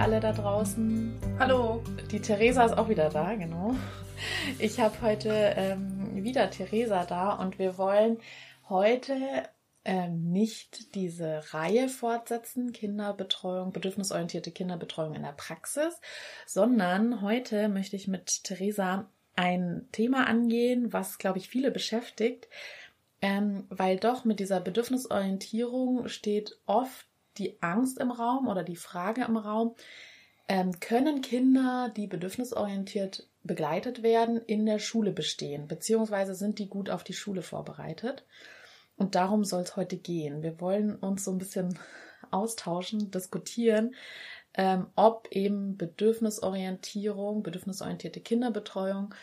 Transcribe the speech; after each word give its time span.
Alle 0.00 0.18
da 0.18 0.32
draußen. 0.32 1.14
Hallo. 1.38 1.82
Die 2.10 2.20
Theresa 2.20 2.64
ist 2.64 2.78
auch 2.78 2.88
wieder 2.88 3.10
da, 3.10 3.34
genau. 3.34 3.74
Ich 4.58 4.80
habe 4.80 4.94
heute 5.02 5.28
ähm, 5.30 6.24
wieder 6.24 6.50
Theresa 6.50 7.04
da 7.04 7.34
und 7.34 7.58
wir 7.58 7.76
wollen 7.76 8.18
heute 8.70 9.14
ähm, 9.84 10.32
nicht 10.32 10.94
diese 10.94 11.42
Reihe 11.52 11.90
fortsetzen, 11.90 12.72
Kinderbetreuung, 12.72 13.72
bedürfnisorientierte 13.72 14.52
Kinderbetreuung 14.52 15.14
in 15.14 15.22
der 15.22 15.32
Praxis, 15.32 16.00
sondern 16.46 17.20
heute 17.20 17.68
möchte 17.68 17.96
ich 17.96 18.08
mit 18.08 18.44
Theresa 18.44 19.10
ein 19.36 19.86
Thema 19.92 20.26
angehen, 20.26 20.94
was, 20.94 21.18
glaube 21.18 21.38
ich, 21.38 21.48
viele 21.48 21.70
beschäftigt, 21.70 22.48
ähm, 23.20 23.66
weil 23.68 23.98
doch 23.98 24.24
mit 24.24 24.40
dieser 24.40 24.60
Bedürfnisorientierung 24.60 26.08
steht 26.08 26.58
oft 26.64 27.09
die 27.38 27.62
Angst 27.62 27.98
im 27.98 28.10
Raum 28.10 28.48
oder 28.48 28.62
die 28.62 28.76
Frage 28.76 29.24
im 29.24 29.36
Raum, 29.36 29.74
ähm, 30.48 30.80
können 30.80 31.22
Kinder, 31.22 31.92
die 31.96 32.06
bedürfnisorientiert 32.06 33.28
begleitet 33.42 34.02
werden, 34.02 34.38
in 34.46 34.66
der 34.66 34.78
Schule 34.78 35.12
bestehen, 35.12 35.68
beziehungsweise 35.68 36.34
sind 36.34 36.58
die 36.58 36.68
gut 36.68 36.90
auf 36.90 37.04
die 37.04 37.14
Schule 37.14 37.42
vorbereitet? 37.42 38.24
Und 38.96 39.14
darum 39.14 39.44
soll 39.44 39.62
es 39.62 39.76
heute 39.76 39.96
gehen. 39.96 40.42
Wir 40.42 40.60
wollen 40.60 40.96
uns 40.96 41.24
so 41.24 41.30
ein 41.30 41.38
bisschen 41.38 41.78
austauschen, 42.30 43.10
diskutieren, 43.10 43.94
ähm, 44.54 44.88
ob 44.96 45.28
eben 45.30 45.76
Bedürfnisorientierung, 45.76 47.42
bedürfnisorientierte 47.42 48.20
Kinderbetreuung 48.20 49.14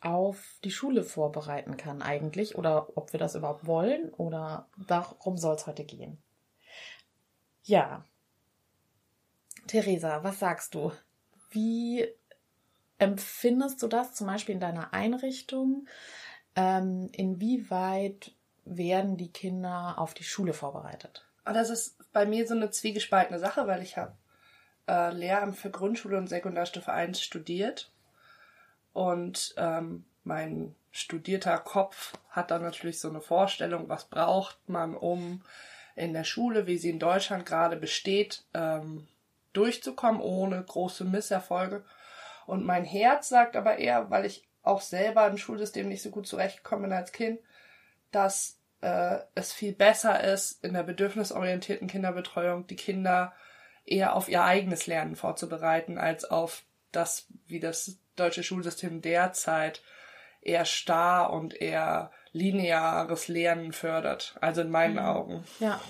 auf 0.00 0.58
die 0.64 0.70
Schule 0.70 1.02
vorbereiten 1.02 1.76
kann 1.76 2.02
eigentlich 2.02 2.56
oder 2.56 2.96
ob 2.96 3.12
wir 3.12 3.20
das 3.20 3.34
überhaupt 3.34 3.66
wollen 3.66 4.10
oder 4.14 4.68
darum 4.86 5.38
soll 5.38 5.54
es 5.54 5.66
heute 5.66 5.84
gehen. 5.84 6.18
Ja. 7.66 8.04
Theresa, 9.66 10.22
was 10.22 10.38
sagst 10.38 10.74
du? 10.74 10.92
Wie 11.50 12.06
empfindest 12.98 13.82
du 13.82 13.88
das 13.88 14.14
zum 14.14 14.28
Beispiel 14.28 14.54
in 14.54 14.60
deiner 14.60 14.94
Einrichtung? 14.94 15.88
Ähm, 16.54 17.10
inwieweit 17.12 18.32
werden 18.64 19.16
die 19.16 19.32
Kinder 19.32 19.96
auf 19.98 20.14
die 20.14 20.24
Schule 20.24 20.52
vorbereitet? 20.52 21.26
Ah, 21.44 21.52
das 21.52 21.70
ist 21.70 22.12
bei 22.12 22.24
mir 22.24 22.46
so 22.46 22.54
eine 22.54 22.70
zwiegespaltene 22.70 23.40
Sache, 23.40 23.66
weil 23.66 23.82
ich 23.82 23.96
habe 23.96 24.16
äh, 24.88 25.12
Lehramt 25.12 25.56
für 25.56 25.70
Grundschule 25.70 26.18
und 26.18 26.28
Sekundarstufe 26.28 26.92
1 26.92 27.20
studiert. 27.20 27.90
Und 28.92 29.54
ähm, 29.56 30.04
mein 30.22 30.74
studierter 30.92 31.58
Kopf 31.58 32.12
hat 32.30 32.52
dann 32.52 32.62
natürlich 32.62 33.00
so 33.00 33.08
eine 33.08 33.20
Vorstellung, 33.20 33.88
was 33.88 34.04
braucht 34.04 34.68
man, 34.68 34.96
um 34.96 35.42
in 35.96 36.12
der 36.12 36.24
Schule, 36.24 36.66
wie 36.66 36.78
sie 36.78 36.90
in 36.90 36.98
Deutschland 36.98 37.46
gerade 37.46 37.76
besteht, 37.76 38.44
ähm, 38.54 39.08
durchzukommen, 39.52 40.20
ohne 40.20 40.62
große 40.62 41.04
Misserfolge. 41.04 41.84
Und 42.46 42.64
mein 42.64 42.84
Herz 42.84 43.30
sagt 43.30 43.56
aber 43.56 43.78
eher, 43.78 44.10
weil 44.10 44.26
ich 44.26 44.46
auch 44.62 44.82
selber 44.82 45.26
im 45.26 45.38
Schulsystem 45.38 45.88
nicht 45.88 46.02
so 46.02 46.10
gut 46.10 46.26
zurechtgekommen 46.26 46.90
bin 46.90 46.92
als 46.92 47.12
Kind, 47.12 47.40
dass 48.12 48.58
äh, 48.82 49.18
es 49.34 49.52
viel 49.52 49.72
besser 49.72 50.22
ist, 50.22 50.62
in 50.62 50.74
der 50.74 50.82
bedürfnisorientierten 50.82 51.88
Kinderbetreuung 51.88 52.66
die 52.66 52.76
Kinder 52.76 53.32
eher 53.86 54.14
auf 54.14 54.28
ihr 54.28 54.44
eigenes 54.44 54.86
Lernen 54.86 55.16
vorzubereiten, 55.16 55.96
als 55.96 56.24
auf 56.24 56.64
das, 56.92 57.26
wie 57.46 57.60
das 57.60 57.98
deutsche 58.16 58.42
Schulsystem 58.42 59.00
derzeit 59.00 59.82
eher 60.42 60.64
starr 60.64 61.32
und 61.32 61.60
eher 61.60 62.10
lineares 62.36 63.28
Lernen 63.28 63.72
fördert. 63.72 64.36
Also 64.40 64.60
in 64.60 64.70
meinen 64.70 64.94
mhm. 64.94 65.00
Augen. 65.00 65.44
Ja, 65.58 65.80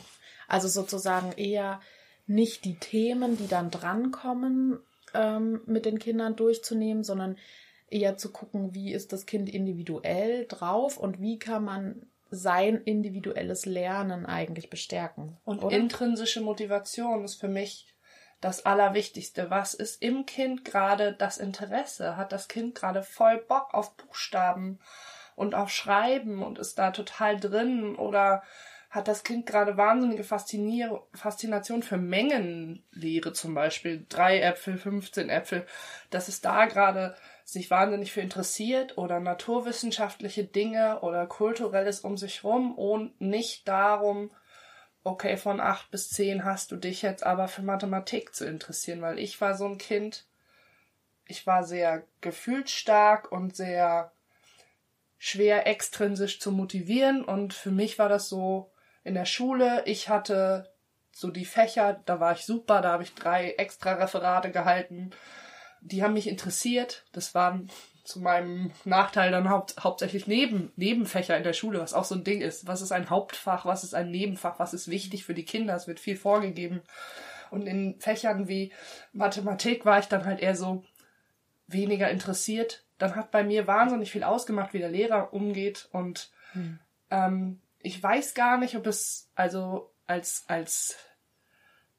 also 0.48 0.68
sozusagen 0.68 1.32
eher 1.32 1.80
nicht 2.26 2.64
die 2.64 2.78
Themen, 2.78 3.36
die 3.36 3.48
dann 3.48 3.70
drankommen, 3.70 4.78
ähm, 5.14 5.60
mit 5.66 5.84
den 5.84 5.98
Kindern 5.98 6.36
durchzunehmen, 6.36 7.04
sondern 7.04 7.36
eher 7.88 8.16
zu 8.16 8.32
gucken, 8.32 8.74
wie 8.74 8.92
ist 8.92 9.12
das 9.12 9.26
Kind 9.26 9.48
individuell 9.48 10.46
drauf 10.48 10.96
und 10.96 11.20
wie 11.20 11.38
kann 11.38 11.64
man 11.64 12.06
sein 12.30 12.80
individuelles 12.82 13.66
Lernen 13.66 14.26
eigentlich 14.26 14.68
bestärken. 14.70 15.36
Und 15.44 15.62
oder? 15.62 15.76
intrinsische 15.76 16.40
Motivation 16.40 17.24
ist 17.24 17.36
für 17.36 17.48
mich 17.48 17.86
das 18.40 18.66
Allerwichtigste. 18.66 19.48
Was 19.48 19.74
ist 19.74 20.02
im 20.02 20.26
Kind 20.26 20.64
gerade 20.64 21.12
das 21.12 21.38
Interesse? 21.38 22.16
Hat 22.16 22.32
das 22.32 22.48
Kind 22.48 22.74
gerade 22.74 23.02
voll 23.02 23.38
Bock 23.38 23.72
auf 23.72 23.96
Buchstaben 23.96 24.80
und 25.36 25.54
auf 25.54 25.70
Schreiben 25.70 26.42
und 26.42 26.58
ist 26.58 26.78
da 26.78 26.90
total 26.90 27.38
drin? 27.38 27.94
Oder 27.94 28.42
hat 28.90 29.06
das 29.06 29.22
Kind 29.22 29.46
gerade 29.46 29.76
wahnsinnige 29.76 30.24
Faszinier 30.24 31.02
Faszination 31.14 31.82
für 31.82 31.98
Mengenlehre 31.98 33.32
zum 33.32 33.54
Beispiel? 33.54 34.04
Drei 34.08 34.40
Äpfel, 34.40 34.78
15 34.78 35.28
Äpfel. 35.28 35.66
Dass 36.10 36.26
es 36.26 36.40
da 36.40 36.64
gerade 36.64 37.14
sich 37.44 37.70
wahnsinnig 37.70 38.12
für 38.12 38.22
interessiert 38.22 38.98
oder 38.98 39.20
naturwissenschaftliche 39.20 40.44
Dinge 40.44 41.00
oder 41.02 41.26
kulturelles 41.26 42.00
um 42.00 42.16
sich 42.16 42.42
rum 42.42 42.74
und 42.76 43.20
nicht 43.20 43.68
darum, 43.68 44.32
okay, 45.04 45.36
von 45.36 45.60
acht 45.60 45.90
bis 45.92 46.10
zehn 46.10 46.44
hast 46.44 46.72
du 46.72 46.76
dich 46.76 47.02
jetzt 47.02 47.24
aber 47.24 47.46
für 47.46 47.62
Mathematik 47.62 48.34
zu 48.34 48.44
interessieren, 48.44 49.00
weil 49.02 49.20
ich 49.20 49.40
war 49.40 49.54
so 49.54 49.66
ein 49.66 49.78
Kind, 49.78 50.26
ich 51.26 51.46
war 51.46 51.62
sehr 51.62 52.04
gefühlsstark 52.20 53.30
und 53.30 53.54
sehr 53.54 54.10
schwer 55.26 55.66
extrinsisch 55.66 56.38
zu 56.38 56.52
motivieren 56.52 57.24
und 57.24 57.52
für 57.52 57.72
mich 57.72 57.98
war 57.98 58.08
das 58.08 58.28
so 58.28 58.70
in 59.02 59.14
der 59.14 59.24
Schule, 59.24 59.82
ich 59.84 60.08
hatte 60.08 60.72
so 61.10 61.32
die 61.32 61.44
Fächer, 61.44 62.00
da 62.04 62.20
war 62.20 62.32
ich 62.34 62.44
super, 62.44 62.80
da 62.80 62.92
habe 62.92 63.02
ich 63.02 63.12
drei 63.12 63.50
extra 63.58 63.94
Referate 63.94 64.52
gehalten, 64.52 65.10
die 65.80 66.04
haben 66.04 66.14
mich 66.14 66.28
interessiert, 66.28 67.06
das 67.10 67.34
waren 67.34 67.68
zu 68.04 68.20
meinem 68.20 68.70
Nachteil 68.84 69.32
dann 69.32 69.50
haupt, 69.50 69.74
hauptsächlich 69.82 70.28
Neben, 70.28 70.72
Nebenfächer 70.76 71.36
in 71.36 71.42
der 71.42 71.54
Schule, 71.54 71.80
was 71.80 71.92
auch 71.92 72.04
so 72.04 72.14
ein 72.14 72.22
Ding 72.22 72.40
ist. 72.40 72.68
Was 72.68 72.80
ist 72.80 72.92
ein 72.92 73.10
Hauptfach, 73.10 73.66
was 73.66 73.82
ist 73.82 73.94
ein 73.94 74.12
Nebenfach, 74.12 74.60
was 74.60 74.74
ist 74.74 74.88
wichtig 74.88 75.24
für 75.24 75.34
die 75.34 75.44
Kinder, 75.44 75.74
es 75.74 75.88
wird 75.88 75.98
viel 75.98 76.16
vorgegeben. 76.16 76.82
Und 77.50 77.66
in 77.66 77.98
Fächern 77.98 78.46
wie 78.46 78.72
Mathematik 79.12 79.84
war 79.84 79.98
ich 79.98 80.06
dann 80.06 80.24
halt 80.24 80.38
eher 80.38 80.54
so 80.54 80.84
weniger 81.66 82.08
interessiert. 82.10 82.85
Dann 82.98 83.14
hat 83.14 83.30
bei 83.30 83.44
mir 83.44 83.66
wahnsinnig 83.66 84.10
viel 84.10 84.24
ausgemacht, 84.24 84.72
wie 84.72 84.78
der 84.78 84.88
Lehrer 84.88 85.32
umgeht. 85.32 85.88
Und 85.92 86.30
hm. 86.52 86.78
ähm, 87.10 87.60
ich 87.80 88.02
weiß 88.02 88.34
gar 88.34 88.58
nicht, 88.58 88.76
ob 88.76 88.86
es 88.86 89.30
also 89.34 89.92
als, 90.06 90.44
als 90.48 90.96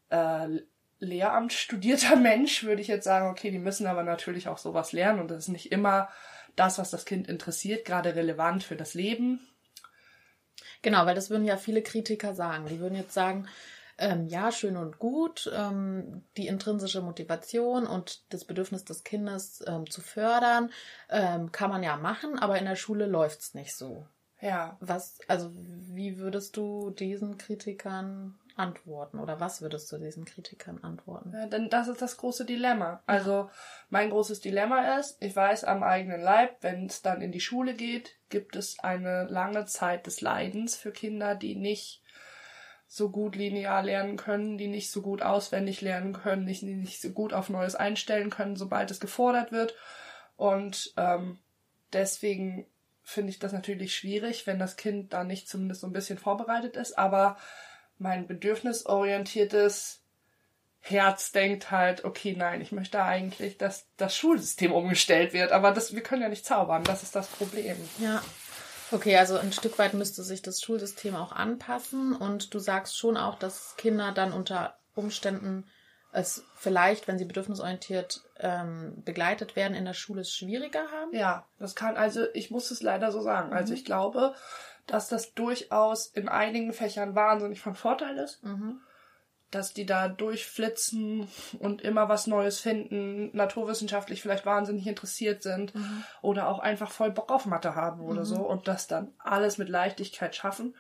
äh, 0.10 0.60
Lehramt 1.00 1.54
studierter 1.54 2.16
Mensch 2.18 2.64
würde 2.64 2.82
ich 2.82 2.88
jetzt 2.88 3.06
sagen, 3.06 3.30
okay, 3.30 3.52
die 3.52 3.60
müssen 3.60 3.88
aber 3.88 4.04
natürlich 4.04 4.48
auch 4.48 4.58
sowas 4.58 4.92
lernen 4.92 5.20
und 5.20 5.30
das 5.30 5.44
ist 5.44 5.50
nicht 5.50 5.72
immer 5.72 6.10
das, 6.56 6.80
was 6.80 6.90
das 6.90 7.06
Kind 7.06 7.28
interessiert, 7.28 7.86
gerade 7.86 8.16
relevant 8.16 8.64
für 8.64 8.76
das 8.76 8.96
Leben. 8.96 9.40
Genau, 10.82 11.06
weil 11.06 11.16
das 11.16 11.30
würden 11.30 11.46
ja 11.46 11.58
viele 11.58 11.84
Kritiker 11.84 12.34
sagen. 12.34 12.68
Die 12.68 12.80
würden 12.80 12.96
jetzt 12.96 13.14
sagen, 13.14 13.48
ähm, 13.98 14.28
ja, 14.28 14.52
schön 14.52 14.78
und 14.78 15.00
gut, 15.00 15.52
ähm, 15.56 16.24
die 16.38 16.48
intrinsische 16.48 17.02
Motivation 17.02 17.88
und 17.88 18.22
das 18.32 18.46
Bedürfnis 18.46 18.86
des 18.86 19.04
Kindes 19.04 19.64
ähm, 19.68 19.90
zu 19.90 20.02
fördern, 20.02 20.72
ähm, 21.10 21.52
kann 21.52 21.70
man 21.70 21.84
ja 21.84 21.98
machen, 21.98 22.38
aber 22.38 22.60
in 22.60 22.66
der 22.66 22.76
Schule 22.76 23.06
läuft's 23.06 23.54
nicht 23.54 23.76
so. 23.76 24.06
Ja. 24.40 24.78
Was, 24.80 25.20
also 25.28 25.52
wie 25.56 26.18
würdest 26.20 26.58
du 26.58 26.92
diesen 26.92 27.38
Kritikern 27.38 28.38
antworten? 28.56 29.20
Oder 29.20 29.40
was 29.40 29.62
würdest 29.62 29.92
du 29.92 29.98
diesen 29.98 30.26
Kritikern 30.26 30.80
antworten? 30.84 31.32
Ja, 31.34 31.48
denn 31.48 31.70
das 31.70 31.88
ist 31.88 32.02
das 32.02 32.18
große 32.18 32.46
Dilemma. 32.46 33.02
Also 33.06 33.50
mein 33.90 34.10
großes 34.10 34.42
Dilemma 34.42 34.98
ist, 34.98 35.18
ich 35.22 35.36
weiß 35.36 35.64
am 35.64 35.84
eigenen 35.84 36.22
Leib, 36.22 36.58
wenn 36.62 36.88
es 36.88 37.02
dann 37.02 37.22
in 37.22 37.32
die 37.32 37.40
Schule 37.40 37.74
geht, 37.74 38.16
gibt 38.30 38.56
es 38.56 38.80
eine 38.80 39.26
lange 39.26 39.66
Zeit 39.66 40.06
des 40.06 40.22
Leidens 40.22 40.76
für 40.76 40.92
Kinder, 40.92 41.36
die 41.36 41.56
nicht 41.56 42.02
so 42.88 43.10
gut 43.10 43.36
linear 43.36 43.84
lernen 43.84 44.16
können, 44.16 44.58
die 44.58 44.68
nicht 44.68 44.92
so 44.92 45.02
gut 45.02 45.22
auswendig 45.22 45.82
lernen 45.82 46.14
können, 46.14 46.46
die 46.46 46.64
nicht 46.64 47.02
so 47.02 47.10
gut 47.10 47.34
auf 47.34 47.50
Neues 47.50 47.76
einstellen 47.76 48.30
können, 48.30 48.56
sobald 48.56 48.90
es 48.92 49.00
gefordert 49.00 49.52
wird. 49.52 49.76
Und 50.38 50.94
ähm, 50.96 51.40
deswegen 51.92 52.66
finde 53.04 53.32
ich 53.32 53.40
das 53.40 53.52
natürlich 53.52 53.96
schwierig, 53.96 54.48
wenn 54.48 54.60
das 54.60 54.78
Kind 54.78 55.14
da 55.14 55.24
nicht 55.24 55.50
zumindest 55.50 55.82
so 55.82 55.88
ein 55.88 55.94
bisschen 55.94 56.18
vorbereitet 56.18 56.78
ist. 56.78 56.98
Aber 56.98 57.38
mein 57.98 58.28
bedürfnisorientiertes 58.28 60.02
Herz 60.80 61.32
denkt 61.32 61.72
halt, 61.72 62.06
okay, 62.06 62.36
nein, 62.38 62.62
ich 62.62 62.72
möchte 62.72 63.04
eigentlich, 63.04 63.58
dass 63.58 63.88
das 63.98 64.16
Schulsystem 64.16 64.72
umgestellt 64.72 65.34
wird. 65.34 65.52
Aber 65.52 65.72
das, 65.72 65.94
wir 65.94 66.04
können 66.04 66.22
ja 66.22 66.30
nicht 66.30 66.46
zaubern, 66.46 66.84
das 66.84 67.04
ist 67.04 67.16
das 67.16 67.28
Problem. 67.28 67.78
Ja. 68.00 68.22
Okay, 68.92 69.18
also 69.18 69.38
ein 69.38 69.52
Stück 69.52 69.78
weit 69.80 69.94
müsste 69.94 70.24
sich 70.24 70.42
das 70.42 70.62
Schulsystem 70.62 71.16
auch 71.16 71.32
anpassen 71.32 72.16
und 72.16 72.54
du 72.54 72.60
sagst 72.60 72.98
schon 72.98 73.18
auch, 73.18 73.36
dass 73.36 73.76
Kinder 73.78 74.12
dann 74.14 74.32
unter 74.32 74.78
Umständen 74.96 75.66
es 76.14 76.46
vielleicht, 76.56 77.08
wenn 77.08 77.18
sie 77.18 77.26
bedürfnisorientiert 77.26 78.22
ähm, 78.40 79.04
begleitet 79.04 79.56
werden, 79.56 79.76
in 79.76 79.86
der 79.86 79.94
Schule 79.94 80.22
es 80.22 80.32
schwieriger 80.32 80.90
haben? 80.92 81.14
Ja, 81.14 81.46
das 81.60 81.76
kann, 81.76 81.98
also 81.98 82.26
ich 82.34 82.50
muss 82.50 82.72
es 82.72 82.82
leider 82.82 83.12
so 83.12 83.22
sagen. 83.22 83.54
Also 83.54 83.74
ich 83.74 83.84
glaube, 83.84 84.34
dass 84.88 85.10
das 85.10 85.34
durchaus 85.34 86.08
in 86.08 86.30
einigen 86.30 86.72
Fächern 86.72 87.14
wahnsinnig 87.14 87.60
von 87.60 87.76
Vorteil 87.76 88.18
ist. 88.18 88.44
Mhm. 88.44 88.80
Dass 89.52 89.74
die 89.74 89.86
da 89.86 90.10
durchflitzen 90.10 91.28
und 91.60 91.82
immer 91.82 92.10
was 92.10 92.28
Neues 92.28 92.60
finden, 92.60 93.36
naturwissenschaftlich 93.36 94.22
vielleicht 94.22 94.46
wahnsinnig 94.46 94.88
interessiert 94.88 95.42
sind 95.42 95.74
oder 96.22 96.50
auch 96.50 96.60
einfach 96.60 96.92
voll 96.92 97.12
Bock 97.12 97.32
auf 97.32 97.46
Mathe 97.46 97.74
haben 97.74 98.02
oder 98.02 98.26
so 98.26 98.46
und 98.46 98.68
das 98.68 98.88
dann 98.88 99.14
alles 99.20 99.58
mit 99.58 99.70
Leichtigkeit 99.70 100.36
schaffen. 100.36 100.76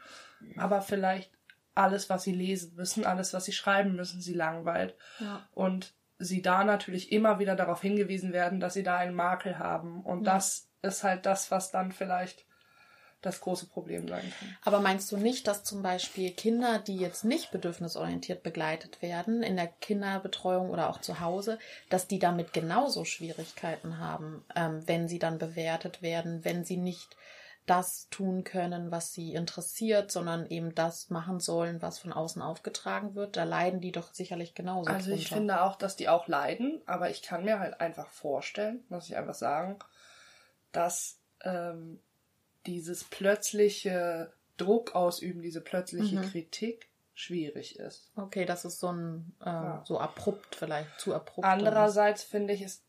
Aber 0.58 0.82
vielleicht 0.82 1.32
alles, 1.76 2.10
was 2.10 2.24
sie 2.24 2.34
lesen 2.34 2.76
müssen, 2.76 3.06
alles, 3.06 3.34
was 3.34 3.46
sie 3.46 3.54
schreiben 3.54 3.96
müssen, 3.96 4.20
sie 4.20 4.34
langweilt. 4.34 4.96
Ja. 5.20 5.48
Und 5.54 5.94
sie 6.20 6.42
da 6.42 6.64
natürlich 6.64 7.12
immer 7.12 7.40
wieder 7.40 7.56
darauf 7.56 7.82
hingewiesen 7.82 8.34
werden, 8.34 8.60
dass 8.60 8.74
sie 8.74 8.84
da 8.84 8.98
einen 8.98 9.16
Makel 9.16 9.60
haben. 9.60 10.02
Und 10.02 10.24
das 10.24 10.70
ist 10.82 11.04
halt 11.04 11.26
das, 11.26 11.52
was 11.52 11.72
dann 11.72 11.92
vielleicht 11.92 12.47
das 13.22 13.42
große 13.42 13.68
Problem 13.68 14.08
sein 14.08 14.32
kann. 14.40 14.58
Aber 14.64 14.80
meinst 14.80 15.12
du 15.12 15.18
nicht, 15.18 15.48
dass 15.48 15.64
zum 15.64 15.82
Beispiel 15.82 16.32
Kinder, 16.32 16.80
die 16.80 16.98
jetzt 16.98 17.26
nicht 17.26 17.52
bedürfnisorientiert 17.52 18.44
begleitet 18.44 19.02
werden, 19.02 19.42
in 19.44 19.56
der 19.56 19.68
Kinderbetreuung 19.68 20.70
oder 20.70 20.90
auch 20.90 21.02
zu 21.02 21.20
Hause, 21.20 21.58
dass 21.90 22.08
die 22.08 22.20
damit 22.20 22.54
genauso 22.54 23.06
Schwierigkeiten 23.06 23.98
haben, 23.98 24.46
ähm, 24.56 24.88
wenn 24.88 25.08
sie 25.08 25.20
dann 25.20 25.40
bewertet 25.40 26.02
werden, 26.02 26.46
wenn 26.46 26.64
sie 26.64 26.78
nicht 26.78 27.16
das 27.68 28.08
tun 28.10 28.46
können, 28.46 28.92
was 28.92 29.12
sie 29.12 29.34
interessiert, 29.34 30.10
sondern 30.10 30.48
eben 30.48 30.74
das 30.74 31.10
machen 31.10 31.42
sollen, 31.42 31.82
was 31.82 32.00
von 32.00 32.14
außen 32.14 32.42
aufgetragen 32.42 33.14
wird? 33.14 33.36
Da 33.36 33.44
leiden 33.44 33.82
die 33.82 33.92
doch 33.92 34.14
sicherlich 34.14 34.56
genauso. 34.56 34.90
Also 34.90 35.12
ich 35.12 35.26
drunter. 35.26 35.36
finde 35.36 35.62
auch, 35.62 35.76
dass 35.76 35.98
die 35.98 36.08
auch 36.08 36.28
leiden, 36.28 36.82
aber 36.86 37.10
ich 37.10 37.22
kann 37.22 37.44
mir 37.44 37.60
halt 37.60 37.82
einfach 37.82 38.10
vorstellen, 38.10 38.86
muss 38.88 39.10
ich 39.10 39.18
einfach 39.18 39.34
sagen, 39.34 39.78
dass 40.72 41.20
ähm, 41.44 42.00
dieses 42.68 43.04
plötzliche 43.06 44.34
Druck 44.58 44.96
ausüben, 44.96 45.42
diese 45.42 45.62
plötzliche 45.62 46.18
Mhm. 46.18 46.22
Kritik 46.32 46.90
schwierig 47.14 47.80
ist. 47.80 48.12
Okay, 48.16 48.46
das 48.46 48.66
ist 48.66 48.80
so 48.80 48.92
ein 48.92 49.34
äh, 49.42 49.46
Ja. 49.46 49.84
so 49.86 50.00
abrupt 50.00 50.56
vielleicht, 50.56 51.00
zu 51.00 51.16
abrupt. 51.16 51.48
Andererseits 51.48 52.24
finde 52.24 52.54
ich, 52.54 52.62
es 52.62 52.84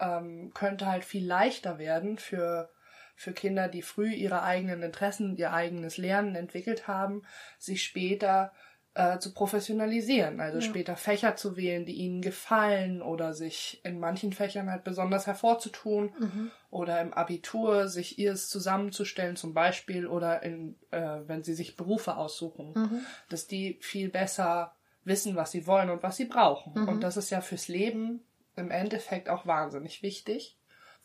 ähm, 0.00 0.52
könnte 0.54 0.86
halt 0.86 1.04
viel 1.04 1.26
leichter 1.26 1.78
werden 1.78 2.18
für, 2.18 2.70
für 3.16 3.32
Kinder, 3.32 3.68
die 3.68 3.82
früh 3.82 4.12
ihre 4.12 4.42
eigenen 4.42 4.82
Interessen, 4.82 5.36
ihr 5.36 5.52
eigenes 5.52 5.98
Lernen 5.98 6.34
entwickelt 6.36 6.86
haben, 6.86 7.24
sich 7.58 7.82
später 7.84 8.52
äh, 8.98 9.20
zu 9.20 9.32
professionalisieren, 9.32 10.40
also 10.40 10.58
Ja. 10.58 10.64
später 10.64 10.96
Fächer 10.96 11.36
zu 11.36 11.56
wählen, 11.56 11.86
die 11.86 11.92
ihnen 11.94 12.20
gefallen 12.20 13.00
oder 13.00 13.32
sich 13.32 13.80
in 13.84 14.00
manchen 14.00 14.32
Fächern 14.32 14.68
halt 14.70 14.82
besonders 14.82 15.28
hervorzutun 15.28 16.12
Mhm. 16.18 16.50
oder 16.70 17.00
im 17.00 17.14
Abitur 17.14 17.86
sich 17.86 18.18
ihres 18.18 18.48
zusammenzustellen 18.48 19.36
zum 19.36 19.54
Beispiel 19.54 20.06
oder 20.08 20.42
in, 20.42 20.74
äh, 20.90 21.20
wenn 21.26 21.44
sie 21.44 21.54
sich 21.54 21.76
Berufe 21.76 22.16
aussuchen, 22.16 22.72
Mhm. 22.74 23.00
dass 23.28 23.46
die 23.46 23.78
viel 23.80 24.08
besser 24.08 24.74
wissen, 25.04 25.36
was 25.36 25.52
sie 25.52 25.66
wollen 25.68 25.90
und 25.90 26.02
was 26.02 26.16
sie 26.16 26.24
brauchen. 26.26 26.72
Mhm. 26.82 26.88
Und 26.88 27.00
das 27.02 27.16
ist 27.16 27.30
ja 27.30 27.40
fürs 27.40 27.68
Leben 27.68 28.24
im 28.56 28.72
Endeffekt 28.72 29.28
auch 29.28 29.46
wahnsinnig 29.46 30.02
wichtig. 30.02 30.56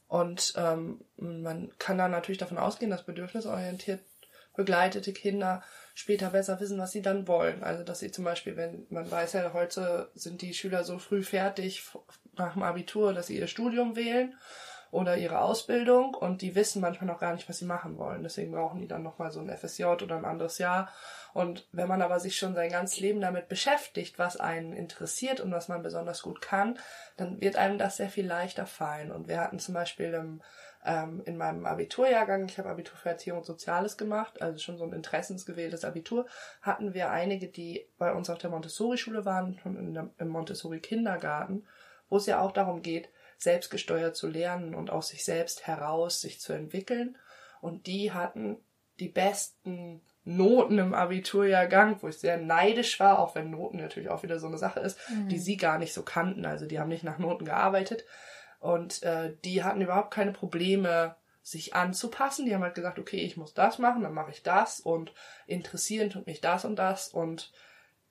Und 0.07 0.53
ähm, 0.57 1.01
man 1.17 1.71
kann 1.77 1.99
da 1.99 2.07
natürlich 2.07 2.39
davon 2.39 2.57
ausgehen, 2.57 2.89
dass 2.91 3.05
bedürfnisorientiert 3.05 4.01
begleitete 4.55 5.13
Kinder 5.13 5.63
später 5.93 6.31
besser 6.31 6.59
wissen, 6.59 6.79
was 6.79 6.91
sie 6.91 7.01
dann 7.01 7.27
wollen. 7.27 7.63
Also 7.63 7.83
dass 7.83 7.99
sie 7.99 8.11
zum 8.11 8.25
Beispiel, 8.25 8.57
wenn 8.57 8.87
man 8.89 9.09
weiß 9.09 9.33
ja, 9.33 9.53
heute 9.53 10.09
sind 10.15 10.41
die 10.41 10.53
Schüler 10.53 10.83
so 10.83 10.97
früh 10.97 11.23
fertig 11.23 11.83
nach 12.35 12.53
dem 12.53 12.63
Abitur, 12.63 13.13
dass 13.13 13.27
sie 13.27 13.37
ihr 13.37 13.47
Studium 13.47 13.95
wählen 13.95 14.35
oder 14.93 15.17
ihre 15.17 15.39
Ausbildung 15.39 16.13
und 16.13 16.43
die 16.43 16.53
wissen 16.53 16.79
manchmal 16.79 17.07
noch 17.07 17.19
gar 17.19 17.33
nicht, 17.33 17.49
was 17.49 17.57
sie 17.57 17.65
machen 17.65 17.97
wollen. 17.97 18.21
Deswegen 18.21 18.51
brauchen 18.51 18.79
die 18.79 18.87
dann 18.87 19.01
nochmal 19.01 19.31
so 19.31 19.39
ein 19.39 19.49
FSJ 19.49 19.85
oder 19.85 20.17
ein 20.17 20.25
anderes 20.25 20.59
Jahr. 20.59 20.91
Und 21.33 21.67
wenn 21.71 21.87
man 21.87 22.03
aber 22.03 22.19
sich 22.19 22.37
schon 22.37 22.53
sein 22.53 22.69
ganzes 22.69 22.99
Leben 22.99 23.19
damit 23.19 23.47
beschäftigt, 23.47 24.19
was 24.19 24.37
einen 24.37 24.71
interessiert 24.71 25.39
und 25.39 25.51
was 25.51 25.67
man 25.67 25.81
besonders 25.81 26.21
gut 26.21 26.41
kann, 26.41 26.77
dann 27.17 27.41
wird 27.41 27.55
einem 27.55 27.79
das 27.79 27.97
sehr 27.97 28.09
viel 28.09 28.27
leichter 28.27 28.67
fallen. 28.67 29.11
Und 29.11 29.27
wir 29.27 29.39
hatten 29.39 29.57
zum 29.57 29.73
Beispiel 29.73 30.13
im, 30.13 30.43
ähm, 30.85 31.21
in 31.25 31.37
meinem 31.37 31.65
Abiturjahrgang, 31.65 32.45
ich 32.45 32.57
habe 32.57 32.69
Abitur 32.69 32.97
für 32.97 33.09
Erziehung 33.09 33.39
und 33.39 33.45
Soziales 33.45 33.97
gemacht, 33.97 34.41
also 34.41 34.59
schon 34.59 34.77
so 34.77 34.83
ein 34.83 34.93
interessensgewähltes 34.93 35.85
Abitur, 35.85 36.25
hatten 36.61 36.93
wir 36.93 37.09
einige, 37.09 37.47
die 37.47 37.87
bei 37.97 38.13
uns 38.13 38.29
auf 38.29 38.37
der 38.37 38.49
Montessori-Schule 38.49 39.25
waren, 39.25 39.59
schon 39.59 39.77
in 39.77 39.93
der, 39.93 40.09
im 40.17 40.27
Montessori-Kindergarten, 40.29 41.65
wo 42.09 42.17
es 42.17 42.25
ja 42.25 42.41
auch 42.41 42.51
darum 42.51 42.81
geht, 42.81 43.09
selbstgesteuert 43.37 44.15
zu 44.15 44.27
lernen 44.27 44.75
und 44.75 44.89
aus 44.89 45.09
sich 45.09 45.23
selbst 45.23 45.67
heraus 45.67 46.21
sich 46.21 46.39
zu 46.39 46.53
entwickeln. 46.53 47.17
Und 47.61 47.87
die 47.87 48.11
hatten 48.11 48.57
die 48.99 49.09
besten 49.09 50.01
Noten 50.25 50.79
im 50.79 50.93
Abiturjahrgang, 50.93 52.01
wo 52.01 52.07
ich 52.07 52.17
sehr 52.17 52.37
neidisch 52.37 52.99
war, 52.99 53.19
auch 53.19 53.35
wenn 53.35 53.49
Noten 53.49 53.77
natürlich 53.77 54.09
auch 54.09 54.23
wieder 54.23 54.39
so 54.39 54.47
eine 54.47 54.57
Sache 54.57 54.79
ist, 54.79 54.97
die 55.29 55.39
sie 55.39 55.57
gar 55.57 55.77
nicht 55.77 55.93
so 55.93 56.03
kannten. 56.03 56.45
Also 56.45 56.65
die 56.65 56.79
haben 56.79 56.89
nicht 56.89 57.03
nach 57.03 57.19
Noten 57.19 57.45
gearbeitet. 57.45 58.05
Und 58.63 59.03
äh, 59.03 59.35
die 59.43 59.61
hatten 59.61 59.81
überhaupt 59.81 60.11
keine 60.11 60.31
Probleme, 60.31 61.17
sich 61.41 61.75
anzupassen. 61.75 62.45
Die 62.45 62.55
haben 62.55 62.63
halt 62.63 62.75
gesagt, 62.75 62.97
okay, 62.97 63.17
ich 63.17 63.35
muss 63.35 63.53
das 63.53 63.77
machen, 63.77 64.03
dann 64.03 64.13
mache 64.13 64.31
ich 64.31 64.41
das 64.41 64.79
und 64.79 65.13
interessieren 65.45 66.09
tut 66.09 66.25
mich 66.25 66.39
das 66.39 66.63
und 66.63 66.77
das. 66.77 67.09
Und 67.09 67.51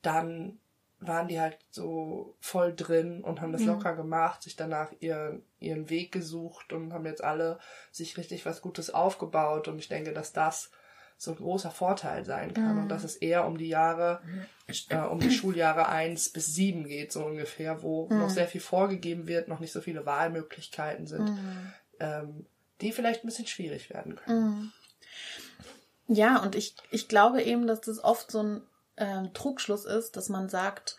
dann 0.03 0.61
waren 1.01 1.27
die 1.27 1.41
halt 1.41 1.59
so 1.71 2.37
voll 2.39 2.75
drin 2.77 3.25
und 3.25 3.41
haben 3.41 3.53
das 3.53 3.63
Mhm. 3.63 3.69
locker 3.69 3.97
gemacht, 3.97 4.43
sich 4.43 4.55
danach 4.55 4.93
ihren, 5.01 5.43
ihren 5.59 5.89
Weg 5.89 6.13
gesucht 6.13 6.75
und 6.75 6.93
haben 6.93 7.07
jetzt 7.07 7.25
alle 7.25 7.59
sich 7.91 8.19
richtig 8.19 8.45
was 8.45 8.61
Gutes 8.61 8.91
aufgebaut. 8.91 9.69
Und 9.69 9.79
ich 9.79 9.89
denke, 9.89 10.13
dass 10.13 10.35
das 10.35 10.71
so 11.23 11.31
ein 11.31 11.37
großer 11.37 11.71
Vorteil 11.71 12.25
sein 12.25 12.53
kann 12.53 12.77
Mhm. 12.77 12.83
und 12.83 12.89
dass 12.89 13.05
es 13.05 13.17
eher 13.17 13.47
um 13.47 13.57
die 13.57 13.69
Jahre, 13.69 14.21
äh, 14.89 14.97
um 14.99 15.21
die 15.21 15.31
Schuljahre 15.31 15.89
eins 15.89 16.29
bis 16.31 16.55
sieben 16.55 16.87
geht, 16.89 17.13
so 17.13 17.25
ungefähr, 17.25 17.83
wo 17.83 18.09
Mhm. 18.09 18.19
noch 18.19 18.31
sehr 18.31 18.49
viel 18.49 18.61
vorgegeben 18.61 19.27
wird, 19.29 19.47
noch 19.49 19.61
nicht 19.61 19.73
so 19.73 19.81
viele 19.81 20.05
Wahlmöglichkeiten 20.05 21.07
sind, 21.07 21.31
Mhm. 21.31 21.73
ähm, 22.01 22.47
die 22.81 22.91
vielleicht 22.93 23.23
ein 23.23 23.29
bisschen 23.29 23.47
schwierig 23.47 23.91
werden 23.91 24.17
können. 24.17 24.73
Ja, 26.09 26.43
und 26.43 26.57
ich, 26.57 26.75
ich 26.91 27.07
glaube 27.09 27.43
eben, 27.43 27.67
dass 27.67 27.81
das 27.83 28.03
oft 28.03 28.31
so 28.31 28.43
ein 28.43 28.63
ähm, 28.97 29.33
Trugschluss 29.33 29.85
ist, 29.87 30.17
dass 30.17 30.29
man 30.29 30.49
sagt, 30.49 30.99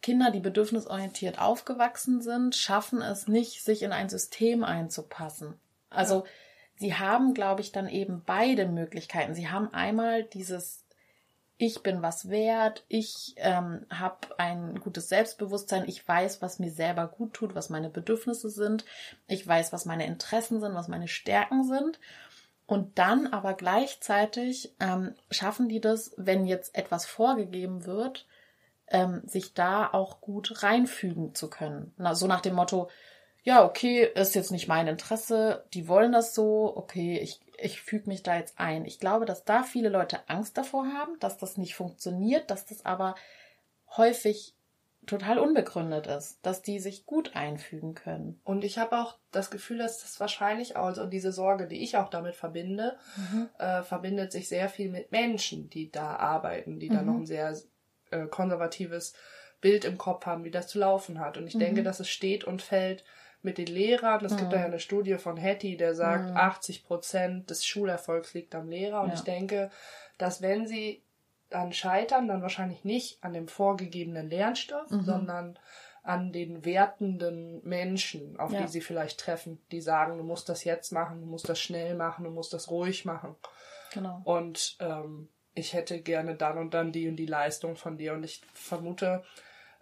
Kinder, 0.00 0.30
die 0.30 0.40
bedürfnisorientiert 0.40 1.38
aufgewachsen 1.38 2.20
sind, 2.22 2.54
schaffen 2.54 3.02
es 3.02 3.26
nicht, 3.26 3.62
sich 3.64 3.82
in 3.82 3.92
ein 3.92 4.08
System 4.08 4.62
einzupassen. 4.64 5.54
Also 5.90 6.24
sie 6.76 6.94
haben, 6.94 7.34
glaube 7.34 7.60
ich, 7.60 7.72
dann 7.72 7.88
eben 7.88 8.22
beide 8.24 8.66
Möglichkeiten. 8.66 9.34
Sie 9.34 9.48
haben 9.48 9.72
einmal 9.72 10.24
dieses 10.24 10.84
ich 11.56 11.82
bin 11.82 12.02
was 12.02 12.28
wert, 12.28 12.84
ich 12.88 13.34
ähm, 13.36 13.86
habe 13.90 14.38
ein 14.38 14.80
gutes 14.80 15.08
Selbstbewusstsein, 15.08 15.84
ich 15.86 16.06
weiß, 16.06 16.42
was 16.42 16.58
mir 16.58 16.70
selber 16.70 17.06
gut 17.06 17.34
tut, 17.34 17.54
was 17.54 17.70
meine 17.70 17.90
Bedürfnisse 17.90 18.50
sind, 18.50 18.84
ich 19.28 19.46
weiß, 19.46 19.72
was 19.72 19.84
meine 19.84 20.06
Interessen 20.06 20.60
sind, 20.60 20.74
was 20.74 20.88
meine 20.88 21.08
Stärken 21.08 21.64
sind. 21.64 22.00
Und 22.66 22.98
dann 22.98 23.26
aber 23.26 23.52
gleichzeitig 23.54 24.74
ähm, 24.80 25.14
schaffen 25.30 25.68
die 25.68 25.80
das, 25.80 26.14
wenn 26.16 26.46
jetzt 26.46 26.74
etwas 26.74 27.04
vorgegeben 27.04 27.84
wird, 27.84 28.26
ähm, 28.88 29.20
sich 29.26 29.52
da 29.52 29.86
auch 29.92 30.22
gut 30.22 30.62
reinfügen 30.62 31.34
zu 31.34 31.50
können. 31.50 31.92
Na, 31.98 32.14
so 32.14 32.26
nach 32.26 32.40
dem 32.40 32.54
Motto, 32.54 32.88
ja, 33.44 33.64
okay, 33.64 34.08
ist 34.14 34.34
jetzt 34.34 34.50
nicht 34.50 34.68
mein 34.68 34.88
Interesse, 34.88 35.64
die 35.74 35.86
wollen 35.86 36.12
das 36.12 36.34
so, 36.34 36.72
okay, 36.76 37.18
ich, 37.18 37.40
ich 37.58 37.80
füge 37.80 38.08
mich 38.08 38.22
da 38.22 38.36
jetzt 38.36 38.58
ein. 38.58 38.86
Ich 38.86 38.98
glaube, 38.98 39.26
dass 39.26 39.44
da 39.44 39.62
viele 39.62 39.90
Leute 39.90 40.18
Angst 40.28 40.56
davor 40.56 40.86
haben, 40.86 41.18
dass 41.20 41.36
das 41.36 41.58
nicht 41.58 41.74
funktioniert, 41.74 42.50
dass 42.50 42.64
das 42.64 42.84
aber 42.86 43.14
häufig 43.96 44.54
total 45.06 45.38
unbegründet 45.38 46.06
ist, 46.06 46.38
dass 46.42 46.62
die 46.62 46.78
sich 46.80 47.04
gut 47.04 47.36
einfügen 47.36 47.94
können. 47.94 48.40
Und 48.44 48.64
ich 48.64 48.78
habe 48.78 48.96
auch 48.98 49.18
das 49.30 49.50
Gefühl, 49.50 49.76
dass 49.76 50.00
das 50.00 50.18
wahrscheinlich 50.18 50.76
auch, 50.76 50.86
also 50.86 51.04
diese 51.04 51.30
Sorge, 51.30 51.66
die 51.66 51.82
ich 51.82 51.98
auch 51.98 52.08
damit 52.08 52.34
verbinde, 52.36 52.96
äh, 53.58 53.82
verbindet 53.82 54.32
sich 54.32 54.48
sehr 54.48 54.70
viel 54.70 54.90
mit 54.90 55.12
Menschen, 55.12 55.68
die 55.68 55.90
da 55.90 56.16
arbeiten, 56.16 56.80
die 56.80 56.88
da 56.88 57.02
Mhm. 57.02 57.06
noch 57.06 57.14
ein 57.16 57.26
sehr 57.26 57.54
äh, 58.10 58.26
konservatives 58.26 59.12
Bild 59.60 59.84
im 59.84 59.98
Kopf 59.98 60.24
haben, 60.24 60.44
wie 60.44 60.50
das 60.50 60.68
zu 60.68 60.78
laufen 60.78 61.20
hat. 61.20 61.36
Und 61.36 61.46
ich 61.46 61.58
denke, 61.58 61.82
Mhm. 61.82 61.84
dass 61.84 62.00
es 62.00 62.08
steht 62.08 62.44
und 62.44 62.62
fällt 62.62 63.04
mit 63.44 63.58
den 63.58 63.66
Lehrern. 63.66 64.24
Es 64.24 64.36
gibt 64.36 64.48
Mhm. 64.48 64.50
da 64.54 64.58
ja 64.60 64.64
eine 64.66 64.80
Studie 64.80 65.14
von 65.18 65.36
Hattie, 65.40 65.76
der 65.76 65.94
sagt, 65.94 66.30
Mhm. 66.30 66.36
80 66.36 66.84
Prozent 66.84 67.50
des 67.50 67.64
Schulerfolgs 67.64 68.34
liegt 68.34 68.54
am 68.54 68.68
Lehrer. 68.68 69.02
Und 69.02 69.08
Ja. 69.08 69.14
ich 69.14 69.20
denke, 69.22 69.70
dass 70.18 70.42
wenn 70.42 70.66
sie 70.66 71.02
an 71.50 71.72
Scheitern 71.72 72.26
dann 72.26 72.42
wahrscheinlich 72.42 72.84
nicht 72.84 73.22
an 73.22 73.32
dem 73.32 73.46
vorgegebenen 73.48 74.28
Lernstoff, 74.28 74.90
Mhm. 74.90 75.04
sondern 75.04 75.58
an 76.02 76.32
den 76.32 76.64
wertenden 76.64 77.62
Menschen, 77.66 78.38
auf 78.38 78.52
Ja. 78.52 78.62
die 78.62 78.68
sie 78.68 78.80
vielleicht 78.80 79.20
treffen, 79.20 79.62
die 79.70 79.80
sagen, 79.80 80.18
du 80.18 80.24
musst 80.24 80.48
das 80.48 80.64
jetzt 80.64 80.90
machen, 80.92 81.20
du 81.20 81.26
musst 81.26 81.48
das 81.48 81.60
schnell 81.60 81.94
machen, 81.94 82.24
du 82.24 82.30
musst 82.30 82.52
das 82.52 82.70
ruhig 82.70 83.04
machen. 83.04 83.36
Genau. 83.92 84.20
Und 84.24 84.76
ähm, 84.80 85.28
ich 85.54 85.72
hätte 85.72 86.00
gerne 86.02 86.34
dann 86.34 86.58
und 86.58 86.74
dann 86.74 86.90
die 86.92 87.08
und 87.08 87.16
die 87.16 87.26
Leistung 87.26 87.76
von 87.76 87.96
dir. 87.96 88.12
Und 88.14 88.24
ich 88.24 88.42
vermute, 88.52 89.22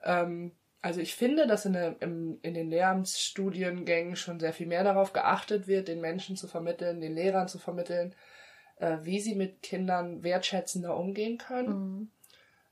ähm, 0.05 0.53
also 0.83 1.01
ich 1.01 1.15
finde, 1.15 1.47
dass 1.47 1.65
in, 1.65 1.75
der, 1.75 1.97
im, 2.01 2.39
in 2.43 2.55
den 2.55 2.69
Lehramtsstudiengängen 2.69 4.17
schon 4.17 4.41
sehr 4.41 4.53
viel 4.53 4.67
mehr 4.67 4.85
darauf 4.85 5.13
geachtet 5.13 5.69
wird, 5.69 5.89
den 5.89 6.01
Menschen 6.01 6.37
zu 6.37 6.49
vermitteln, 6.49 7.01
den 7.01 7.15
Lehrern 7.15 7.47
zu 7.49 7.59
vermitteln, 7.59 8.15
äh, 8.77 8.99
wie 9.03 9.21
sie 9.21 9.37
mit 9.37 9.63
Kindern 9.63 10.25
wertschätzender 10.25 10.97
umgehen 10.97 11.39
können. 11.39 11.69
Mhm. 11.69 12.11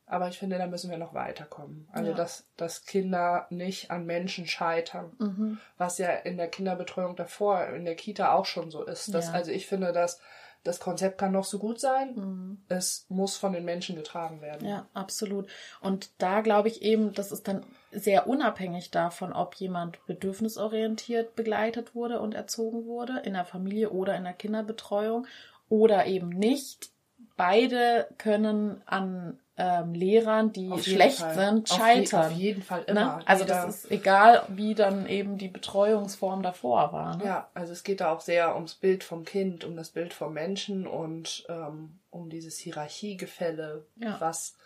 Aber 0.07 0.27
ich 0.27 0.41
finde, 0.41 0.59
da 0.59 0.67
müssen 0.67 0.91
wir 0.91 0.99
noch 0.99 1.15
weiterkommen. 1.15 1.89
Also, 1.93 2.11
Ja. 2.11 2.17
dass, 2.17 2.51
dass 2.57 2.85
Kinder 2.85 3.47
nicht 3.49 3.93
an 3.93 4.07
Menschen 4.07 4.45
scheitern. 4.49 5.13
Mhm. 5.21 5.59
Was 5.79 5.99
ja 5.99 6.11
in 6.11 6.37
der 6.37 6.49
Kinderbetreuung 6.49 7.15
davor, 7.15 7.65
in 7.69 7.85
der 7.85 7.95
Kita 7.95 8.33
auch 8.33 8.45
schon 8.45 8.73
so 8.73 8.83
ist. 8.85 9.15
Dass, 9.15 9.29
Ja. 9.29 9.35
Also 9.35 9.53
ich 9.53 9.69
finde, 9.69 9.93
dass 9.93 10.21
das 10.63 10.81
Konzept 10.81 11.19
kann 11.19 11.33
noch 11.33 11.45
so 11.45 11.59
gut 11.59 11.81
sein. 11.81 12.15
Mhm. 12.15 12.59
Es 12.69 13.07
muss 13.09 13.37
von 13.37 13.53
den 13.53 13.65
Menschen 13.65 13.97
getragen 13.97 14.41
werden. 14.41 14.69
Ja, 14.69 14.87
absolut. 14.93 15.49
Und 15.81 16.11
da 16.19 16.41
glaube 16.41 16.69
ich 16.69 16.83
eben, 16.83 17.13
das 17.15 17.33
ist 17.33 17.49
dann 17.49 17.65
sehr 17.93 18.27
unabhängig 18.27 18.91
davon, 18.91 19.33
ob 19.33 19.55
jemand 19.57 20.05
bedürfnisorientiert 20.07 21.35
begleitet 21.35 21.95
wurde 21.95 22.21
und 22.21 22.35
erzogen 22.35 22.87
wurde, 22.87 23.21
in 23.25 23.35
der 23.35 23.45
Familie 23.45 23.91
oder 23.91 24.17
in 24.17 24.25
der 24.25 24.33
Kinderbetreuung 24.33 25.27
oder 25.69 26.07
eben 26.07 26.29
nicht. 26.29 26.91
Beide 27.37 28.09
können 28.19 28.83
an 28.87 29.39
ähm, 29.63 29.93
Lehrern, 29.93 30.53
die 30.53 30.73
schlecht 30.83 31.19
Fall. 31.19 31.35
sind, 31.35 31.71
Auf 31.71 31.77
je- 31.79 31.85
scheitern. 31.85 32.27
auf 32.27 32.33
jeden 32.33 32.63
Fall 32.63 32.81
Ne? 32.81 32.87
immer. 32.87 33.21
Also 33.27 33.45
Jeder- 33.45 33.67
das 33.67 33.85
ist 33.85 33.91
egal, 33.91 34.43
wie 34.49 34.75
dann 34.75 35.07
eben 35.07 35.37
die 35.37 35.49
Betreuungsform 35.49 36.43
davor 36.43 36.93
war. 36.95 37.19
Ne? 37.19 37.25
Ja, 37.27 37.51
also 37.53 37.73
es 37.73 37.83
geht 37.85 38.01
da 38.01 38.11
auch 38.13 38.21
sehr 38.23 38.55
ums 38.55 38.75
Bild 38.75 39.05
vom 39.05 39.25
Kind, 39.25 39.65
um 39.65 39.77
das 39.77 39.91
Bild 39.91 40.15
vom 40.15 40.33
Menschen 40.33 40.87
und 40.87 41.45
ähm, 41.51 41.99
um 42.11 42.31
dieses 42.31 42.57
Hierarchiegefälle, 42.59 43.85
Ja. 43.97 44.17
was 44.21 44.57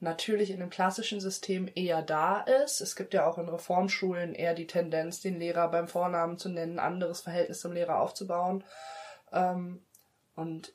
natürlich 0.00 0.50
in 0.50 0.60
dem 0.60 0.68
klassischen 0.68 1.20
System 1.20 1.68
eher 1.74 2.02
da 2.02 2.40
ist. 2.40 2.80
Es 2.82 2.96
gibt 2.96 3.14
ja 3.14 3.26
auch 3.26 3.38
in 3.38 3.48
Reformschulen 3.48 4.34
eher 4.34 4.52
die 4.54 4.66
Tendenz, 4.66 5.20
den 5.20 5.38
Lehrer 5.38 5.68
beim 5.68 5.88
Vornamen 5.88 6.36
zu 6.36 6.50
nennen, 6.50 6.78
anderes 6.78 7.22
Verhältnis 7.22 7.60
zum 7.60 7.72
Lehrer 7.72 8.00
aufzubauen. 8.00 8.62
Ähm, 9.32 9.80
und 10.36 10.74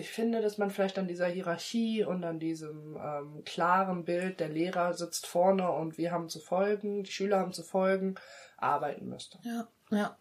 ich 0.00 0.10
finde, 0.10 0.40
dass 0.40 0.58
man 0.58 0.70
vielleicht 0.70 0.98
an 0.98 1.06
dieser 1.06 1.28
Hierarchie 1.28 2.04
und 2.04 2.24
an 2.24 2.38
diesem 2.38 2.96
ähm, 2.96 3.44
klaren 3.44 4.04
Bild, 4.04 4.40
der 4.40 4.48
Lehrer 4.48 4.94
sitzt 4.94 5.26
vorne 5.26 5.70
und 5.70 5.98
wir 5.98 6.10
haben 6.10 6.28
zu 6.28 6.40
folgen, 6.40 7.04
die 7.04 7.12
Schüler 7.12 7.38
haben 7.38 7.52
zu 7.52 7.62
folgen, 7.62 8.14
arbeiten 8.56 9.08
müsste. 9.08 9.38
Ja, 9.42 9.68
ja. 9.90 10.16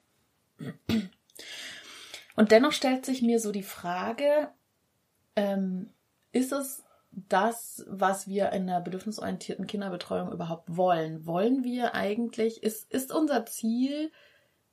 Und 2.36 2.52
dennoch 2.52 2.74
stellt 2.74 3.06
sich 3.06 3.22
mir 3.22 3.40
so 3.40 3.52
die 3.52 3.64
Frage, 3.64 4.50
ähm, 5.36 5.90
ist 6.32 6.52
es 6.52 6.84
das, 7.12 7.86
was 7.88 8.28
wir 8.28 8.52
in 8.52 8.68
der 8.68 8.82
bedürfnisorientierten 8.82 9.66
Kinderbetreuung 9.66 10.32
überhaupt 10.32 10.76
wollen? 10.76 11.26
Wollen 11.26 11.64
wir 11.64 11.96
eigentlich, 11.96 12.64
ist, 12.64 12.92
ist 12.92 13.14
unser 13.14 13.46
Ziel, 13.46 14.12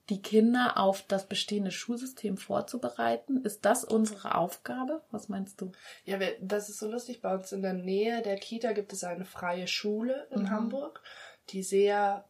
die 0.09 0.23
Kinder 0.23 0.79
auf 0.79 1.03
das 1.03 1.27
bestehende 1.27 1.71
Schulsystem 1.73 2.37
vorzubereiten? 2.37 3.45
Ist 3.45 3.65
das 3.65 3.85
unsere 3.85 4.37
Aufgabe? 4.37 5.03
Was 5.11 5.29
meinst 5.29 5.61
du? 5.61 5.73
Ja, 6.05 6.19
das 6.41 6.69
ist 6.69 6.79
so 6.79 6.89
lustig. 6.91 7.21
Bei 7.23 7.35
uns 7.35 7.51
in 7.53 7.63
der 7.63 7.73
Nähe 7.73 8.23
der 8.23 8.37
Kita 8.37 8.73
gibt 8.73 8.93
es 8.93 9.03
eine 9.05 9.25
freie 9.25 9.67
Schule 9.67 10.29
in 10.31 10.43
Mhm. 10.43 10.51
Hamburg, 10.51 11.03
die 11.51 11.63
sehr 11.63 12.25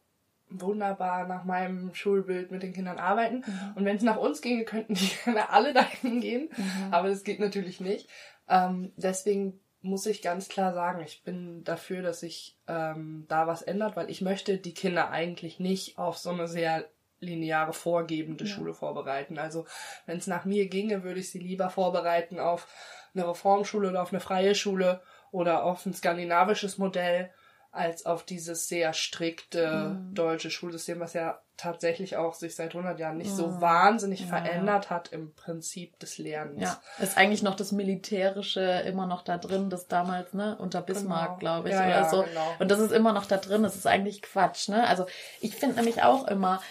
wunderbar 0.49 1.27
nach 1.27 1.43
meinem 1.43 1.93
Schulbild 1.93 2.51
mit 2.51 2.63
den 2.63 2.73
Kindern 2.73 2.99
arbeiten. 2.99 3.43
Und 3.75 3.85
wenn 3.85 3.97
es 3.97 4.03
nach 4.03 4.17
uns 4.17 4.41
ginge, 4.41 4.63
könnten 4.63 4.93
die 4.93 5.07
Kinder 5.23 5.51
alle 5.51 5.73
dahin 5.73 6.21
gehen. 6.21 6.49
Mhm. 6.55 6.93
Aber 6.93 7.09
das 7.09 7.23
geht 7.23 7.39
natürlich 7.39 7.79
nicht. 7.81 8.09
Ähm, 8.47 8.93
deswegen 8.95 9.59
muss 9.81 10.05
ich 10.05 10.21
ganz 10.21 10.47
klar 10.49 10.73
sagen, 10.73 11.01
ich 11.05 11.23
bin 11.23 11.63
dafür, 11.63 12.01
dass 12.01 12.21
sich 12.21 12.57
ähm, 12.67 13.25
da 13.27 13.45
was 13.45 13.61
ändert, 13.61 13.95
weil 13.95 14.09
ich 14.09 14.21
möchte 14.21 14.57
die 14.57 14.73
Kinder 14.73 15.09
eigentlich 15.11 15.59
nicht 15.59 15.97
auf 15.97 16.17
so 16.17 16.29
eine 16.31 16.47
sehr 16.47 16.85
lineare 17.19 17.73
vorgebende 17.73 18.45
Ja. 18.45 18.49
Schule 18.49 18.73
vorbereiten. 18.73 19.37
Also 19.39 19.65
wenn 20.05 20.17
es 20.17 20.27
nach 20.27 20.45
mir 20.45 20.67
ginge, 20.67 21.03
würde 21.03 21.19
ich 21.19 21.31
sie 21.31 21.39
lieber 21.39 21.69
vorbereiten 21.69 22.39
auf 22.39 22.67
eine 23.13 23.27
Reformschule 23.27 23.89
oder 23.89 24.01
auf 24.01 24.11
eine 24.13 24.19
freie 24.19 24.53
Schule 24.55 25.01
oder 25.31 25.63
auf 25.63 25.85
ein 25.85 25.93
skandinavisches 25.93 26.77
Modell 26.77 27.31
als 27.71 28.05
auf 28.05 28.23
dieses 28.23 28.67
sehr 28.67 28.93
strikte 28.93 29.99
Mhm. 30.01 30.15
deutsche 30.15 30.49
Schulsystem, 30.49 30.99
was 30.99 31.13
ja 31.13 31.39
tatsächlich 31.57 32.15
auch 32.17 32.33
sich 32.33 32.55
seit 32.55 32.73
100 32.73 32.99
Jahren 32.99 33.17
nicht 33.17 33.35
so 33.35 33.49
Mhm. 33.49 33.61
wahnsinnig 33.61 34.21
Ja, 34.21 34.27
verändert 34.27 34.89
hat 34.89 35.09
im 35.11 35.33
Prinzip 35.33 35.99
des 35.99 36.17
Lernens. 36.17 36.61
Ja, 36.61 36.81
ist 36.99 37.17
eigentlich 37.17 37.43
noch 37.43 37.55
das 37.55 37.71
Militärische 37.71 38.61
immer 38.87 39.05
noch 39.05 39.21
da 39.21 39.37
drin, 39.37 39.69
das 39.69 39.87
damals, 39.87 40.33
ne, 40.33 40.55
unter 40.59 40.81
Bismarck, 40.81 41.27
Genau. 41.31 41.39
glaube 41.39 41.69
ich, 41.69 41.75
Ja, 41.75 41.81
oder 41.81 41.89
ja, 41.89 42.09
so. 42.09 42.23
genau. 42.23 42.55
Und 42.59 42.71
das 42.71 42.79
ist 42.79 42.91
immer 42.91 43.13
noch 43.13 43.25
da 43.25 43.37
drin, 43.37 43.63
das 43.63 43.75
ist 43.75 43.85
eigentlich 43.87 44.21
Quatsch, 44.21 44.69
ne? 44.69 44.87
Also 44.87 45.05
ich 45.41 45.55
finde 45.55 45.75
nämlich 45.75 46.03
auch 46.03 46.27
immer, 46.27 46.61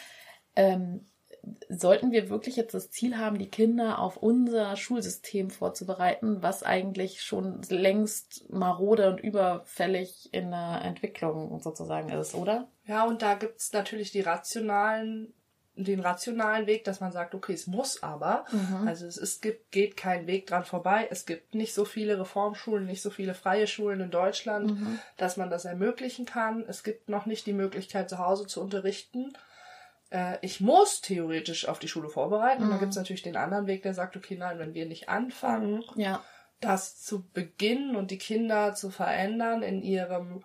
ähm, 0.57 1.07
sollten 1.69 2.11
wir 2.11 2.29
wirklich 2.29 2.57
jetzt 2.57 2.75
das 2.75 2.91
Ziel 2.91 3.19
haben, 3.19 3.39
die 3.39 3.49
Kinder 3.49 4.01
auf 4.01 4.17
unser 4.17 4.75
Schulsystem 4.77 5.51
vorzubereiten, 5.51 6.43
was 6.43 6.65
eigentlich 6.65 7.23
schon 7.23 7.63
längst 7.69 8.51
marode 8.51 9.09
und 9.09 9.21
überfällig 9.21 10.29
in 10.33 10.51
der 10.51 10.81
Entwicklung 10.83 11.61
sozusagen 11.61 12.09
ist, 12.09 12.35
oder? 12.35 12.67
Ja, 12.85 13.05
und 13.05 13.23
da 13.23 13.35
gibt's 13.35 13.73
natürlich 13.73 14.11
die 14.11 14.23
rationalen, 14.23 15.33
den 15.77 16.01
rationalen 16.01 16.67
Weg, 16.67 16.83
dass 16.85 16.99
man 17.01 17.13
sagt, 17.13 17.35
okay, 17.35 17.53
es 17.53 17.67
muss 17.69 18.03
aber. 18.03 18.45
Mhm. 18.51 18.89
Also 18.89 19.07
es 19.07 19.17
ist, 19.17 19.41
gibt, 19.43 19.71
geht 19.71 19.97
kein 19.97 20.27
Weg 20.27 20.47
dran 20.49 20.65
vorbei. 20.65 21.07
Es 21.11 21.27
gibt 21.27 21.55
nicht 21.55 21.75
so 21.75 21.85
viele 21.85 22.19
Reformschulen, 22.19 22.87
nicht 22.87 23.03
so 23.03 23.11
viele 23.11 23.35
freie 23.35 23.67
Schulen 23.69 24.01
in 24.01 24.11
Deutschland, 24.11 24.73
Mhm. 24.73 24.99
dass 25.17 25.37
man 25.37 25.51
das 25.51 25.65
ermöglichen 25.65 26.25
kann. 26.25 26.65
Es 26.67 26.83
gibt 26.83 27.09
noch 27.09 27.27
nicht 27.27 27.47
die 27.47 27.53
Möglichkeit, 27.53 28.09
zu 28.11 28.19
Hause 28.19 28.47
zu 28.47 28.61
unterrichten. 28.61 29.33
Äh, 30.11 30.39
ich 30.43 30.61
muss 30.61 31.01
theoretisch 31.01 31.69
auf 31.69 31.79
die 31.79 31.89
Schule 31.89 32.09
vorbereiten. 32.09 32.63
Und 32.63 32.71
dann 32.71 32.79
Mhm. 32.79 32.81
gibt's 32.81 32.97
natürlich 32.97 33.23
den 33.23 33.37
anderen 33.37 33.67
Weg, 33.67 33.83
der 33.83 33.95
sagt, 33.95 34.17
okay, 34.17 34.37
nein, 34.37 34.59
wenn 34.59 34.75
wir 34.75 34.87
nicht 34.87 35.09
anfangen, 35.09 35.85
Ja, 35.97 36.25
das 36.61 37.01
zu 37.03 37.29
beginnen 37.31 37.97
und 37.97 38.11
die 38.11 38.19
Kinder 38.19 38.75
zu 38.75 38.91
verändern 38.91 39.63
in 39.63 39.83
ihrem, 39.83 40.45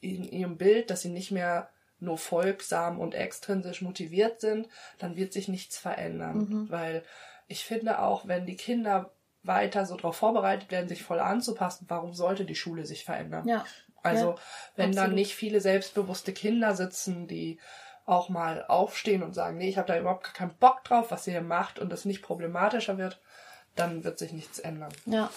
in 0.00 0.24
ihrem 0.24 0.56
Bild, 0.58 0.90
dass 0.90 1.02
sie 1.02 1.08
nicht 1.10 1.30
mehr 1.30 1.70
nur 2.00 2.18
folgsam 2.18 3.00
und 3.00 3.14
extrinsisch 3.14 3.80
motiviert 3.80 4.40
sind, 4.40 4.68
dann 4.98 5.16
wird 5.16 5.32
sich 5.32 5.48
nichts 5.48 5.78
verändern. 5.78 6.38
Mhm. 6.38 6.70
Weil 6.70 7.04
ich 7.48 7.64
finde 7.64 8.00
auch, 8.00 8.26
wenn 8.26 8.46
die 8.46 8.56
Kinder 8.56 9.12
weiter 9.42 9.86
so 9.86 9.96
darauf 9.96 10.16
vorbereitet 10.16 10.70
werden, 10.70 10.88
sich 10.88 11.02
voll 11.02 11.20
anzupassen, 11.20 11.86
warum 11.88 12.12
sollte 12.14 12.44
die 12.44 12.54
Schule 12.54 12.84
sich 12.86 13.04
verändern? 13.04 13.46
ja. 13.48 13.64
Also 14.02 14.32
Ja, 14.32 14.38
wenn 14.76 14.90
dann 14.90 15.12
absolut. 15.12 15.14
nicht 15.14 15.34
viele 15.34 15.60
selbstbewusste 15.62 16.34
Kinder 16.34 16.74
sitzen, 16.74 17.26
die 17.26 17.58
auch 18.06 18.28
mal 18.28 18.64
aufstehen 18.68 19.22
und 19.22 19.34
sagen, 19.34 19.56
nee, 19.58 19.68
ich 19.68 19.78
habe 19.78 19.88
da 19.88 19.98
überhaupt 19.98 20.24
gar 20.24 20.32
keinen 20.34 20.54
Bock 20.58 20.84
drauf, 20.84 21.10
was 21.10 21.26
ihr 21.26 21.32
hier 21.34 21.42
macht 21.42 21.78
und 21.78 21.92
es 21.92 22.04
nicht 22.04 22.22
problematischer 22.22 22.98
wird, 22.98 23.20
dann 23.76 24.04
wird 24.04 24.18
sich 24.18 24.32
nichts 24.32 24.58
ändern. 24.58 24.92
Ja. 25.06 25.30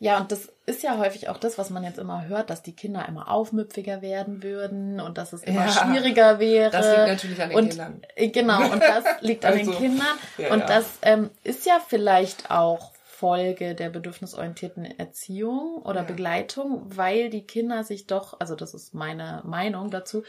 Ja, 0.00 0.18
und 0.18 0.32
das 0.32 0.52
ist 0.66 0.82
ja 0.82 0.98
häufig 0.98 1.28
auch 1.28 1.38
das, 1.38 1.56
was 1.56 1.70
man 1.70 1.84
jetzt 1.84 1.98
immer 1.98 2.26
hört, 2.26 2.50
dass 2.50 2.62
die 2.62 2.74
Kinder 2.74 3.06
immer 3.08 3.30
aufmüpfiger 3.30 4.02
werden 4.02 4.42
würden 4.42 5.00
und 5.00 5.16
dass 5.18 5.32
es 5.32 5.44
immer 5.44 5.66
Ja. 5.66 5.70
schwieriger 5.72 6.40
wäre. 6.40 6.70
Das 6.70 6.84
liegt 6.86 7.06
natürlich 7.08 7.42
an 7.42 7.48
den 7.50 7.58
und, 7.58 7.68
Kindern. 7.70 8.02
äh, 8.16 8.28
Genau, 8.28 8.70
und 8.72 8.82
das 8.82 9.04
liegt 9.20 9.44
an 9.44 9.52
Also, 9.58 9.70
den 9.70 9.78
Kindern. 9.80 10.06
ja, 10.36 10.52
und 10.52 10.60
ja. 10.60 10.66
das 10.66 10.84
ähm, 11.02 11.30
ist 11.44 11.64
ja 11.64 11.80
vielleicht 11.86 12.50
auch 12.50 12.92
Folge 13.04 13.76
der 13.76 13.88
bedürfnisorientierten 13.90 14.84
Erziehung 14.98 15.76
oder. 15.76 16.02
Begleitung, 16.02 16.82
weil 16.96 17.30
die 17.30 17.46
Kinder 17.46 17.84
sich 17.84 18.06
doch, 18.08 18.38
also 18.40 18.56
das 18.56 18.74
ist 18.74 18.92
meine 18.94 19.42
Meinung 19.46 19.90
dazu, 19.90 20.24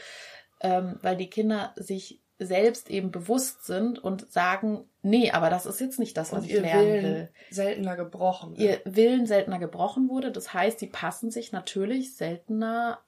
ähm, 0.60 0.98
weil 1.02 1.16
die 1.16 1.30
Kinder 1.30 1.72
sich 1.76 2.20
selbst 2.38 2.90
eben 2.90 3.10
bewusst 3.10 3.64
sind 3.64 3.98
und 3.98 4.30
sagen, 4.30 4.84
nee, 5.02 5.30
aber 5.30 5.48
das 5.48 5.64
ist 5.64 5.80
jetzt 5.80 5.98
nicht 5.98 6.16
das, 6.18 6.32
was 6.32 6.40
Und 6.40 6.44
ich 6.46 6.52
ihr 6.54 6.60
lernen 6.60 6.82
Willen 6.86 7.04
will 7.04 7.28
seltener 7.50 7.96
gebrochen. 7.96 8.54
ihr 8.56 8.80
Willen 8.84 9.26
seltener 9.26 9.58
gebrochen 9.58 10.08
wurde. 10.10 10.30
Das 10.32 10.52
heißt, 10.52 10.78
sie 10.78 10.88
passen 10.88 11.30
sich 11.30 11.52
natürlich 11.52 12.14
seltener 12.14 12.98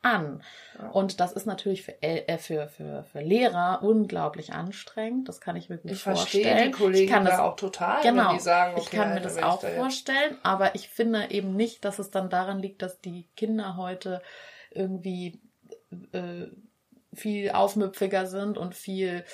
an. 0.00 0.42
Ja. 0.78 0.88
Und 0.90 1.20
das 1.20 1.32
ist 1.32 1.44
natürlich 1.44 1.82
für, 1.82 2.00
äh, 2.02 2.38
für, 2.38 2.68
für, 2.68 3.02
für 3.02 3.20
Lehrer 3.20 3.80
unglaublich 3.82 4.54
anstrengend. 4.54 5.28
Das 5.28 5.40
kann 5.40 5.56
ich 5.56 5.68
mir 5.68 5.76
gut 5.78 5.90
ich 5.90 6.02
vorstellen. 6.02 6.44
verstehe 6.44 6.64
die 6.66 6.70
Kollegen 6.70 7.04
ich 7.04 7.10
kann 7.10 7.24
da 7.24 7.32
das, 7.32 7.40
auch 7.40 7.56
total, 7.56 8.00
genau, 8.02 8.28
wenn 8.30 8.36
die 8.38 8.42
sagen, 8.42 8.72
okay, 8.74 8.82
ich 8.84 8.90
kann 8.90 9.12
mir 9.14 9.20
das 9.20 9.42
auch 9.42 9.60
da 9.60 9.68
jetzt- 9.68 9.76
vorstellen, 9.76 10.38
aber 10.44 10.74
ich 10.76 10.88
finde 10.88 11.30
eben 11.30 11.54
nicht, 11.56 11.84
dass 11.84 11.98
es 11.98 12.10
dann 12.10 12.30
daran 12.30 12.60
liegt, 12.60 12.80
dass 12.80 13.00
die 13.00 13.28
Kinder 13.36 13.76
heute 13.76 14.22
irgendwie 14.70 15.40
äh, 16.12 16.46
viel 17.14 17.50
aufmüpfiger 17.50 18.26
sind 18.26 18.58
und 18.58 18.74
viel 18.74 19.24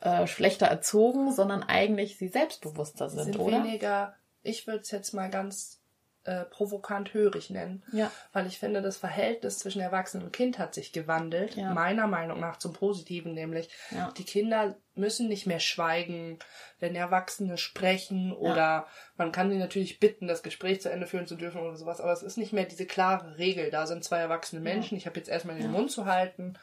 äh, 0.00 0.26
schlechter 0.26 0.66
erzogen, 0.66 1.32
sondern 1.32 1.62
eigentlich 1.62 2.18
sie 2.18 2.28
selbstbewusster 2.28 3.08
sind, 3.08 3.24
sind 3.24 3.38
oder? 3.38 3.64
weniger, 3.64 4.14
ich 4.42 4.66
würde 4.66 4.80
es 4.80 4.90
jetzt 4.90 5.12
mal 5.14 5.30
ganz 5.30 5.78
äh, 6.24 6.44
provokant 6.44 7.14
hörig 7.14 7.50
nennen. 7.50 7.82
Ja. 7.92 8.08
Weil 8.32 8.46
ich 8.46 8.58
finde, 8.60 8.80
das 8.80 8.96
Verhältnis 8.96 9.58
zwischen 9.58 9.80
Erwachsenen 9.80 10.26
und 10.26 10.32
Kind 10.32 10.56
hat 10.58 10.72
sich 10.72 10.92
gewandelt, 10.92 11.56
Ja. 11.56 11.70
meiner 11.74 12.06
Meinung 12.06 12.38
nach 12.38 12.58
zum 12.58 12.72
Positiven, 12.72 13.34
nämlich 13.34 13.68
Ja. 13.90 14.12
die 14.16 14.24
Kinder 14.24 14.76
müssen 14.94 15.26
nicht 15.28 15.46
mehr 15.46 15.58
schweigen, 15.58 16.38
wenn 16.78 16.94
Erwachsene 16.94 17.56
sprechen 17.58 18.32
oder 18.32 18.86
man 19.16 19.32
kann 19.32 19.50
sie 19.50 19.58
natürlich 19.58 19.98
bitten, 19.98 20.28
das 20.28 20.44
Gespräch 20.44 20.80
zu 20.80 20.90
Ende 20.90 21.06
führen 21.08 21.26
zu 21.26 21.34
dürfen 21.34 21.60
oder 21.60 21.76
sowas, 21.76 22.00
aber 22.00 22.12
es 22.12 22.22
ist 22.22 22.36
nicht 22.36 22.52
mehr 22.52 22.66
diese 22.66 22.86
klare 22.86 23.38
Regel. 23.38 23.70
Da 23.70 23.86
sind 23.88 24.04
zwei 24.04 24.18
erwachsene 24.18 24.60
Menschen, 24.60 24.96
ich 24.96 25.06
habe 25.06 25.16
jetzt 25.18 25.28
erstmal 25.28 25.56
den 25.58 25.72
Mund 25.72 25.90
zu 25.90 26.06
halten, 26.06 26.54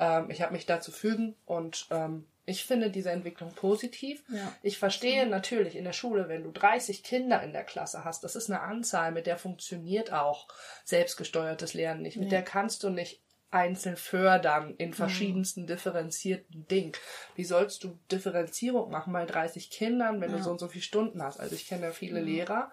ähm, 0.00 0.28
ich 0.30 0.42
habe 0.42 0.52
mich 0.52 0.66
da 0.66 0.80
zu 0.80 0.90
fügen 0.90 1.36
und 1.46 1.86
ähm, 1.90 2.26
ich 2.46 2.64
finde 2.64 2.90
diese 2.90 3.10
Entwicklung 3.12 3.52
positiv. 3.54 4.24
Ja. 4.28 4.52
Ich 4.62 4.78
verstehe 4.78 5.24
natürlich 5.26 5.76
in 5.76 5.84
der 5.84 5.92
Schule, 5.92 6.28
wenn 6.28 6.42
du 6.42 6.50
30 6.50 7.04
Kinder 7.04 7.40
in 7.44 7.52
der 7.52 7.62
Klasse 7.62 8.04
hast, 8.04 8.24
das 8.24 8.34
ist 8.34 8.50
eine 8.50 8.60
Anzahl, 8.62 9.12
mit 9.12 9.26
der 9.26 9.38
funktioniert 9.38 10.12
auch 10.12 10.48
selbstgesteuertes 10.84 11.74
Lernen 11.74 12.02
nicht. 12.02 12.16
Mit 12.16 12.24
Nee. 12.26 12.30
der 12.30 12.42
kannst 12.42 12.82
du 12.82 12.90
nicht 12.90 13.22
einzeln 13.52 13.96
fördern 13.96 14.68
Mhm. 14.70 14.74
in 14.78 14.94
verschiedensten 14.94 15.66
differenzierten 15.66 16.66
Dingen. 16.68 16.92
Wie 17.34 17.44
sollst 17.44 17.82
du 17.84 17.98
Differenzierung 18.10 18.90
machen 18.90 19.12
bei 19.12 19.24
30 19.26 19.70
Kindern, 19.70 20.20
wenn 20.20 20.30
du 20.30 20.38
Ja. 20.38 20.42
so 20.42 20.50
und 20.50 20.58
so 20.60 20.68
viele 20.68 20.82
Stunden 20.84 21.22
hast? 21.22 21.40
Also 21.40 21.54
ich 21.56 21.66
kenne 21.68 21.86
ja 21.86 21.92
viele 21.92 22.20
Lehrer, 22.20 22.70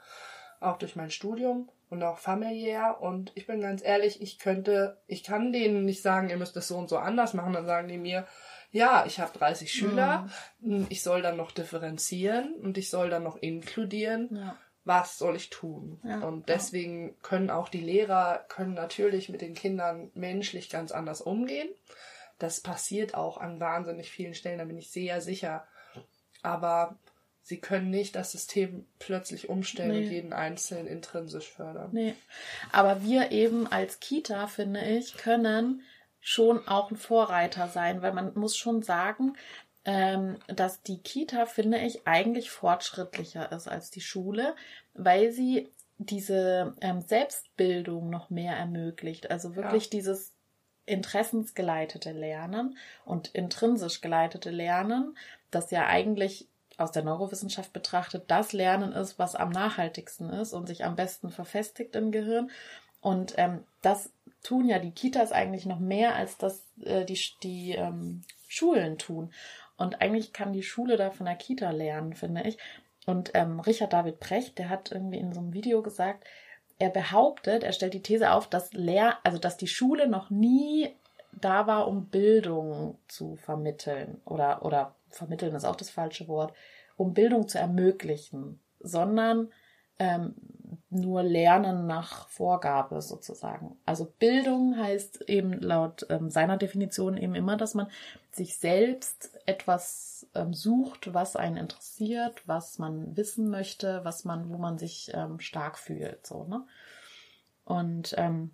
auch 0.59 0.77
durch 0.77 0.95
mein 0.95 1.11
Studium 1.11 1.69
und 1.89 2.03
auch 2.03 2.17
familiär 2.17 2.97
und 3.01 3.31
ich 3.35 3.47
bin 3.47 3.61
ganz 3.61 3.83
ehrlich, 3.83 4.21
ich 4.21 4.39
könnte, 4.39 4.97
ich 5.07 5.23
kann 5.23 5.53
denen 5.53 5.85
nicht 5.85 6.01
sagen, 6.01 6.29
ihr 6.29 6.37
müsst 6.37 6.55
das 6.55 6.67
so 6.67 6.77
und 6.77 6.89
so 6.89 6.97
anders 6.97 7.33
machen, 7.33 7.53
dann 7.53 7.65
sagen 7.65 7.87
die 7.87 7.97
mir, 7.97 8.27
ja, 8.71 9.05
ich 9.05 9.19
habe 9.19 9.37
30 9.37 9.71
Schüler, 9.71 10.27
ich 10.89 11.01
soll 11.01 11.21
dann 11.21 11.37
noch 11.37 11.51
differenzieren 11.51 12.53
und 12.55 12.77
ich 12.77 12.89
soll 12.89 13.09
dann 13.09 13.23
noch 13.23 13.37
inkludieren 13.37 14.29
Ja. 14.35 14.57
was 14.83 15.17
soll 15.17 15.35
ich 15.37 15.49
tun? 15.49 15.99
Ja, 16.03 16.19
und 16.19 16.49
deswegen 16.49 17.15
können 17.21 17.49
auch 17.49 17.69
die 17.69 17.81
Lehrer 17.81 18.45
können 18.49 18.73
natürlich 18.73 19.29
mit 19.29 19.41
den 19.41 19.53
Kindern 19.53 20.11
menschlich 20.13 20.69
ganz 20.69 20.91
anders 20.91 21.21
umgehen. 21.21 21.69
Das 22.39 22.59
passiert 22.61 23.15
auch 23.15 23.37
an 23.37 23.59
wahnsinnig 23.59 24.11
vielen 24.11 24.33
Stellen, 24.33 24.59
da 24.59 24.65
bin 24.65 24.77
ich 24.77 24.91
sehr 24.91 25.21
sicher. 25.21 25.65
Aber 26.43 26.97
sie 27.47 27.59
können 27.61 27.89
nicht 27.89 28.15
das 28.17 28.33
System 28.33 28.85
plötzlich 28.99 29.47
umstellen 29.47 29.91
Nee. 29.91 30.05
und 30.05 30.11
jeden 30.11 30.33
Einzelnen 30.33 30.85
intrinsisch 30.85 31.49
fördern. 31.49 31.89
Nee. 31.93 32.13
Aber 32.73 33.03
wir 33.03 33.31
eben 33.31 33.67
als 33.67 34.01
Kita, 34.01 34.47
finde 34.47 34.81
ich, 34.81 35.15
können 35.15 35.81
schon 36.19 36.67
auch 36.67 36.91
ein 36.91 36.97
Vorreiter 36.97 37.69
sein, 37.69 38.01
weil 38.01 38.11
man 38.11 38.33
muss 38.35 38.57
schon 38.57 38.83
sagen, 38.83 39.37
ähm, 39.85 40.35
dass 40.47 40.81
die 40.81 40.97
Kita, 40.97 41.45
finde 41.45 41.77
ich, 41.79 42.05
eigentlich 42.05 42.49
fortschrittlicher 42.51 43.49
ist 43.53 43.69
als 43.69 43.91
die 43.91 44.01
Schule, 44.01 44.53
weil 44.93 45.31
sie 45.31 45.69
diese 45.99 46.75
ähm, 46.81 46.99
Selbstbildung 47.01 48.09
noch 48.09 48.29
mehr 48.29 48.57
ermöglicht. 48.57 49.31
Also 49.31 49.55
wirklich 49.55 49.85
Ja. 49.85 49.89
dieses 49.91 50.33
interessensgeleitete 50.85 52.11
Lernen 52.11 52.77
und 53.05 53.29
intrinsisch 53.29 54.01
geleitete 54.01 54.49
Lernen, 54.51 55.17
das 55.51 55.71
ja 55.71 55.85
eigentlich 55.87 56.47
aus 56.77 56.91
der 56.91 57.03
Neurowissenschaft 57.03 57.73
betrachtet 57.73 58.25
das 58.27 58.53
Lernen 58.53 58.91
ist, 58.91 59.19
was 59.19 59.35
am 59.35 59.49
nachhaltigsten 59.49 60.29
ist 60.29 60.53
und 60.53 60.67
sich 60.67 60.85
am 60.85 60.95
besten 60.95 61.29
verfestigt 61.29 61.95
im 61.95 62.11
Gehirn. 62.11 62.51
Und 63.01 63.33
ähm, 63.37 63.63
das 63.81 64.11
tun 64.43 64.67
ja 64.67 64.79
die 64.79 64.91
Kitas 64.91 65.31
eigentlich 65.31 65.65
noch 65.65 65.79
mehr, 65.79 66.15
als 66.15 66.37
das 66.37 66.63
äh, 66.83 67.05
die, 67.05 67.19
die 67.43 67.71
ähm, 67.73 68.21
Schulen 68.47 68.97
tun. 68.97 69.33
Und 69.77 70.01
eigentlich 70.01 70.33
kann 70.33 70.53
die 70.53 70.63
Schule 70.63 70.97
da 70.97 71.11
von 71.11 71.25
der 71.25 71.35
Kita 71.35 71.71
lernen, 71.71 72.13
finde 72.13 72.43
ich. 72.43 72.57
Und 73.05 73.31
ähm, 73.33 73.59
Richard 73.59 73.93
David 73.93 74.19
Precht, 74.19 74.57
der 74.57 74.69
hat 74.69 74.91
irgendwie 74.91 75.17
in 75.17 75.33
so 75.33 75.39
einem 75.39 75.53
Video 75.53 75.81
gesagt, 75.81 76.25
er 76.79 76.89
behauptet, 76.89 77.63
er 77.63 77.71
stellt 77.71 77.93
die 77.93 78.01
These 78.01 78.31
auf, 78.31 78.47
dass 78.47 78.73
Lehr 78.73 79.17
also 79.23 79.39
dass 79.39 79.57
die 79.57 79.67
Schule 79.67 80.07
noch 80.07 80.29
nie 80.29 80.93
da 81.31 81.67
war, 81.67 81.87
um 81.87 82.07
Bildung 82.07 82.97
zu 83.07 83.35
vermitteln 83.35 84.21
oder 84.25 84.63
oder 84.63 84.95
vermitteln 85.09 85.55
ist 85.55 85.65
auch 85.65 85.75
das 85.75 85.89
falsche 85.89 86.27
Wort, 86.27 86.53
um 86.95 87.13
Bildung 87.13 87.47
zu 87.47 87.59
ermöglichen, 87.59 88.59
sondern 88.79 89.51
ähm, 89.99 90.35
nur 90.89 91.23
Lernen 91.23 91.87
nach 91.87 92.27
Vorgabe 92.29 93.01
sozusagen. 93.01 93.77
Also 93.85 94.05
Bildung 94.19 94.77
heißt 94.77 95.21
eben 95.29 95.53
laut 95.53 96.05
ähm, 96.09 96.29
seiner 96.29 96.57
Definition 96.57 97.17
eben 97.17 97.35
immer, 97.35 97.57
dass 97.57 97.73
man 97.73 97.87
sich 98.31 98.57
selbst 98.57 99.31
etwas 99.45 100.27
ähm, 100.35 100.53
sucht, 100.53 101.13
was 101.13 101.35
einen 101.35 101.57
interessiert, 101.57 102.47
was 102.47 102.79
man 102.79 103.15
wissen 103.17 103.49
möchte, 103.49 104.01
was 104.03 104.25
man, 104.25 104.49
wo 104.49 104.57
man 104.57 104.77
sich 104.77 105.11
ähm, 105.13 105.39
stark 105.39 105.77
fühlt, 105.77 106.25
so 106.25 106.43
ne. 106.43 106.65
Und 107.65 108.13
ähm, 108.17 108.51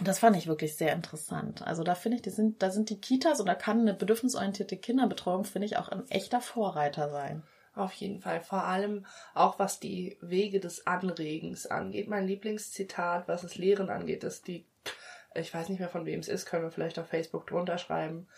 das 0.00 0.18
fand 0.18 0.36
ich 0.36 0.46
wirklich 0.46 0.76
sehr 0.76 0.92
interessant. 0.92 1.62
Also 1.62 1.82
da 1.82 1.94
finde 1.94 2.16
ich, 2.16 2.22
die 2.22 2.30
sind, 2.30 2.62
da 2.62 2.70
sind 2.70 2.90
die 2.90 3.00
Kitas 3.00 3.40
und 3.40 3.46
da 3.46 3.54
kann 3.54 3.80
eine 3.80 3.94
bedürfnisorientierte 3.94 4.76
Kinderbetreuung, 4.76 5.44
finde 5.44 5.66
ich, 5.66 5.76
auch 5.78 5.88
ein 5.88 6.08
echter 6.10 6.40
Vorreiter 6.40 7.10
sein. 7.10 7.42
Auf 7.74 7.92
jeden 7.92 8.20
Fall. 8.20 8.40
Vor 8.42 8.64
allem 8.64 9.04
auch 9.34 9.58
was 9.58 9.80
die 9.80 10.16
Wege 10.20 10.60
des 10.60 10.86
Anregens 10.86 11.66
angeht. 11.66 12.08
Mein 12.08 12.26
Lieblingszitat, 12.26 13.28
was 13.28 13.42
das 13.42 13.56
Lehren 13.56 13.90
angeht, 13.90 14.24
ist 14.24 14.46
die, 14.46 14.64
ich 15.34 15.52
weiß 15.52 15.68
nicht 15.68 15.78
mehr 15.80 15.88
von 15.90 16.06
wem 16.06 16.20
es 16.20 16.28
ist, 16.28 16.46
können 16.46 16.62
wir 16.64 16.70
vielleicht 16.70 16.98
auf 16.98 17.08
Facebook 17.08 17.46
drunter 17.46 17.76
schreiben. 17.78 18.28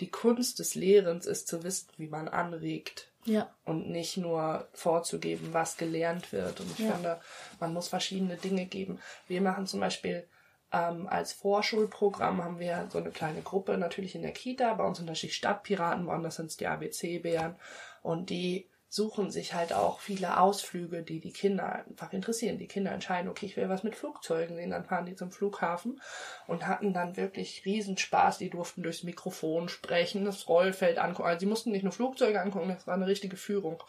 Die 0.00 0.10
Kunst 0.10 0.58
des 0.58 0.74
Lehrens 0.74 1.26
ist 1.26 1.46
zu 1.48 1.62
wissen, 1.62 1.88
wie 1.96 2.06
man 2.08 2.28
anregt 2.28 3.08
Ja. 3.24 3.50
und 3.64 3.88
nicht 3.90 4.16
nur 4.18 4.66
vorzugeben, 4.72 5.48
was 5.52 5.76
gelernt 5.76 6.32
wird. 6.32 6.60
Und 6.60 6.70
ich 6.72 6.78
Ja. 6.86 6.92
finde, 6.92 7.20
man 7.60 7.72
muss 7.74 7.88
verschiedene 7.88 8.36
Dinge 8.36 8.64
geben. 8.66 8.98
Wir 9.28 9.40
machen 9.42 9.66
zum 9.66 9.80
Beispiel 9.80 10.26
ähm, 10.72 11.06
als 11.06 11.32
Vorschulprogramm 11.32 12.42
haben 12.42 12.58
wir 12.58 12.88
so 12.90 12.98
eine 12.98 13.10
kleine 13.10 13.42
Gruppe 13.42 13.78
natürlich 13.78 14.14
in 14.14 14.22
der 14.22 14.32
Kita. 14.32 14.74
Bei 14.74 14.84
uns 14.84 14.98
sind 14.98 15.08
das 15.08 15.20
die 15.20 15.30
Stadtpiraten, 15.30 16.06
woanders 16.06 16.36
sind 16.36 16.46
es 16.46 16.56
die 16.56 16.66
ABC-Bären. 16.66 17.56
Und 18.02 18.30
die 18.30 18.68
suchen 18.88 19.30
sich 19.30 19.52
halt 19.52 19.72
auch 19.72 20.00
viele 20.00 20.40
Ausflüge, 20.40 21.02
die 21.02 21.20
die 21.20 21.32
Kinder 21.32 21.84
einfach 21.86 22.12
interessieren. 22.12 22.58
Die 22.58 22.68
Kinder 22.68 22.92
entscheiden, 22.92 23.28
okay, 23.28 23.46
ich 23.46 23.56
will 23.56 23.68
was 23.68 23.82
mit 23.82 23.96
Flugzeugen 23.96 24.56
sehen, 24.56 24.70
dann 24.70 24.84
fahren 24.84 25.06
die 25.06 25.16
zum 25.16 25.30
Flughafen 25.30 26.00
und 26.46 26.66
hatten 26.66 26.94
dann 26.94 27.16
wirklich 27.16 27.64
riesen 27.64 27.98
Spaß. 27.98 28.38
Die 28.38 28.48
durften 28.48 28.82
durchs 28.82 29.02
Mikrofon 29.02 29.68
sprechen, 29.68 30.24
das 30.24 30.48
Rollfeld 30.48 30.98
angucken. 30.98 31.28
Also 31.28 31.40
sie 31.40 31.46
mussten 31.46 31.72
nicht 31.72 31.82
nur 31.82 31.92
Flugzeuge 31.92 32.40
angucken, 32.40 32.68
das 32.68 32.86
war 32.86 32.94
eine 32.94 33.06
richtige 33.06 33.36
Führung. 33.36 33.82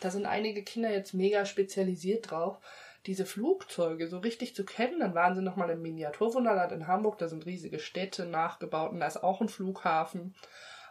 Da 0.00 0.10
sind 0.10 0.24
einige 0.24 0.62
Kinder 0.62 0.90
jetzt 0.90 1.14
mega 1.14 1.44
spezialisiert 1.44 2.30
drauf, 2.30 2.58
diese 3.06 3.26
Flugzeuge 3.26 4.08
so 4.08 4.18
richtig 4.18 4.54
zu 4.54 4.64
kennen. 4.64 5.00
Dann 5.00 5.14
waren 5.14 5.34
sie 5.34 5.42
nochmal 5.42 5.70
im 5.70 5.82
Miniaturwunderland 5.82 6.72
in 6.72 6.86
Hamburg, 6.86 7.18
da 7.18 7.28
sind 7.28 7.46
riesige 7.46 7.78
Städte 7.78 8.26
nachgebaut 8.26 8.92
und 8.92 9.00
da 9.00 9.06
ist 9.06 9.22
auch 9.22 9.40
ein 9.40 9.48
Flughafen. 9.48 10.34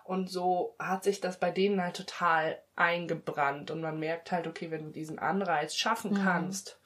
Und 0.04 0.30
so 0.30 0.76
hat 0.80 1.04
sich 1.06 1.22
das 1.22 1.40
bei 1.40 1.50
denen 1.50 1.82
halt 1.82 1.96
total 1.96 2.62
eingebrannt. 2.76 3.72
Und 3.72 3.82
man 3.82 4.00
merkt 4.00 4.32
halt, 4.32 4.48
okay, 4.48 4.70
wenn 4.70 4.84
du 4.84 4.92
diesen 4.92 5.18
Anreiz 5.18 5.76
schaffen 5.76 6.12
Mhm. 6.12 6.24
kannst, 6.24 6.80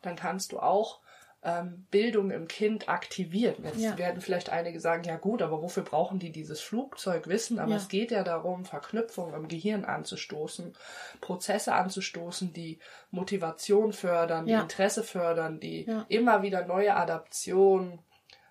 dann 0.00 0.16
kannst 0.16 0.52
du 0.52 0.58
auch 0.58 1.01
ähm, 1.44 1.86
Bildung 1.90 2.30
im 2.30 2.46
Kind 2.46 2.88
aktivieren. 2.88 3.64
Jetzt 3.64 3.80
Ja. 3.80 3.98
werden 3.98 4.20
vielleicht 4.20 4.50
einige 4.50 4.78
sagen, 4.78 5.02
ja 5.04 5.16
gut, 5.16 5.42
aber 5.42 5.60
wofür 5.60 5.82
brauchen 5.82 6.18
die 6.20 6.30
dieses 6.30 6.60
Flugzeugwissen? 6.60 7.58
Aber 7.58 7.72
Ja. 7.72 7.76
es 7.78 7.88
geht 7.88 8.12
ja 8.12 8.22
darum, 8.22 8.64
Verknüpfungen 8.64 9.34
im 9.34 9.48
Gehirn 9.48 9.84
anzustoßen, 9.84 10.72
Prozesse 11.20 11.74
anzustoßen, 11.74 12.52
die 12.52 12.78
Motivation 13.10 13.92
fördern, 13.92 14.46
die 14.46 14.52
Ja. 14.52 14.62
Interesse 14.62 15.02
fördern, 15.02 15.58
die 15.58 15.84
immer 16.08 16.42
wieder 16.42 16.64
neue 16.66 16.94
Adaptionen 16.94 17.98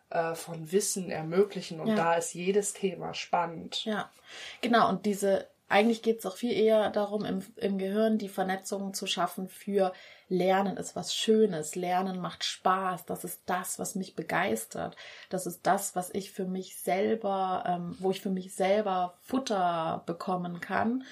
äh, 0.10 0.36
von 0.36 0.72
Wissen 0.74 1.10
ermöglichen. 1.10 1.80
Und 1.80 1.96
da 1.98 2.16
ist 2.16 2.34
jedes 2.34 2.74
Thema 2.74 3.14
spannend. 3.14 3.86
Ja, 3.86 4.12
genau. 4.60 4.90
Und 4.90 5.06
diese, 5.06 5.48
eigentlich 5.72 6.02
geht 6.02 6.20
es 6.20 6.26
auch 6.26 6.36
viel 6.36 6.54
eher 6.54 6.90
darum, 6.90 7.26
im, 7.26 7.42
im 7.56 7.78
Gehirn 7.78 8.18
die 8.18 8.30
Vernetzungen 8.30 8.94
zu 8.94 9.08
schaffen 9.08 9.48
für 9.48 9.94
Lernen 10.28 10.78
ist 10.78 10.96
was 10.96 11.14
Schönes. 11.14 11.76
Lernen 11.76 12.20
macht 12.20 12.46
Spaß. 12.46 13.06
Das 13.06 13.26
ist 13.26 13.42
das, 13.48 13.80
was 13.80 13.96
mich 13.96 14.16
begeistert. 14.16 14.96
Das 15.30 15.46
ist 15.46 15.68
das, 15.68 15.94
was 15.96 16.10
ich 16.14 16.32
für 16.32 16.46
mich 16.46 16.78
selber, 16.78 17.64
ähm, 17.68 17.98
wo 18.00 18.12
ich 18.12 18.22
für 18.22 18.30
mich 18.30 18.56
selber 18.56 19.18
Futter 19.22 20.04
bekommen 20.06 20.62
kann 20.62 21.04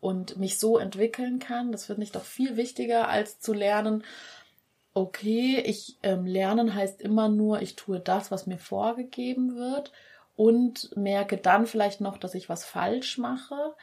und 0.00 0.38
mich 0.38 0.58
so 0.58 0.78
entwickeln 0.78 1.38
kann. 1.38 1.70
Das 1.70 1.86
finde 1.86 2.02
ich 2.02 2.10
doch 2.10 2.24
viel 2.24 2.56
wichtiger, 2.56 3.08
als 3.08 3.38
zu 3.38 3.52
lernen, 3.52 4.02
okay, 4.94 5.60
ich 5.64 5.98
ähm, 6.02 6.24
lernen 6.24 6.74
heißt 6.74 7.00
immer 7.00 7.28
nur, 7.28 7.60
ich 7.62 7.76
tue 7.76 8.00
das, 8.00 8.30
was 8.30 8.46
mir 8.46 8.58
vorgegeben 8.58 9.56
wird 9.56 9.92
und 10.36 10.96
merke 10.96 11.36
dann 11.36 11.66
vielleicht 11.66 12.00
noch, 12.00 12.16
dass 12.16 12.34
ich 12.34 12.48
was 12.48 12.64
falsch 12.64 13.18
mache. 13.18 13.74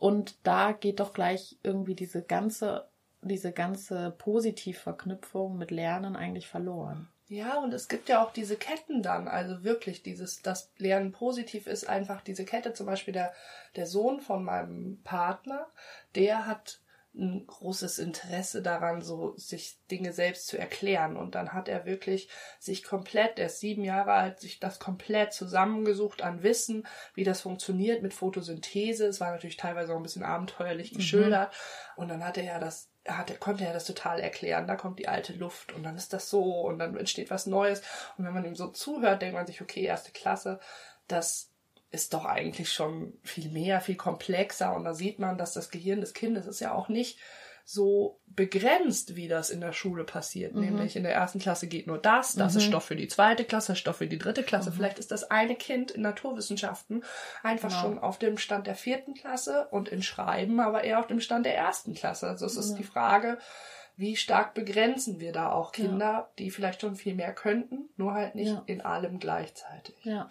Und 0.00 0.34
da 0.44 0.72
geht 0.72 0.98
doch 0.98 1.12
gleich 1.12 1.58
irgendwie 1.62 1.94
diese 1.94 2.22
ganze, 2.22 2.88
diese 3.20 3.52
ganze 3.52 4.12
Positivverknüpfung 4.16 5.58
mit 5.58 5.70
Lernen 5.70 6.16
eigentlich 6.16 6.48
verloren. 6.48 7.08
Ja, 7.28 7.58
und 7.58 7.74
es 7.74 7.86
gibt 7.86 8.08
ja 8.08 8.24
auch 8.24 8.32
diese 8.32 8.56
Ketten 8.56 9.02
dann, 9.02 9.28
also 9.28 9.62
wirklich 9.62 10.02
dieses, 10.02 10.40
das 10.40 10.72
Lernen 10.78 11.12
positiv 11.12 11.66
ist 11.66 11.86
einfach 11.86 12.22
diese 12.22 12.46
Kette, 12.46 12.72
zum 12.72 12.86
Beispiel 12.86 13.12
der, 13.12 13.32
der 13.76 13.86
Sohn 13.86 14.20
von 14.20 14.42
meinem 14.42 15.00
Partner, 15.04 15.66
der 16.14 16.46
hat 16.46 16.80
ein 17.20 17.46
großes 17.46 17.98
Interesse 17.98 18.62
daran, 18.62 19.02
so 19.02 19.34
sich 19.36 19.78
Dinge 19.90 20.12
selbst 20.12 20.48
zu 20.48 20.58
erklären. 20.58 21.16
Und 21.16 21.34
dann 21.34 21.52
hat 21.52 21.68
er 21.68 21.84
wirklich 21.84 22.28
sich 22.58 22.82
komplett, 22.82 23.38
er 23.38 23.46
ist 23.46 23.60
sieben 23.60 23.84
Jahre 23.84 24.12
alt, 24.12 24.40
sich 24.40 24.58
das 24.58 24.78
komplett 24.78 25.32
zusammengesucht 25.32 26.22
an 26.22 26.42
Wissen, 26.42 26.86
wie 27.14 27.24
das 27.24 27.42
funktioniert 27.42 28.02
mit 28.02 28.14
Photosynthese. 28.14 29.06
Es 29.06 29.20
war 29.20 29.30
natürlich 29.30 29.56
teilweise 29.56 29.92
auch 29.92 29.98
ein 29.98 30.02
bisschen 30.02 30.24
abenteuerlich 30.24 30.94
geschildert. 30.94 31.52
Mhm. 31.52 32.02
Und 32.02 32.08
dann 32.08 32.24
hat 32.24 32.38
er 32.38 32.44
ja 32.44 32.58
das 32.58 32.90
hat, 33.08 33.38
konnte 33.40 33.64
er 33.64 33.72
das 33.72 33.84
total 33.84 34.20
erklären. 34.20 34.66
Da 34.66 34.76
kommt 34.76 34.98
die 34.98 35.08
alte 35.08 35.32
Luft 35.32 35.72
und 35.72 35.82
dann 35.82 35.96
ist 35.96 36.12
das 36.12 36.28
so 36.28 36.62
und 36.62 36.78
dann 36.78 36.96
entsteht 36.96 37.30
was 37.30 37.46
Neues. 37.46 37.82
Und 38.16 38.24
wenn 38.24 38.34
man 38.34 38.44
ihm 38.44 38.56
so 38.56 38.68
zuhört, 38.68 39.22
denkt 39.22 39.34
man 39.34 39.46
sich, 39.46 39.62
okay, 39.62 39.82
erste 39.82 40.12
Klasse, 40.12 40.60
das 41.08 41.49
ist 41.90 42.14
doch 42.14 42.24
eigentlich 42.24 42.72
schon 42.72 43.14
viel 43.22 43.50
mehr, 43.50 43.80
viel 43.80 43.96
komplexer. 43.96 44.74
Und 44.74 44.84
da 44.84 44.94
sieht 44.94 45.18
man, 45.18 45.38
dass 45.38 45.52
das 45.52 45.70
Gehirn 45.70 46.00
des 46.00 46.14
Kindes 46.14 46.46
ist 46.46 46.60
ja 46.60 46.72
auch 46.72 46.88
nicht 46.88 47.18
so 47.64 48.20
begrenzt, 48.26 49.14
wie 49.14 49.28
das 49.28 49.50
in 49.50 49.60
der 49.60 49.72
Schule 49.72 50.02
passiert. 50.02 50.54
Mhm. 50.54 50.60
Nämlich 50.60 50.96
in 50.96 51.04
der 51.04 51.14
ersten 51.14 51.38
Klasse 51.38 51.68
geht 51.68 51.86
nur 51.86 51.98
das, 51.98 52.34
das 52.34 52.54
mhm. 52.54 52.58
ist 52.58 52.66
Stoff 52.66 52.84
für 52.84 52.96
die 52.96 53.06
zweite 53.06 53.44
Klasse, 53.44 53.76
Stoff 53.76 53.96
für 53.96 54.08
die 54.08 54.18
dritte 54.18 54.42
Klasse. 54.42 54.70
Mhm. 54.70 54.74
Vielleicht 54.74 54.98
ist 54.98 55.12
das 55.12 55.30
eine 55.30 55.54
Kind 55.54 55.92
in 55.92 56.02
Naturwissenschaften 56.02 57.04
einfach 57.42 57.68
genau. 57.68 57.80
schon 57.80 57.98
auf 57.98 58.18
dem 58.18 58.38
Stand 58.38 58.66
der 58.66 58.74
vierten 58.74 59.14
Klasse 59.14 59.68
und 59.70 59.88
in 59.88 60.02
Schreiben 60.02 60.58
aber 60.58 60.82
eher 60.82 60.98
auf 60.98 61.06
dem 61.06 61.20
Stand 61.20 61.46
der 61.46 61.56
ersten 61.56 61.94
Klasse. 61.94 62.26
Also 62.28 62.46
es 62.46 62.56
ist 62.56 62.74
die 62.74 62.82
Frage, 62.82 63.38
wie 63.96 64.16
stark 64.16 64.54
begrenzen 64.54 65.20
wir 65.20 65.30
da 65.30 65.52
auch 65.52 65.72
Kinder, 65.72 66.04
ja. 66.04 66.28
die 66.38 66.50
vielleicht 66.50 66.80
schon 66.80 66.96
viel 66.96 67.14
mehr 67.14 67.34
könnten, 67.34 67.88
nur 67.96 68.14
halt 68.14 68.34
nicht 68.34 68.52
ja. 68.52 68.62
in 68.66 68.80
allem 68.80 69.20
gleichzeitig. 69.20 69.94
Ja. 70.02 70.28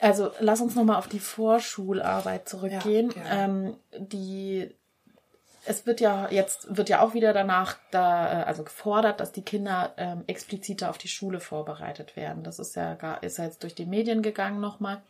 Also 0.00 0.30
lass 0.40 0.60
uns 0.60 0.74
nochmal 0.74 0.96
auf 0.96 1.08
die 1.08 1.20
Vorschularbeit 1.20 2.48
zurückgehen. 2.48 3.12
Ja, 3.16 3.44
ähm, 3.44 3.76
die 3.96 4.74
es 5.64 5.86
wird 5.86 6.00
ja 6.00 6.30
jetzt 6.30 6.76
wird 6.76 6.88
ja 6.88 7.00
auch 7.00 7.14
wieder 7.14 7.32
danach 7.32 7.76
da 7.90 8.42
also 8.44 8.64
gefordert, 8.64 9.20
dass 9.20 9.32
die 9.32 9.42
Kinder 9.42 9.92
ähm, 9.96 10.24
expliziter 10.26 10.88
auf 10.88 10.98
die 10.98 11.08
Schule 11.08 11.40
vorbereitet 11.40 12.16
werden. 12.16 12.42
Das 12.42 12.58
ist 12.58 12.76
ja 12.76 12.94
gar 12.94 13.22
ist 13.22 13.38
ja 13.38 13.44
jetzt 13.44 13.62
durch 13.62 13.74
die 13.74 13.86
Medien 13.86 14.22
gegangen 14.22 14.60
nochmal. 14.60 15.02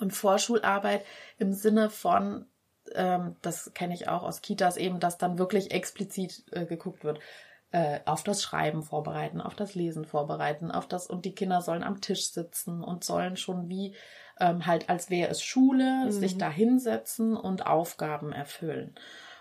Und 0.00 0.12
Vorschularbeit 0.12 1.04
im 1.38 1.52
Sinne 1.52 1.90
von 1.90 2.46
ähm, 2.94 3.36
das 3.42 3.72
kenne 3.74 3.94
ich 3.94 4.08
auch 4.08 4.22
aus 4.22 4.42
Kitas 4.42 4.76
eben, 4.76 5.00
dass 5.00 5.18
dann 5.18 5.38
wirklich 5.38 5.70
explizit 5.70 6.44
äh, 6.52 6.66
geguckt 6.66 7.04
wird 7.04 7.20
äh, 7.74 7.98
auf 8.04 8.22
das 8.22 8.40
Schreiben 8.40 8.84
vorbereiten, 8.84 9.40
auf 9.40 9.56
das 9.56 9.74
Lesen 9.74 10.04
vorbereiten, 10.04 10.70
auf 10.70 10.86
das 10.86 11.08
und 11.08 11.24
die 11.24 11.34
Kinder 11.34 11.60
sollen 11.60 11.82
am 11.82 12.00
Tisch 12.00 12.30
sitzen 12.30 12.84
und 12.84 13.02
sollen 13.02 13.36
schon 13.36 13.68
wie 13.68 13.96
ähm, 14.38 14.64
halt 14.64 14.88
als 14.88 15.10
wäre 15.10 15.28
es 15.28 15.42
Schule, 15.42 16.04
mhm. 16.04 16.12
sich 16.12 16.38
da 16.38 16.48
hinsetzen 16.48 17.36
und 17.36 17.66
Aufgaben 17.66 18.30
erfüllen. 18.30 18.94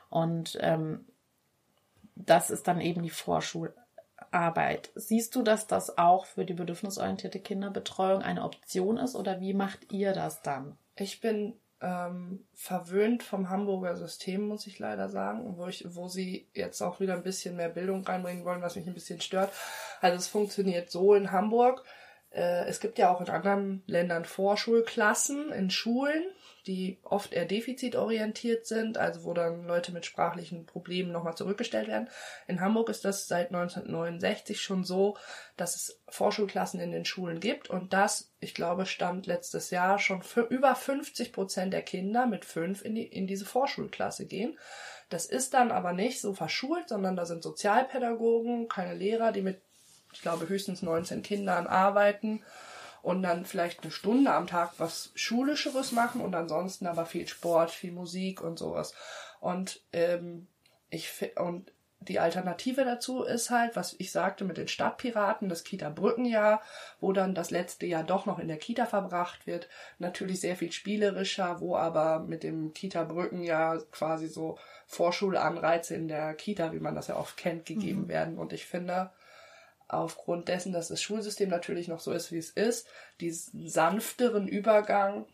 Und 0.09 0.57
ähm, 0.61 1.05
das 2.15 2.49
ist 2.49 2.67
dann 2.67 2.81
eben 2.81 3.03
die 3.03 3.11
Vorschularbeit. 3.11 4.89
Siehst 4.95 5.35
du, 5.35 5.43
dass 5.43 5.67
das 5.67 5.99
auch 5.99 6.25
für 6.25 6.43
die 6.43 6.55
bedürfnisorientierte 6.55 7.39
Kinderbetreuung 7.39 8.23
eine 8.23 8.43
Option 8.43 8.97
ist 8.97 9.15
oder 9.15 9.41
wie 9.41 9.53
macht 9.53 9.91
ihr 9.91 10.11
das 10.11 10.41
dann? 10.41 10.75
Ich 10.95 11.21
bin 11.21 11.53
ähm, 11.83 12.45
verwöhnt 12.53 13.23
vom 13.23 13.49
Hamburger 13.49 13.97
System, 13.97 14.47
muss 14.47 14.67
ich 14.67 14.79
leider 14.79 15.09
sagen, 15.09 15.57
wo, 15.57 15.67
ich, 15.67 15.85
wo 15.93 16.07
sie 16.07 16.47
jetzt 16.53 16.81
auch 16.81 17.01
wieder 17.01 17.13
ein 17.13 17.23
bisschen 17.23 17.57
mehr 17.57 17.67
Bildung 17.67 18.05
reinbringen 18.05 18.45
wollen, 18.45 18.61
was 18.61 18.77
mich 18.77 18.87
ein 18.87 18.93
bisschen 18.93 19.19
stört. 19.19 19.51
Also 19.99 20.17
es 20.17 20.27
funktioniert 20.27 20.89
so 20.89 21.13
in 21.13 21.31
Hamburg. 21.31 21.83
Äh, 22.31 22.65
es 22.67 22.79
gibt 22.79 22.97
ja 22.97 23.13
auch 23.13 23.19
in 23.19 23.29
anderen 23.29 23.83
Ländern 23.85 24.23
Vorschulklassen 24.23 25.51
in 25.51 25.69
Schulen 25.69 26.23
die 26.67 26.99
oft 27.03 27.33
eher 27.33 27.45
defizitorientiert 27.45 28.65
sind, 28.65 28.97
also 28.97 29.23
wo 29.23 29.33
dann 29.33 29.65
Leute 29.65 29.91
mit 29.91 30.05
sprachlichen 30.05 30.65
Problemen 30.65 31.11
nochmal 31.11 31.35
zurückgestellt 31.35 31.87
werden. 31.87 32.09
In 32.47 32.61
Hamburg 32.61 32.89
ist 32.89 33.03
das 33.03 33.27
seit 33.27 33.47
1969 33.47 34.61
schon 34.61 34.83
so, 34.83 35.17
dass 35.57 35.75
es 35.75 36.01
Vorschulklassen 36.07 36.79
in 36.79 36.91
den 36.91 37.05
Schulen 37.05 37.39
gibt 37.39 37.69
und 37.69 37.91
das, 37.91 38.31
ich 38.39 38.53
glaube, 38.53 38.85
stand 38.85 39.25
letztes 39.25 39.71
Jahr 39.71 39.99
schon 39.99 40.21
für 40.21 40.41
über 40.41 40.73
50 40.75 41.33
Prozent 41.33 41.73
der 41.73 41.81
Kinder 41.81 42.25
mit 42.25 42.45
fünf 42.45 42.83
in, 42.83 42.95
die, 42.95 43.03
in 43.05 43.27
diese 43.27 43.45
Vorschulklasse 43.45 44.25
gehen. 44.25 44.57
Das 45.09 45.25
ist 45.25 45.53
dann 45.53 45.71
aber 45.71 45.91
nicht 45.91 46.21
so 46.21 46.33
verschult, 46.33 46.89
sondern 46.89 47.15
da 47.15 47.25
sind 47.25 47.43
Sozialpädagogen, 47.43 48.69
keine 48.69 48.95
Lehrer, 48.95 49.31
die 49.31 49.41
mit, 49.41 49.61
ich 50.13 50.21
glaube, 50.21 50.47
höchstens 50.47 50.81
19 50.81 51.23
Kindern 51.23 51.67
arbeiten 51.67 52.41
und 53.03 53.21
dann 53.21 53.45
vielleicht 53.45 53.83
eine 53.83 53.91
Stunde 53.91 54.31
am 54.31 54.47
Tag 54.47 54.71
was 54.77 55.11
Schulischeres 55.13 55.91
machen 55.91 56.21
und 56.21 56.33
ansonsten 56.33 56.87
aber 56.87 57.05
viel 57.05 57.27
Sport, 57.27 57.69
viel 57.69 57.91
Musik 57.91 58.41
und 58.41 58.57
sowas. 58.57 58.95
Und 59.41 59.81
ähm, 59.91 60.47
ich 60.89 61.11
und 61.35 61.71
die 61.99 62.19
Alternative 62.19 62.85
dazu 62.85 63.23
ist 63.23 63.49
halt, 63.49 63.75
was 63.75 63.95
ich 63.97 64.11
sagte 64.11 64.45
mit 64.45 64.57
den 64.57 64.69
Stadtpiraten, 64.69 65.49
das 65.49 65.65
Kita-Brückenjahr, 65.65 66.61
wo 67.01 67.11
dann 67.11 67.35
das 67.35 67.51
letzte 67.51 67.85
Jahr 67.85 68.03
doch 68.03 68.25
noch 68.25 68.39
in 68.39 68.47
der 68.47 68.57
Kita 68.57 68.85
verbracht 68.85 69.47
wird. 69.47 69.67
Natürlich 69.99 70.39
sehr 70.39 70.55
viel 70.55 70.71
spielerischer, 70.71 71.59
wo 71.59 71.75
aber 71.75 72.19
mit 72.19 72.43
dem 72.43 72.73
Kita-Brückenjahr 72.73 73.83
quasi 73.91 74.27
so 74.27 74.57
Vorschulanreize 74.87 75.95
in 75.95 76.07
der 76.07 76.35
Kita, 76.35 76.71
wie 76.71 76.79
man 76.79 76.95
das 76.95 77.07
ja 77.07 77.17
oft 77.17 77.35
kennt, 77.35 77.65
gegeben 77.65 78.03
mhm. 78.03 78.09
werden. 78.09 78.37
Und 78.37 78.53
ich 78.53 78.65
finde, 78.65 79.11
aufgrund 79.87 80.47
dessen, 80.47 80.73
dass 80.73 80.87
das 80.87 81.01
Schulsystem 81.01 81.49
natürlich 81.49 81.87
noch 81.87 81.99
so 81.99 82.11
ist, 82.11 82.31
wie 82.31 82.37
es 82.37 82.49
ist, 82.49 82.87
diesen 83.19 83.67
sanfteren 83.67 84.47
Übergang 84.47 85.25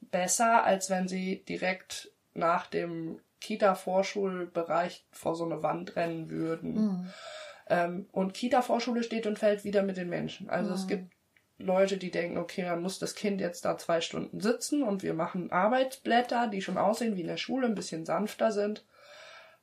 besser, 0.00 0.64
als 0.64 0.90
wenn 0.90 1.08
sie 1.08 1.44
direkt 1.44 2.10
nach 2.34 2.66
dem 2.66 3.20
Kita-Vorschulbereich 3.40 5.04
vor 5.10 5.34
so 5.34 5.44
eine 5.44 5.62
Wand 5.62 5.96
rennen 5.96 6.30
würden. 6.30 6.74
Mhm. 6.74 7.06
Ähm, 7.68 8.08
und 8.12 8.34
Kita-Vorschule 8.34 9.02
steht 9.02 9.26
und 9.26 9.38
fällt 9.38 9.64
wieder 9.64 9.82
mit 9.82 9.96
den 9.96 10.08
Menschen. 10.08 10.48
Also 10.48 10.70
mhm. 10.70 10.76
es 10.76 10.86
gibt 10.86 11.12
Leute, 11.58 11.96
die 11.96 12.10
denken, 12.10 12.38
okay, 12.38 12.62
dann 12.62 12.82
muss 12.82 12.98
das 12.98 13.14
Kind 13.14 13.40
jetzt 13.40 13.64
da 13.64 13.78
zwei 13.78 14.00
Stunden 14.00 14.40
sitzen 14.40 14.82
und 14.82 15.02
wir 15.02 15.14
machen 15.14 15.50
Arbeitsblätter, 15.50 16.48
die 16.48 16.62
schon 16.62 16.78
aussehen 16.78 17.16
wie 17.16 17.22
in 17.22 17.28
der 17.28 17.36
Schule, 17.36 17.66
ein 17.66 17.74
bisschen 17.74 18.04
sanfter 18.04 18.52
sind. 18.52 18.84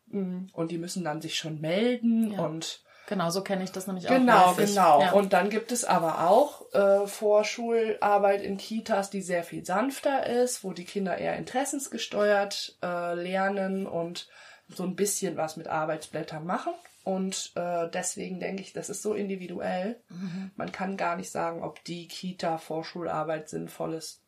Mm, 0.08 0.47
und 0.54 0.71
die 0.71 0.78
müssen 0.78 1.04
dann 1.04 1.21
sich 1.21 1.38
schon 1.38 1.60
melden 1.60 2.32
ja. 2.32 2.41
und 2.41 2.84
Genau, 3.10 3.32
so 3.32 3.41
kenne 3.41 3.63
ich 3.63 3.72
das 3.72 3.88
nämlich 3.88 4.06
genau, 4.06 4.38
auch. 4.38 4.56
Genau, 4.56 4.67
genau. 4.67 5.02
Ja. 5.02 5.12
Und 5.13 5.34
dann 5.34 5.50
gibt 5.50 5.72
es 5.72 5.84
aber 5.84 6.30
auch 6.30 6.72
äh, 6.76 7.08
Vorschularbeit 7.08 8.43
in 8.43 8.58
Kitas, 8.58 9.10
die 9.10 9.24
sehr 9.24 9.43
viel 9.43 9.65
sanfter 9.65 10.28
ist, 10.28 10.63
wo 10.63 10.74
die 10.74 10.86
Kinder 10.86 11.17
eher 11.17 11.36
interessensgesteuert 11.36 12.78
äh, 12.84 13.15
lernen 13.15 13.88
und 13.88 14.30
so 14.67 14.84
ein 14.84 14.95
bisschen 14.95 15.38
was 15.38 15.58
mit 15.58 15.67
Arbeitsblättern 15.67 16.45
machen. 16.45 16.72
Und 17.04 17.52
äh, 17.56 17.89
deswegen 17.89 18.39
denke 18.39 18.62
ich, 18.62 18.74
das 18.74 18.91
ist 18.91 19.02
so 19.02 19.15
individuell. 19.15 20.00
Mhm. 20.10 20.52
Man 20.56 20.72
kann 20.72 20.95
gar 20.95 21.15
nicht 21.15 21.32
sagen, 21.32 21.63
ob 21.63 21.84
die 21.86 22.08
Kita-Vorschularbeit 22.08 23.50
sinnvoll 23.50 23.95
ist 23.95 24.22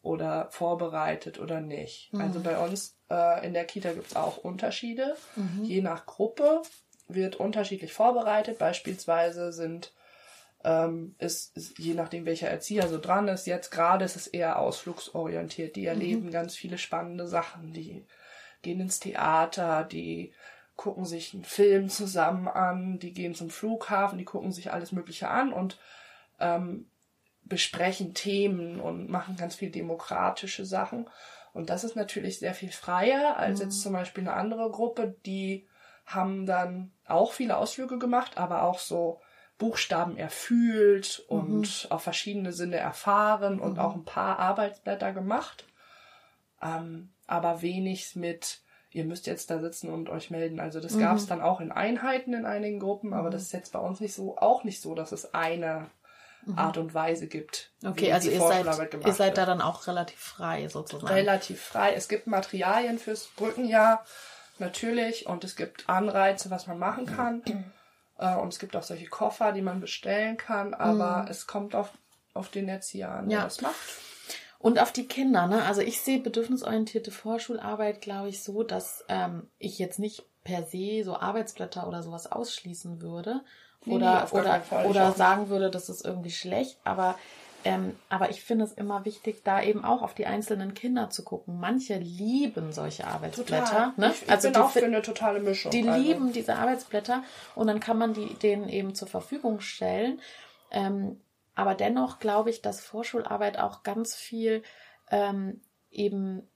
oder 0.00 0.46
vorbereitet 0.52 1.40
oder 1.40 1.60
nicht. 1.60 2.12
Mhm. 2.12 2.20
Also 2.20 2.38
bei 2.38 2.56
uns 2.56 2.96
äh, 3.10 3.44
in 3.44 3.52
der 3.52 3.64
Kita 3.64 3.92
gibt 3.92 4.06
es 4.06 4.14
auch 4.14 4.36
Unterschiede, 4.36 5.16
mhm. 5.34 5.64
je 5.64 5.82
nach 5.82 6.06
Gruppe 6.06 6.62
wird 7.14 7.36
unterschiedlich 7.36 7.92
vorbereitet. 7.92 8.58
Beispielsweise 8.58 9.52
sind 9.52 9.92
ähm, 10.64 11.14
ist, 11.18 11.56
ist, 11.56 11.78
je 11.78 11.94
nachdem 11.94 12.26
welcher 12.26 12.48
Erzieher 12.48 12.88
so 12.88 12.98
dran 12.98 13.28
ist, 13.28 13.46
jetzt 13.46 13.70
gerade 13.70 14.04
ist 14.04 14.16
es 14.16 14.26
eher 14.26 14.58
ausflugsorientiert. 14.58 15.76
Die 15.76 15.86
erleben 15.86 16.26
mhm. 16.26 16.30
ganz 16.30 16.54
viele 16.54 16.78
spannende 16.78 17.26
Sachen. 17.26 17.72
Die 17.72 18.04
gehen 18.62 18.80
ins 18.80 19.00
Theater, 19.00 19.84
die 19.84 20.32
gucken 20.76 21.04
sich 21.04 21.34
einen 21.34 21.44
Film 21.44 21.88
zusammen 21.88 22.48
an, 22.48 22.98
die 22.98 23.12
gehen 23.12 23.34
zum 23.34 23.50
Flughafen, 23.50 24.18
die 24.18 24.24
gucken 24.24 24.52
sich 24.52 24.72
alles 24.72 24.92
Mögliche 24.92 25.28
an 25.28 25.52
und 25.52 25.78
ähm, 26.40 26.86
besprechen 27.44 28.14
Themen 28.14 28.80
und 28.80 29.10
machen 29.10 29.36
ganz 29.36 29.56
viel 29.56 29.70
demokratische 29.70 30.64
Sachen. 30.64 31.08
Und 31.52 31.70
das 31.70 31.84
ist 31.84 31.96
natürlich 31.96 32.38
sehr 32.38 32.54
viel 32.54 32.70
freier 32.70 33.36
als 33.36 33.58
mhm. 33.58 33.66
jetzt 33.66 33.82
zum 33.82 33.92
Beispiel 33.92 34.26
eine 34.26 34.34
andere 34.34 34.70
Gruppe, 34.70 35.16
die 35.26 35.66
haben 36.04 36.46
dann 36.46 36.92
auch 37.06 37.32
viele 37.32 37.56
Ausflüge 37.56 37.98
gemacht, 37.98 38.38
aber 38.38 38.62
auch 38.62 38.78
so 38.78 39.20
Buchstaben 39.58 40.16
erfühlt 40.16 41.24
und 41.28 41.84
mhm. 41.84 41.90
auf 41.90 42.02
verschiedene 42.02 42.52
Sinne 42.52 42.76
erfahren 42.76 43.60
und 43.60 43.74
mhm. 43.74 43.78
auch 43.78 43.94
ein 43.94 44.04
paar 44.04 44.38
Arbeitsblätter 44.38 45.12
gemacht. 45.12 45.66
Ähm, 46.60 47.12
aber 47.26 47.62
wenig 47.62 48.16
mit, 48.16 48.60
ihr 48.90 49.04
müsst 49.04 49.26
jetzt 49.26 49.50
da 49.50 49.60
sitzen 49.60 49.90
und 49.90 50.08
euch 50.08 50.30
melden. 50.30 50.58
Also 50.58 50.80
das 50.80 50.94
mhm. 50.94 51.00
gab 51.00 51.16
es 51.16 51.26
dann 51.26 51.40
auch 51.40 51.60
in 51.60 51.70
Einheiten 51.70 52.34
in 52.34 52.44
einigen 52.44 52.80
Gruppen, 52.80 53.12
aber 53.12 53.28
mhm. 53.28 53.32
das 53.32 53.42
ist 53.42 53.52
jetzt 53.52 53.72
bei 53.72 53.78
uns 53.78 54.00
nicht 54.00 54.14
so, 54.14 54.36
auch 54.36 54.64
nicht 54.64 54.82
so, 54.82 54.94
dass 54.94 55.12
es 55.12 55.32
eine 55.32 55.90
mhm. 56.44 56.58
Art 56.58 56.76
und 56.76 56.92
Weise 56.92 57.28
gibt. 57.28 57.72
Okay, 57.84 58.12
also 58.12 58.30
ihr 58.30 58.40
seid, 58.40 58.94
ihr 59.04 59.12
seid 59.12 59.38
da 59.38 59.46
dann 59.46 59.60
auch 59.60 59.86
relativ 59.86 60.18
frei 60.18 60.66
sozusagen. 60.68 61.12
Relativ 61.12 61.62
frei. 61.62 61.94
Es 61.94 62.08
gibt 62.08 62.26
Materialien 62.26 62.98
fürs 62.98 63.26
Brückenjahr 63.36 64.04
natürlich. 64.62 65.26
Und 65.26 65.44
es 65.44 65.56
gibt 65.56 65.88
Anreize, 65.88 66.50
was 66.50 66.66
man 66.66 66.78
machen 66.78 67.04
kann. 67.04 67.42
Äh, 68.18 68.36
und 68.36 68.48
es 68.48 68.58
gibt 68.58 68.74
auch 68.76 68.82
solche 68.82 69.08
Koffer, 69.08 69.52
die 69.52 69.62
man 69.62 69.80
bestellen 69.80 70.38
kann. 70.38 70.72
Aber 70.72 71.22
mhm. 71.22 71.28
es 71.28 71.46
kommt 71.46 71.74
auf, 71.74 71.90
auf 72.32 72.48
den 72.48 72.68
Erzieher 72.68 73.10
an, 73.10 73.28
der 73.28 73.38
ja. 73.38 73.44
das 73.44 73.60
macht. 73.60 73.76
Und 74.58 74.78
auf 74.78 74.92
die 74.92 75.08
Kinder, 75.08 75.48
ne? 75.48 75.64
Also 75.64 75.80
ich 75.80 76.00
sehe 76.00 76.20
bedürfnisorientierte 76.20 77.10
Vorschularbeit, 77.10 78.00
glaube 78.00 78.28
ich, 78.28 78.44
so, 78.44 78.62
dass 78.62 79.04
ähm, 79.08 79.50
ich 79.58 79.80
jetzt 79.80 79.98
nicht 79.98 80.24
per 80.44 80.62
se 80.62 81.02
so 81.04 81.16
Arbeitsblätter 81.16 81.86
oder 81.88 82.02
sowas 82.02 82.30
ausschließen 82.30 83.02
würde. 83.02 83.40
Oder, 83.86 84.28
nee, 84.32 84.38
oder, 84.38 84.62
oder 84.88 85.12
sagen 85.12 85.48
würde, 85.48 85.68
das 85.68 85.88
ist 85.88 86.04
irgendwie 86.04 86.30
schlecht. 86.30 86.78
Aber, 86.84 87.18
ähm, 87.64 87.96
aber 88.08 88.30
ich 88.30 88.42
finde 88.42 88.64
es 88.64 88.72
immer 88.72 89.04
wichtig, 89.04 89.42
da 89.44 89.62
eben 89.62 89.84
auch 89.84 90.02
auf 90.02 90.14
die 90.14 90.26
einzelnen 90.26 90.74
Kinder 90.74 91.10
zu 91.10 91.22
gucken. 91.22 91.60
Manche 91.60 91.96
lieben 91.98 92.72
solche 92.72 93.06
Arbeitsblätter. 93.06 93.94
Ne? 93.96 94.10
Ich, 94.12 94.22
ich 94.22 94.30
also 94.30 94.48
bin 94.48 94.54
die 94.54 94.60
auch 94.60 94.70
für 94.70 94.84
eine 94.84 95.02
totale 95.02 95.40
Mischung. 95.40 95.70
die 95.70 95.88
also. 95.88 96.00
lieben 96.00 96.32
diese 96.32 96.56
Arbeitsblätter 96.56 97.22
und 97.54 97.66
dann 97.66 97.80
kann 97.80 97.98
man 97.98 98.14
die 98.14 98.34
denen 98.34 98.68
eben 98.68 98.94
zur 98.94 99.08
Verfügung 99.08 99.60
stellen. 99.60 100.20
Ähm, 100.70 101.20
aber 101.54 101.74
dennoch 101.74 102.18
glaube 102.18 102.50
ich, 102.50 102.62
dass 102.62 102.80
Vorschularbeit 102.80 103.58
auch 103.58 103.82
ganz 103.82 104.14
viel 104.14 104.62
ähm, 105.10 105.60
eben 105.90 106.48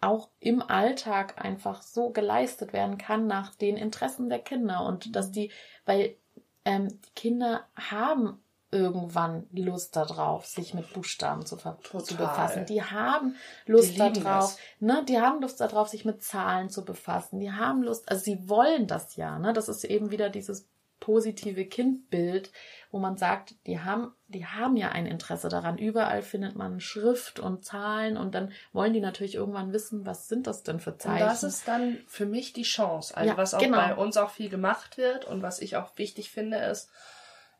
auch 0.00 0.28
im 0.40 0.62
Alltag 0.62 1.42
einfach 1.42 1.82
so 1.82 2.10
geleistet 2.10 2.72
werden 2.72 2.98
kann 2.98 3.26
nach 3.26 3.54
den 3.54 3.76
Interessen 3.76 4.28
der 4.28 4.40
Kinder 4.40 4.84
und 4.84 5.14
dass 5.14 5.30
die, 5.30 5.50
weil 5.84 6.16
ähm, 6.64 6.88
die 6.88 7.10
Kinder 7.14 7.66
haben 7.76 8.41
irgendwann 8.72 9.46
Lust 9.52 9.94
darauf, 9.94 10.46
sich 10.46 10.74
mit 10.74 10.92
Buchstaben 10.94 11.44
zu, 11.46 11.56
zu 11.56 12.16
befassen. 12.16 12.64
Die 12.66 12.82
haben 12.82 13.36
Lust 13.66 13.94
Die 13.94 13.98
darauf, 13.98 14.22
das. 14.24 14.58
ne? 14.80 15.04
Die 15.06 15.20
haben 15.20 15.40
Lust 15.42 15.60
darauf, 15.60 15.88
sich 15.88 16.04
mit 16.04 16.22
Zahlen 16.24 16.70
zu 16.70 16.84
befassen. 16.84 17.38
Die 17.38 17.52
haben 17.52 17.82
Lust, 17.82 18.08
also 18.08 18.24
sie 18.24 18.48
wollen 18.48 18.86
das 18.86 19.14
ja, 19.16 19.38
ne? 19.38 19.52
Das 19.52 19.68
ist 19.68 19.84
eben 19.84 20.10
wieder 20.10 20.30
dieses 20.30 20.68
positive 21.00 21.64
Kindbild, 21.66 22.52
wo 22.92 22.98
man 23.00 23.16
sagt, 23.16 23.56
die 23.66 23.80
haben, 23.80 24.12
die 24.28 24.46
haben 24.46 24.76
ja 24.76 24.90
ein 24.90 25.04
Interesse 25.06 25.48
daran. 25.48 25.76
Überall 25.76 26.22
findet 26.22 26.54
man 26.54 26.78
Schrift 26.80 27.40
und 27.40 27.64
Zahlen 27.64 28.16
und 28.16 28.34
dann 28.36 28.52
wollen 28.72 28.92
die 28.92 29.00
natürlich 29.00 29.34
irgendwann 29.34 29.72
wissen, 29.72 30.06
was 30.06 30.28
sind 30.28 30.46
das 30.46 30.62
denn 30.62 30.78
für 30.78 30.92
Und 30.92 31.02
Zeichen? 31.02 31.26
das 31.26 31.42
ist 31.42 31.66
dann 31.66 31.98
für 32.06 32.24
mich 32.24 32.52
die 32.52 32.62
Chance. 32.62 33.16
Also 33.16 33.30
Ja, 33.32 33.36
was 33.36 33.52
auch 33.52 33.58
genau. 33.58 33.78
bei 33.78 33.96
uns 33.96 34.16
auch 34.16 34.30
viel 34.30 34.48
gemacht 34.48 34.96
wird 34.96 35.24
und 35.24 35.42
was 35.42 35.60
ich 35.60 35.76
auch 35.76 35.90
wichtig 35.96 36.30
finde, 36.30 36.58
ist 36.58 36.88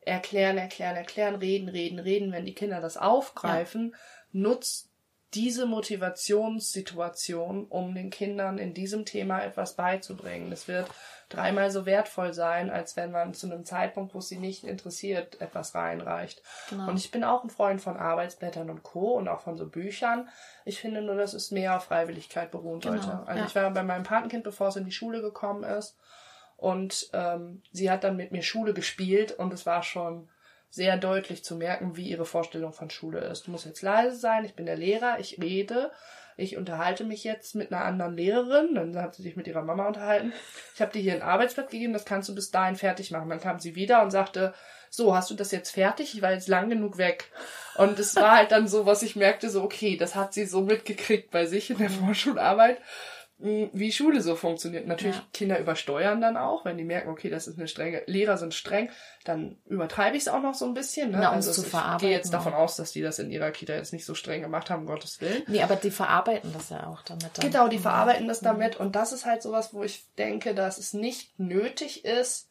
erklären, 0.05 0.57
erklären, 0.57 0.95
erklären, 0.95 1.35
reden, 1.35 1.69
reden, 1.69 1.99
reden. 1.99 2.31
Wenn 2.31 2.45
die 2.45 2.55
Kinder 2.55 2.81
das 2.81 2.97
aufgreifen, 2.97 3.95
nutzt 4.31 4.89
diese 5.33 5.65
Motivationssituation, 5.65 7.65
um 7.65 7.95
den 7.95 8.09
Kindern 8.11 8.57
in 8.57 8.73
diesem 8.73 9.05
Thema 9.05 9.41
etwas 9.41 9.75
beizubringen. 9.75 10.51
Es 10.51 10.67
wird 10.67 10.87
dreimal 11.29 11.71
so 11.71 11.87
wertvoll 11.87 12.33
sein, 12.33 12.69
als 12.69 12.95
wenn 12.95 13.11
man 13.11 13.33
zu 13.33 13.47
einem 13.47 13.65
Zeitpunkt, 13.65 14.13
wo 14.13 14.19
es 14.19 14.29
sie 14.29 14.37
nicht 14.37 14.63
interessiert, 14.63 15.41
etwas 15.41 15.73
reinreicht. 15.73 16.43
Genau. 16.69 16.87
Und 16.87 16.97
ich 16.97 17.09
bin 17.09 17.23
auch 17.23 17.43
ein 17.43 17.49
Freund 17.49 17.81
von 17.81 17.97
Arbeitsblättern 17.97 18.69
und 18.69 18.83
Co. 18.83 19.13
und 19.13 19.27
auch 19.27 19.41
von 19.41 19.57
so 19.57 19.67
Büchern. 19.67 20.29
Ich 20.65 20.79
finde 20.79 21.01
nur, 21.01 21.15
dass 21.15 21.33
es 21.33 21.49
mehr 21.49 21.77
auf 21.77 21.85
Freiwilligkeit 21.85 22.51
beruhen 22.51 22.79
Genau, 22.79 23.01
sollte. 23.01 23.23
Also 23.25 23.39
ja. 23.39 23.45
ich 23.47 23.55
war 23.55 23.71
bei 23.71 23.83
meinem 23.83 24.03
Patenkind, 24.03 24.43
bevor 24.43 24.67
es 24.67 24.75
in 24.75 24.85
die 24.85 24.91
Schule 24.91 25.21
gekommen 25.21 25.63
ist. 25.63 25.97
Und 26.63 27.09
ähm, 27.11 27.61
sie 27.73 27.91
hat 27.91 28.05
dann 28.05 28.15
mit 28.15 28.31
mir 28.31 28.41
Schule 28.41 28.73
gespielt 28.73 29.33
und 29.33 29.51
es 29.51 29.65
war 29.65 29.83
schon 29.83 30.29
sehr 30.69 30.95
deutlich 30.95 31.43
zu 31.43 31.57
merken, 31.57 31.97
wie 31.97 32.07
ihre 32.07 32.23
Vorstellung 32.23 32.71
von 32.71 32.89
Schule 32.89 33.19
ist. 33.19 33.47
Du 33.47 33.51
musst 33.51 33.65
jetzt 33.65 33.81
leise 33.81 34.15
sein, 34.15 34.45
ich 34.45 34.53
bin 34.53 34.65
der 34.65 34.77
Lehrer, 34.77 35.19
ich 35.19 35.41
rede, 35.41 35.91
ich 36.37 36.55
unterhalte 36.55 37.03
mich 37.03 37.25
jetzt 37.25 37.53
mit 37.53 37.73
einer 37.73 37.83
anderen 37.83 38.15
Lehrerin, 38.15 38.75
dann 38.75 38.95
hat 38.95 39.13
sie 39.13 39.23
sich 39.23 39.35
mit 39.35 39.45
ihrer 39.45 39.61
Mama 39.61 39.85
unterhalten. 39.85 40.31
Ich 40.73 40.79
habe 40.79 40.93
dir 40.93 41.01
hier 41.01 41.15
ein 41.15 41.21
Arbeitsblatt 41.21 41.69
gegeben, 41.69 41.91
das 41.91 42.05
kannst 42.05 42.29
du 42.29 42.33
bis 42.33 42.49
dahin 42.49 42.77
fertig 42.77 43.11
machen. 43.11 43.27
Dann 43.27 43.41
kam 43.41 43.59
sie 43.59 43.75
wieder 43.75 44.01
und 44.01 44.11
sagte, 44.11 44.53
so, 44.89 45.13
hast 45.13 45.29
du 45.29 45.35
das 45.35 45.51
jetzt 45.51 45.71
fertig? 45.71 46.15
Ich 46.15 46.21
war 46.21 46.31
jetzt 46.31 46.47
lang 46.47 46.69
genug 46.69 46.97
weg. 46.97 47.29
Und 47.75 47.99
es 47.99 48.15
war 48.15 48.37
halt 48.37 48.53
dann 48.53 48.69
so, 48.69 48.85
was 48.85 49.03
ich 49.03 49.17
merkte, 49.17 49.49
so, 49.49 49.63
okay, 49.63 49.97
das 49.97 50.15
hat 50.15 50.33
sie 50.33 50.45
so 50.45 50.61
mitgekriegt 50.61 51.29
bei 51.29 51.45
sich 51.45 51.71
in 51.71 51.77
der 51.79 51.89
Vorschularbeit, 51.89 52.77
wie 53.37 53.91
Schule 53.91 54.21
so 54.21 54.35
funktioniert. 54.35 54.87
Natürlich, 54.87 55.15
Ja. 55.15 55.23
Kinder 55.33 55.59
übersteuern 55.59 56.21
dann 56.21 56.37
auch, 56.37 56.63
wenn 56.65 56.77
die 56.77 56.83
merken, 56.83 57.09
okay, 57.09 57.29
das 57.29 57.47
ist 57.47 57.57
eine 57.57 57.67
strenge, 57.67 58.03
Lehrer 58.05 58.37
sind 58.37 58.53
streng, 58.53 58.89
dann 59.25 59.57
übertreibe 59.65 60.15
ich 60.15 60.23
es 60.23 60.27
auch 60.29 60.41
noch 60.41 60.53
so 60.53 60.65
ein 60.65 60.73
bisschen. 60.73 61.11
Ne? 61.11 61.17
Na, 61.19 61.31
also 61.31 61.51
zu 61.51 61.61
ich 61.61 61.67
verarbeiten 61.67 62.07
gehe 62.07 62.15
jetzt 62.15 62.33
davon 62.33 62.53
aus, 62.53 62.75
dass 62.77 62.91
die 62.91 63.01
das 63.01 63.19
in 63.19 63.31
ihrer 63.31 63.51
Kita 63.51 63.73
jetzt 63.73 63.91
nicht 63.91 64.05
so 64.05 64.15
streng 64.15 64.41
gemacht 64.41 64.69
haben, 64.69 64.81
um 64.81 64.87
Gottes 64.87 65.19
Willen. 65.19 65.43
Nee, 65.47 65.61
aber 65.61 65.75
die 65.75 65.91
verarbeiten 65.91 66.53
das 66.53 66.69
ja 66.69 66.87
auch 66.87 67.01
damit. 67.01 67.31
Dann. 67.33 67.51
Genau, 67.51 67.67
die 67.67 67.79
verarbeiten 67.79 68.27
das 68.27 68.39
damit 68.39 68.77
und 68.77 68.95
das 68.95 69.11
ist 69.11 69.25
halt 69.25 69.41
sowas, 69.41 69.73
wo 69.73 69.83
ich 69.83 70.05
denke, 70.17 70.55
dass 70.55 70.77
es 70.77 70.93
nicht 70.93 71.37
nötig 71.37 72.05
ist, 72.05 72.49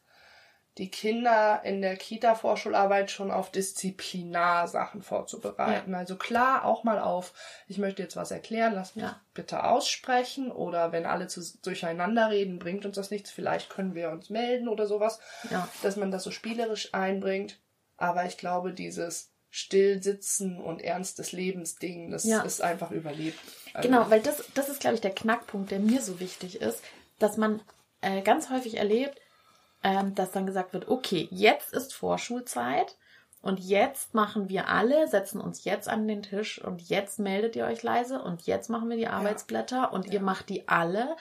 die 0.79 0.89
Kinder 0.89 1.61
in 1.63 1.81
der 1.81 1.95
Kita-Vorschularbeit 1.97 3.11
schon 3.11 3.29
auf 3.29 3.51
Disziplinarsachen 3.51 5.01
vorzubereiten. 5.01 5.93
Also 5.95 6.15
klar, 6.15 6.65
auch 6.65 6.83
mal 6.83 6.99
auf, 6.99 7.33
ich 7.67 7.77
möchte 7.77 8.01
jetzt 8.01 8.15
was 8.15 8.31
erklären, 8.31 8.73
lass 8.73 8.95
mich 8.95 9.03
Ja. 9.05 9.19
bitte 9.33 9.63
aussprechen 9.65 10.51
oder 10.51 10.91
wenn 10.91 11.05
alle 11.05 11.27
zu, 11.27 11.41
durcheinander 11.61 12.29
reden, 12.31 12.59
bringt 12.59 12.85
uns 12.85 12.95
das 12.95 13.11
nichts, 13.11 13.29
vielleicht 13.31 13.69
können 13.69 13.93
wir 13.95 14.09
uns 14.09 14.29
melden 14.29 14.67
oder 14.67 14.87
sowas, 14.87 15.19
Ja. 15.51 15.67
dass 15.83 15.95
man 15.95 16.11
das 16.11 16.23
so 16.23 16.31
spielerisch 16.31 16.93
einbringt. 16.93 17.59
Aber 17.97 18.25
ich 18.25 18.37
glaube, 18.37 18.73
dieses 18.73 19.29
Stillsitzen 19.51 20.59
und 20.59 20.81
Ernst 20.81 21.19
des 21.19 21.31
Lebens 21.31 21.75
Ding, 21.75 22.09
das 22.09 22.23
Ja. 22.23 22.41
ist 22.41 22.61
einfach 22.61 22.89
überlebt. 22.89 23.37
Also- 23.73 23.87
Genau, 23.87 24.09
weil 24.09 24.21
das, 24.21 24.43
das 24.55 24.69
ist, 24.69 24.79
glaube 24.79 24.95
ich, 24.95 25.01
der 25.01 25.13
Knackpunkt, 25.13 25.69
der 25.69 25.79
mir 25.79 26.01
so 26.01 26.19
wichtig 26.19 26.61
ist, 26.61 26.81
dass 27.19 27.37
man 27.37 27.61
äh, 28.01 28.21
ganz 28.21 28.49
häufig 28.49 28.75
erlebt, 28.75 29.17
ähm, 29.83 30.15
dass 30.15 30.31
dann 30.31 30.45
gesagt 30.45 30.73
wird, 30.73 30.87
okay, 30.87 31.27
jetzt 31.31 31.73
ist 31.73 31.93
Vorschulzeit 31.93 32.95
und 33.41 33.59
jetzt 33.59 34.13
machen 34.13 34.49
wir 34.49 34.69
alle, 34.69 35.07
setzen 35.07 35.41
uns 35.41 35.65
jetzt 35.65 35.89
an 35.89 36.07
den 36.07 36.23
Tisch 36.23 36.63
und 36.63 36.81
jetzt 36.89 37.19
meldet 37.19 37.55
ihr 37.55 37.65
euch 37.65 37.83
leise 37.83 38.21
und 38.21 38.43
jetzt 38.43 38.69
machen 38.69 38.89
wir 38.89 38.97
die 38.97 39.07
Arbeitsblätter 39.07 39.91
und 39.91 40.07
ihr 40.07 40.21
macht 40.21 40.49
die 40.49 40.67
alle 40.67 41.15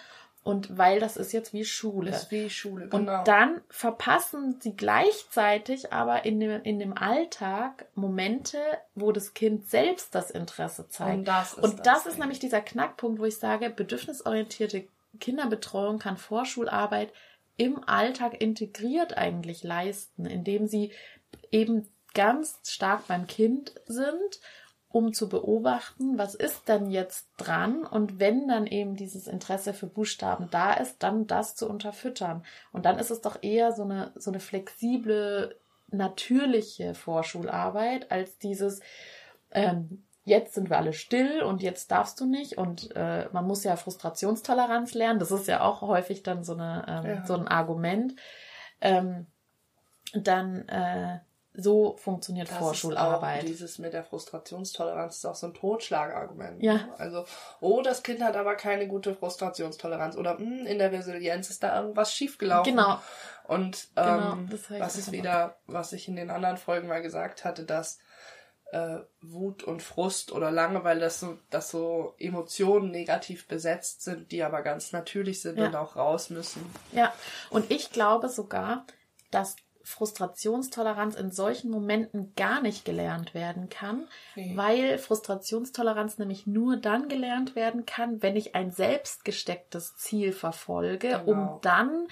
und 0.44 0.76
weil 0.76 0.98
das 0.98 1.16
ist 1.16 1.32
jetzt 1.32 1.52
wie 1.52 1.64
Schule. 1.64 2.10
Ist 2.10 2.32
wie 2.32 2.50
Schule, 2.50 2.84
Und 2.86 3.06
genau. 3.06 3.22
dann 3.22 3.60
verpassen 3.68 4.58
sie 4.60 4.74
gleichzeitig 4.74 5.92
aber 5.92 6.24
in 6.24 6.40
dem, 6.40 6.62
in 6.62 6.80
dem 6.80 6.96
Alltag 6.96 7.86
Momente, 7.94 8.58
wo 8.96 9.12
das 9.12 9.34
Kind 9.34 9.70
selbst 9.70 10.14
das 10.16 10.32
Interesse 10.32 10.88
zeigt. 10.88 11.18
Und 11.18 11.28
das 11.28 11.54
ist 11.54 11.62
Und 11.62 11.78
das 11.86 12.02
das 12.02 12.06
ist 12.06 12.18
nämlich 12.18 12.40
dieser 12.40 12.60
Knackpunkt, 12.60 13.20
wo 13.20 13.24
ich 13.24 13.38
sage, 13.38 13.70
bedürfnisorientierte 13.70 14.86
Kinderbetreuung 15.20 15.98
kann 15.98 16.16
Vorschularbeit 16.16 17.12
im 17.56 17.86
Alltag 17.86 18.40
integriert 18.40 19.16
eigentlich 19.16 19.62
leisten, 19.62 20.26
indem 20.26 20.66
sie 20.66 20.92
eben 21.50 21.88
ganz 22.14 22.60
stark 22.64 23.06
beim 23.08 23.26
Kind 23.26 23.74
sind, 23.86 24.40
um 24.88 25.14
zu 25.14 25.28
beobachten, 25.28 26.18
was 26.18 26.34
ist 26.34 26.68
denn 26.68 26.90
jetzt 26.90 27.26
dran 27.38 27.84
und 27.84 28.20
wenn 28.20 28.46
dann 28.46 28.66
eben 28.66 28.94
dieses 28.94 29.26
Interesse 29.26 29.72
für 29.72 29.86
Buchstaben 29.86 30.48
da 30.50 30.74
ist, 30.74 31.02
dann 31.02 31.26
das 31.26 31.56
zu 31.56 31.68
unterfüttern. 31.68 32.44
Und 32.72 32.84
dann 32.84 32.98
ist 32.98 33.10
es 33.10 33.22
doch 33.22 33.42
eher 33.42 33.72
so 33.72 33.84
eine, 33.84 34.12
so 34.16 34.30
eine 34.30 34.40
flexible, 34.40 35.58
natürliche 35.88 36.94
Vorschularbeit 36.94 38.10
als 38.10 38.38
dieses, 38.38 38.80
ähm, 39.50 40.04
jetzt 40.24 40.54
sind 40.54 40.70
wir 40.70 40.78
alle 40.78 40.92
still 40.92 41.42
und 41.42 41.62
jetzt 41.62 41.90
darfst 41.90 42.20
du 42.20 42.26
nicht 42.26 42.58
und 42.58 42.94
äh, 42.94 43.28
man 43.32 43.46
muss 43.46 43.64
ja 43.64 43.76
Frustrationstoleranz 43.76 44.94
lernen. 44.94 45.18
Das 45.18 45.30
ist 45.30 45.48
ja 45.48 45.62
auch 45.62 45.80
häufig 45.80 46.22
dann 46.22 46.44
so, 46.44 46.54
eine, 46.54 46.84
ähm, 46.88 47.10
Ja. 47.10 47.26
so 47.26 47.34
ein 47.34 47.48
Argument. 47.48 48.14
Ähm, 48.80 49.26
dann 50.14 50.68
äh, 50.68 51.20
so 51.54 51.96
funktioniert 51.98 52.50
Das 52.50 52.56
Vorschularbeit. 52.56 53.38
Ist 53.38 53.42
auch 53.42 53.46
dieses 53.46 53.78
mit 53.78 53.92
der 53.92 54.04
Frustrationstoleranz 54.04 55.16
ist 55.16 55.26
auch 55.26 55.34
so 55.34 55.48
ein 55.48 55.54
Totschlagargument. 55.54 56.62
Ja. 56.62 56.88
Also, 56.96 57.24
oh, 57.60 57.82
das 57.82 58.02
Kind 58.02 58.22
hat 58.22 58.36
aber 58.36 58.54
keine 58.54 58.86
gute 58.88 59.14
Frustrationstoleranz 59.14 60.16
oder 60.16 60.38
hm, 60.38 60.66
in 60.66 60.78
der 60.78 60.92
Resilienz 60.92 61.50
ist 61.50 61.62
da 61.62 61.78
irgendwas 61.78 62.14
schiefgelaufen. 62.14 62.74
Genau. 62.74 62.98
Und 63.44 63.88
Genau, 63.94 64.32
ähm, 64.32 64.48
ich 64.50 64.80
was 64.80 64.96
ist 64.96 65.12
wieder, 65.12 65.56
was 65.66 65.92
ich 65.92 66.08
in 66.08 66.16
den 66.16 66.30
anderen 66.30 66.56
Folgen 66.56 66.88
mal 66.88 67.02
gesagt 67.02 67.44
hatte, 67.44 67.64
dass 67.64 67.98
äh, 68.72 68.98
Wut 69.20 69.62
und 69.64 69.82
Frust 69.82 70.32
oder 70.32 70.50
Langeweile, 70.50 71.00
dass 71.00 71.20
so, 71.20 71.38
dass 71.50 71.70
so 71.70 72.14
Emotionen 72.18 72.90
negativ 72.90 73.46
besetzt 73.46 74.02
sind, 74.02 74.32
die 74.32 74.42
aber 74.42 74.62
ganz 74.62 74.92
natürlich 74.92 75.40
sind 75.42 75.58
Ja. 75.58 75.66
und 75.66 75.76
auch 75.76 75.94
raus 75.96 76.30
müssen. 76.30 76.64
Ja, 76.92 77.12
und 77.50 77.70
ich 77.70 77.90
glaube 77.90 78.28
sogar, 78.28 78.86
dass 79.30 79.56
Frustrationstoleranz 79.84 81.16
in 81.16 81.30
solchen 81.32 81.70
Momenten 81.70 82.34
gar 82.36 82.60
nicht 82.60 82.84
gelernt 82.84 83.34
werden 83.34 83.68
kann, 83.68 84.06
Nee. 84.36 84.56
weil 84.56 84.98
Frustrationstoleranz 84.98 86.18
nämlich 86.18 86.46
nur 86.46 86.76
dann 86.76 87.08
gelernt 87.08 87.56
werden 87.56 87.84
kann, 87.84 88.22
wenn 88.22 88.36
ich 88.36 88.54
ein 88.54 88.70
selbstgestecktes 88.70 89.96
Ziel 89.96 90.32
verfolge, 90.32 91.18
um 91.26 91.34
Genau. 91.34 91.58
dann 91.62 92.06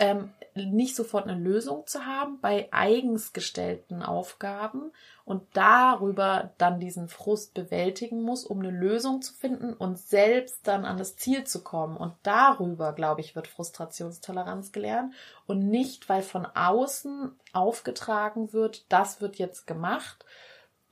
ähm, 0.00 0.32
nicht 0.54 0.96
sofort 0.96 1.28
eine 1.28 1.38
Lösung 1.38 1.86
zu 1.86 2.06
haben 2.06 2.40
bei 2.40 2.68
eigens 2.72 3.32
gestellten 3.32 4.02
Aufgaben 4.02 4.90
und 5.24 5.42
darüber 5.52 6.50
dann 6.58 6.80
diesen 6.80 7.08
Frust 7.08 7.54
bewältigen 7.54 8.22
muss, 8.22 8.44
um 8.44 8.58
eine 8.58 8.70
Lösung 8.70 9.22
zu 9.22 9.32
finden 9.32 9.74
und 9.74 9.98
selbst 9.98 10.66
dann 10.66 10.84
an 10.84 10.96
das 10.96 11.16
Ziel 11.16 11.44
zu 11.44 11.62
kommen. 11.62 11.96
Und 11.96 12.14
darüber, 12.22 12.92
glaube 12.92 13.20
ich, 13.20 13.36
wird 13.36 13.46
Frustrationstoleranz 13.46 14.72
gelernt 14.72 15.14
und 15.46 15.68
nicht, 15.68 16.08
weil 16.08 16.22
von 16.22 16.46
außen 16.46 17.38
aufgetragen 17.52 18.52
wird, 18.52 18.90
das 18.90 19.20
wird 19.20 19.36
jetzt 19.36 19.66
gemacht 19.66 20.24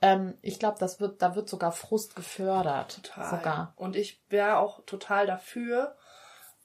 ähm, 0.01 0.37
ich 0.41 0.59
glaube, 0.59 0.77
das 0.79 0.99
wird, 1.01 1.21
da 1.21 1.35
wird 1.35 1.49
sogar 1.49 1.71
Frust 1.71 2.15
gefördert. 2.15 3.01
Total. 3.03 3.29
Sogar. 3.29 3.73
Und 3.75 3.95
ich 3.95 4.21
wäre 4.29 4.57
auch 4.57 4.81
total 4.85 5.27
dafür, 5.27 5.95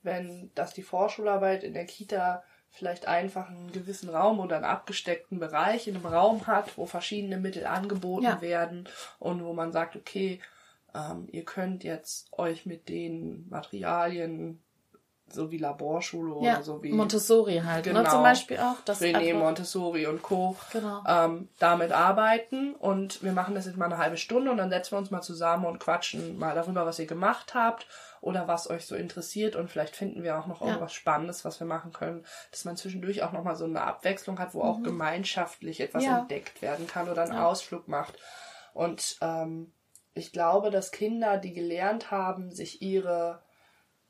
wenn 0.05 0.51
das 0.55 0.75
die 0.75 0.83
Vorschularbeit 0.83 1.65
in 1.65 1.75
der 1.75 1.87
Kita 1.87 2.43
vielleicht 2.71 3.07
einfach 3.07 3.49
einen 3.49 3.73
gewissen 3.73 4.09
Raum 4.09 4.41
oder 4.41 4.57
einen 4.57 4.65
abgesteckten 4.65 5.39
Bereich 5.39 5.87
in 5.87 5.95
einem 5.97 6.07
Raum 6.07 6.47
hat, 6.47 6.77
wo 6.77 6.87
verschiedene 6.87 7.37
Mittel 7.37 7.67
angeboten 7.67 8.25
Ja. 8.25 8.41
werden 8.41 8.89
und 9.19 9.45
wo 9.45 9.53
man 9.53 9.73
sagt, 9.73 9.95
okay, 9.97 10.41
ähm, 10.95 11.29
ihr 11.31 11.45
könnt 11.45 11.85
jetzt 11.85 12.33
euch 12.33 12.67
mit 12.67 12.89
den 12.89 13.49
Materialien 13.49 14.61
so 15.27 15.51
wie 15.51 15.59
Laborschule 15.59 16.45
Ja, 16.45 16.55
oder 16.55 16.63
so 16.63 16.83
wie 16.83 16.93
Montessori 16.93 17.63
halt. 17.65 17.87
Ne? 17.87 17.93
Genau. 17.95 18.11
Zum 18.11 18.23
Beispiel 18.23 18.59
auch. 18.59 18.77
Das 18.85 19.01
René 19.01 19.35
Montessori 19.35 20.07
und 20.07 20.23
Co. 20.23 20.57
Genau. 20.73 21.03
Ähm, 21.07 21.49
damit 21.59 21.93
arbeiten 21.93 22.75
und 22.75 23.23
wir 23.23 23.33
machen 23.33 23.55
das 23.55 23.67
jetzt 23.67 23.77
mal 23.77 23.87
eine 23.87 23.99
halbe 23.99 24.17
Stunde 24.17 24.51
und 24.51 24.59
dann 24.59 24.71
setzen 24.71 24.93
wir 24.93 24.99
uns 24.99 25.11
mal 25.11 25.23
zusammen 25.23 25.65
und 25.65 25.79
quatschen 25.81 26.39
mal 26.39 26.55
darüber, 26.55 26.85
was 26.87 26.99
ihr 26.99 27.07
gemacht 27.07 27.55
habt 27.55 27.87
oder 28.25 28.49
was 28.49 28.71
euch 28.71 28.87
so 28.87 28.97
interessiert 28.97 29.55
und 29.55 29.71
vielleicht 29.71 29.95
finden 29.97 30.23
wir 30.23 30.39
auch 30.39 30.47
noch 30.47 30.63
Ja. 30.63 30.69
irgendwas 30.69 30.95
Spannendes, 30.95 31.45
was 31.45 31.61
wir 31.61 31.67
machen 31.67 31.93
können, 31.93 32.25
dass 32.51 32.65
man 32.65 32.77
zwischendurch 32.77 33.23
auch 33.23 33.33
noch 33.33 33.45
mal 33.45 33.55
so 33.55 33.67
eine 33.67 33.83
Abwechslung 33.83 34.39
hat, 34.39 34.55
wo 34.55 34.63
auch 34.63 34.83
gemeinschaftlich 34.83 35.81
etwas 35.81 36.05
Mhm. 36.05 36.09
Ja. 36.09 36.19
entdeckt 36.21 36.63
werden 36.63 36.87
kann 36.87 37.09
oder 37.09 37.23
einen 37.23 37.33
Ja. 37.35 37.47
Ausflug 37.47 37.87
macht. 37.87 38.19
Und 38.73 39.19
ähm, 39.21 39.73
ich 40.15 40.33
glaube, 40.33 40.71
dass 40.71 40.91
Kinder, 40.91 41.37
die 41.37 41.53
gelernt 41.53 42.11
haben, 42.11 42.51
sich 42.51 42.81
ihre 42.83 43.43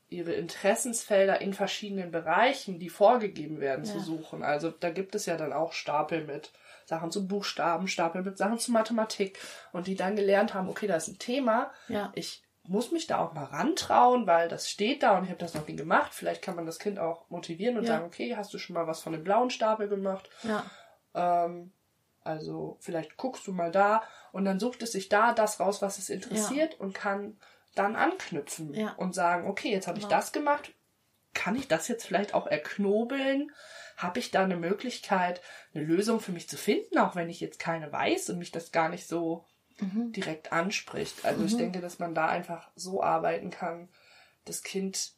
ihre 0.07 0.33
Interessensfelder 0.33 1.41
in 1.41 1.53
verschiedenen 1.53 2.11
Bereichen, 2.11 2.77
die 2.79 2.89
vorgegeben 2.89 3.59
werden, 3.59 3.83
zu 3.85 3.99
suchen. 3.99 4.43
Also 4.43 4.69
da 4.69 4.91
gibt 4.91 5.15
es 5.15 5.25
ja 5.25 5.35
dann 5.35 5.51
auch 5.51 5.73
Stapel 5.73 6.23
mit 6.23 6.53
Sachen 6.85 7.09
zu 7.09 7.27
Buchstaben, 7.27 7.87
Stapel 7.87 8.21
mit 8.21 8.37
Sachen 8.37 8.59
zu 8.59 8.71
Mathematik 8.71 9.39
und 9.73 9.87
die 9.87 9.95
dann 9.95 10.15
gelernt 10.15 10.53
haben, 10.53 10.69
okay, 10.69 10.85
da 10.85 10.95
ist 10.95 11.07
ein 11.07 11.17
Thema, 11.17 11.71
Ja. 11.87 12.11
ich 12.13 12.44
muss 12.67 12.91
mich 12.91 13.07
da 13.07 13.19
auch 13.19 13.33
mal 13.33 13.45
rantrauen, 13.45 14.27
weil 14.27 14.49
das 14.49 14.69
steht 14.69 15.03
da 15.03 15.17
und 15.17 15.23
ich 15.25 15.29
habe 15.29 15.39
das 15.39 15.53
noch 15.53 15.67
nie 15.67 15.75
gemacht. 15.75 16.13
Vielleicht 16.13 16.41
kann 16.41 16.55
man 16.55 16.65
das 16.65 16.79
Kind 16.79 16.99
auch 16.99 17.29
motivieren 17.29 17.77
und 17.77 17.83
Ja. 17.83 17.93
sagen, 17.93 18.05
okay, 18.05 18.35
hast 18.35 18.53
du 18.53 18.57
schon 18.57 18.73
mal 18.73 18.87
was 18.87 19.01
von 19.01 19.13
dem 19.13 19.23
blauen 19.23 19.49
Stapel 19.49 19.87
gemacht? 19.87 20.29
Ja. 20.43 20.65
Ähm, 21.13 21.71
also 22.23 22.77
vielleicht 22.79 23.17
guckst 23.17 23.45
du 23.47 23.53
mal 23.53 23.71
da 23.71 24.03
und 24.31 24.45
dann 24.45 24.59
sucht 24.59 24.81
es 24.81 24.91
sich 24.93 25.09
da 25.09 25.33
das 25.33 25.59
raus, 25.59 25.81
was 25.81 25.99
es 25.99 26.09
interessiert 26.09 26.79
und 26.79 26.93
kann 26.93 27.37
dann 27.75 27.95
anknüpfen 27.95 28.73
Ja. 28.73 28.93
und 28.93 29.13
sagen, 29.13 29.47
okay, 29.47 29.69
jetzt 29.71 29.87
habe 29.87 29.99
ich 29.99 30.05
Genau. 30.05 30.15
das 30.17 30.31
gemacht, 30.31 30.73
kann 31.33 31.55
ich 31.55 31.67
das 31.67 31.87
jetzt 31.87 32.05
vielleicht 32.05 32.33
auch 32.33 32.47
erknobeln? 32.47 33.51
Habe 33.97 34.19
ich 34.19 34.31
da 34.31 34.43
eine 34.43 34.55
Möglichkeit, 34.57 35.41
eine 35.73 35.83
Lösung 35.83 36.19
für 36.19 36.31
mich 36.31 36.49
zu 36.49 36.57
finden, 36.57 36.97
auch 36.97 37.15
wenn 37.15 37.29
ich 37.29 37.39
jetzt 37.41 37.59
keine 37.59 37.91
weiß 37.91 38.29
und 38.29 38.39
mich 38.39 38.51
das 38.51 38.71
gar 38.71 38.89
nicht 38.89 39.07
so 39.07 39.45
Mhm. 39.79 40.11
direkt 40.11 40.51
anspricht? 40.53 41.25
Also 41.25 41.43
ich 41.43 41.57
denke, 41.57 41.81
dass 41.81 41.99
man 41.99 42.15
da 42.15 42.27
einfach 42.27 42.69
so 42.75 43.03
arbeiten 43.03 43.49
kann, 43.49 43.89
das 44.45 44.63
Kind 44.63 45.11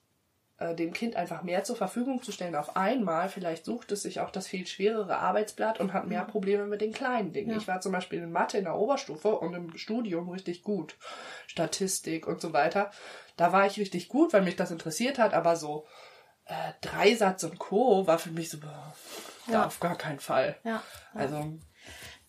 äh, 0.58 0.74
dem 0.74 0.92
Kind 0.94 1.16
einfach 1.16 1.44
mehr 1.44 1.64
zur 1.64 1.76
Verfügung 1.76 2.24
zu 2.24 2.32
stellen 2.32 2.56
auf 2.56 2.76
einmal. 2.76 3.30
Vielleicht 3.30 3.66
sucht 3.66 3.92
es 3.92 4.02
sich 4.02 4.20
auch 4.20 4.32
das 4.32 4.48
viel 4.48 4.66
schwerere 4.66 5.20
Arbeitsblatt 5.20 5.80
und 5.80 5.94
hat 5.94 6.08
mehr 6.08 6.24
Probleme 6.26 6.66
mit 6.66 6.82
den 6.82 6.94
kleinen 6.94 7.32
Dingen. 7.34 7.52
Ja. 7.52 7.58
Ich 7.58 7.68
war 7.68 7.80
zum 7.82 7.92
Beispiel 7.92 8.24
in 8.24 8.32
Mathe 8.32 8.58
in 8.58 8.64
der 8.64 8.76
Oberstufe 8.76 9.38
und 9.38 9.54
im 9.54 9.78
Studium 9.78 10.30
richtig 10.30 10.64
gut. 10.64 10.98
Statistik 11.46 12.26
und 12.28 12.42
so 12.42 12.54
weiter. 12.54 12.90
Da 13.36 13.52
war 13.52 13.68
ich 13.68 13.78
richtig 13.80 14.08
gut, 14.10 14.34
weil 14.34 14.42
mich 14.42 14.56
das 14.56 14.72
interessiert 14.72 15.20
hat, 15.20 15.34
aber 15.36 15.56
so 15.56 15.86
äh, 16.46 16.74
Dreisatz 16.82 17.44
und 17.44 17.60
Co. 17.60 18.08
war 18.08 18.18
für 18.18 18.32
mich 18.32 18.50
so, 18.50 18.60
boah, 18.60 18.96
Ja. 19.48 19.66
auf 19.68 19.80
gar 19.80 19.96
keinen 19.98 20.20
Fall. 20.20 20.58
Ja. 20.64 20.82
Also, 21.14 21.60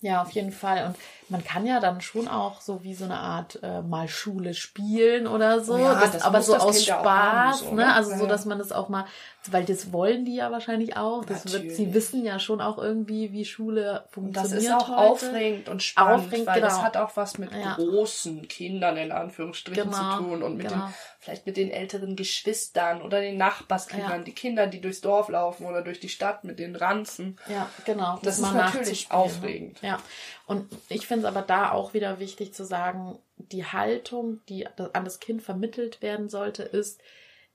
Ja, 0.00 0.22
auf 0.22 0.30
jeden 0.30 0.52
Fall. 0.52 0.86
Und 0.86 0.96
man 1.28 1.42
kann 1.42 1.66
ja 1.66 1.80
dann 1.80 2.00
schon 2.00 2.28
auch 2.28 2.60
so 2.60 2.84
wie 2.84 2.94
so 2.94 3.04
eine 3.04 3.18
Art 3.18 3.58
äh, 3.64 3.82
mal 3.82 4.06
Schule 4.06 4.54
spielen 4.54 5.26
oder 5.26 5.60
so. 5.60 5.74
Oh 5.74 5.78
ja, 5.78 5.94
das, 6.00 6.12
das 6.12 6.22
aber 6.22 6.40
so 6.40 6.52
das 6.54 6.62
aus 6.62 6.76
Kind 6.78 6.92
auch 6.92 7.04
haben, 7.04 7.48
Spaß, 7.52 7.58
so, 7.60 7.70
ne? 7.74 7.82
ne? 7.84 7.94
Also 7.94 8.10
so, 8.16 8.22
Ja. 8.22 8.28
dass 8.28 8.44
man 8.44 8.58
das 8.58 8.70
auch 8.70 8.88
mal, 8.88 9.06
weil 9.50 9.64
das 9.64 9.92
wollen 9.92 10.24
die 10.24 10.36
ja 10.36 10.52
wahrscheinlich 10.52 10.96
auch. 10.96 11.24
Das 11.24 11.52
wird, 11.52 11.72
sie 11.72 11.94
wissen 11.94 12.24
ja 12.24 12.38
schon 12.38 12.60
auch 12.60 12.78
irgendwie, 12.78 13.32
wie 13.32 13.44
Schule 13.44 14.04
und 14.04 14.12
funktioniert. 14.12 14.52
das 14.56 14.62
ist 14.62 14.72
auch 14.72 14.88
heute. 14.88 14.98
aufregend 15.10 15.68
und 15.68 15.82
spannend, 15.82 16.26
Aufregend, 16.26 16.46
weil 16.46 16.60
das 16.60 16.74
genau. 16.74 16.84
hat 16.84 16.96
auch 16.96 17.16
was 17.16 17.38
mit 17.38 17.50
Ja. 17.52 17.74
großen 17.74 18.46
Kindern 18.46 18.96
in 18.98 19.10
Anführungsstrichen 19.10 19.82
Genau, 19.90 20.16
zu 20.16 20.22
tun 20.22 20.42
und 20.44 20.56
mit 20.58 20.68
genau. 20.68 20.84
den, 20.86 20.94
vielleicht 21.20 21.46
mit 21.46 21.56
den 21.56 21.70
älteren 21.70 22.14
Geschwistern 22.14 23.02
oder 23.02 23.20
den 23.20 23.36
Nachbarskindern, 23.36 24.20
Ja. 24.20 24.24
die 24.24 24.34
Kinder, 24.34 24.66
die 24.68 24.80
durchs 24.80 25.00
Dorf 25.00 25.28
laufen 25.28 25.66
oder 25.66 25.82
durch 25.82 25.98
die 25.98 26.08
Stadt 26.08 26.44
mit 26.44 26.58
den 26.58 26.76
Ranzen. 26.76 27.38
Ja, 27.48 27.68
genau. 27.84 28.18
Das 28.22 28.38
mal 28.38 28.48
ist 28.48 28.54
natürlich 28.54 29.08
nachzuspielen, 29.08 29.36
aufregend. 29.36 29.82
Ne? 29.82 29.88
Ja. 29.88 30.02
Und 30.46 30.68
ich 30.88 31.06
finde 31.06 31.26
es 31.26 31.34
aber 31.34 31.42
da 31.42 31.72
auch 31.72 31.92
wieder 31.92 32.20
wichtig 32.20 32.54
zu 32.54 32.64
sagen, 32.64 33.18
die 33.36 33.64
Haltung, 33.64 34.40
die 34.48 34.66
an 34.66 35.04
das 35.04 35.18
Kind 35.18 35.42
vermittelt 35.42 36.02
werden 36.02 36.28
sollte, 36.28 36.62
ist, 36.62 37.00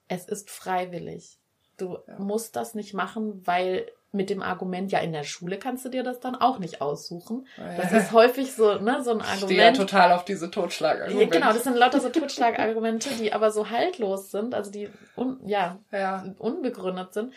es 0.08 0.26
ist 0.26 0.50
freiwillig. 0.50 1.38
Du 1.78 1.98
musst 2.18 2.56
das 2.56 2.76
nicht 2.76 2.94
machen, 2.94 3.48
weil 3.48 3.90
mit 4.14 4.30
dem 4.30 4.42
Argument, 4.44 4.92
ja, 4.92 5.00
in 5.00 5.12
der 5.12 5.24
Schule 5.24 5.58
kannst 5.58 5.84
du 5.86 5.90
dir 5.90 6.04
das 6.04 6.20
dann 6.20 6.36
auch 6.36 6.60
nicht 6.60 6.82
aussuchen. 6.82 7.48
Das 7.58 7.92
ist 7.92 8.12
häufig 8.12 8.54
so, 8.54 8.76
ne, 8.80 9.04
so 9.04 9.12
ein 9.12 9.20
Ich 9.20 9.26
stehe 9.26 9.40
ja 9.40 9.68
Argument. 9.68 9.78
total 9.78 10.12
auf 10.14 10.24
diese 10.24 10.46
Ja, 10.46 10.52
Totschlagargumente. 10.52 11.40
genau, 11.40 11.52
das 11.52 11.64
sind 11.64 11.76
lauter 11.76 12.00
so 12.00 12.10
Totschlagargumente, 12.10 13.10
die 13.16 13.34
aber 13.34 13.52
so 13.52 13.70
haltlos 13.72 14.30
sind, 14.32 14.54
also 14.54 14.70
die 14.72 14.90
un, 15.18 15.40
ja, 15.46 15.80
Ja. 15.92 16.24
unbegründet 16.38 17.14
sind. 17.14 17.34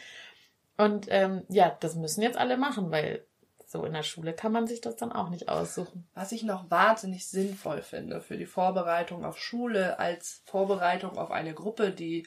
Und 0.76 1.06
ähm, 1.08 1.44
ja, 1.48 1.74
das 1.80 1.94
müssen 1.94 2.20
jetzt 2.20 2.36
alle 2.36 2.58
machen, 2.58 2.90
weil 2.90 3.24
so 3.68 3.82
in 3.84 3.94
der 3.94 4.02
Schule 4.02 4.34
kann 4.34 4.52
man 4.52 4.66
sich 4.66 4.80
das 4.82 4.96
dann 4.96 5.10
auch 5.12 5.30
nicht 5.30 5.48
aussuchen. 5.48 6.06
Was 6.14 6.30
ich 6.32 6.42
noch 6.42 6.70
wahnsinnig 6.70 7.26
sinnvoll 7.26 7.80
finde 7.82 8.20
für 8.20 8.36
die 8.36 8.46
Vorbereitung 8.46 9.24
auf 9.24 9.38
Schule 9.38 9.98
als 9.98 10.42
Vorbereitung 10.44 11.16
auf 11.16 11.30
eine 11.30 11.54
Gruppe, 11.54 11.90
die 11.90 12.26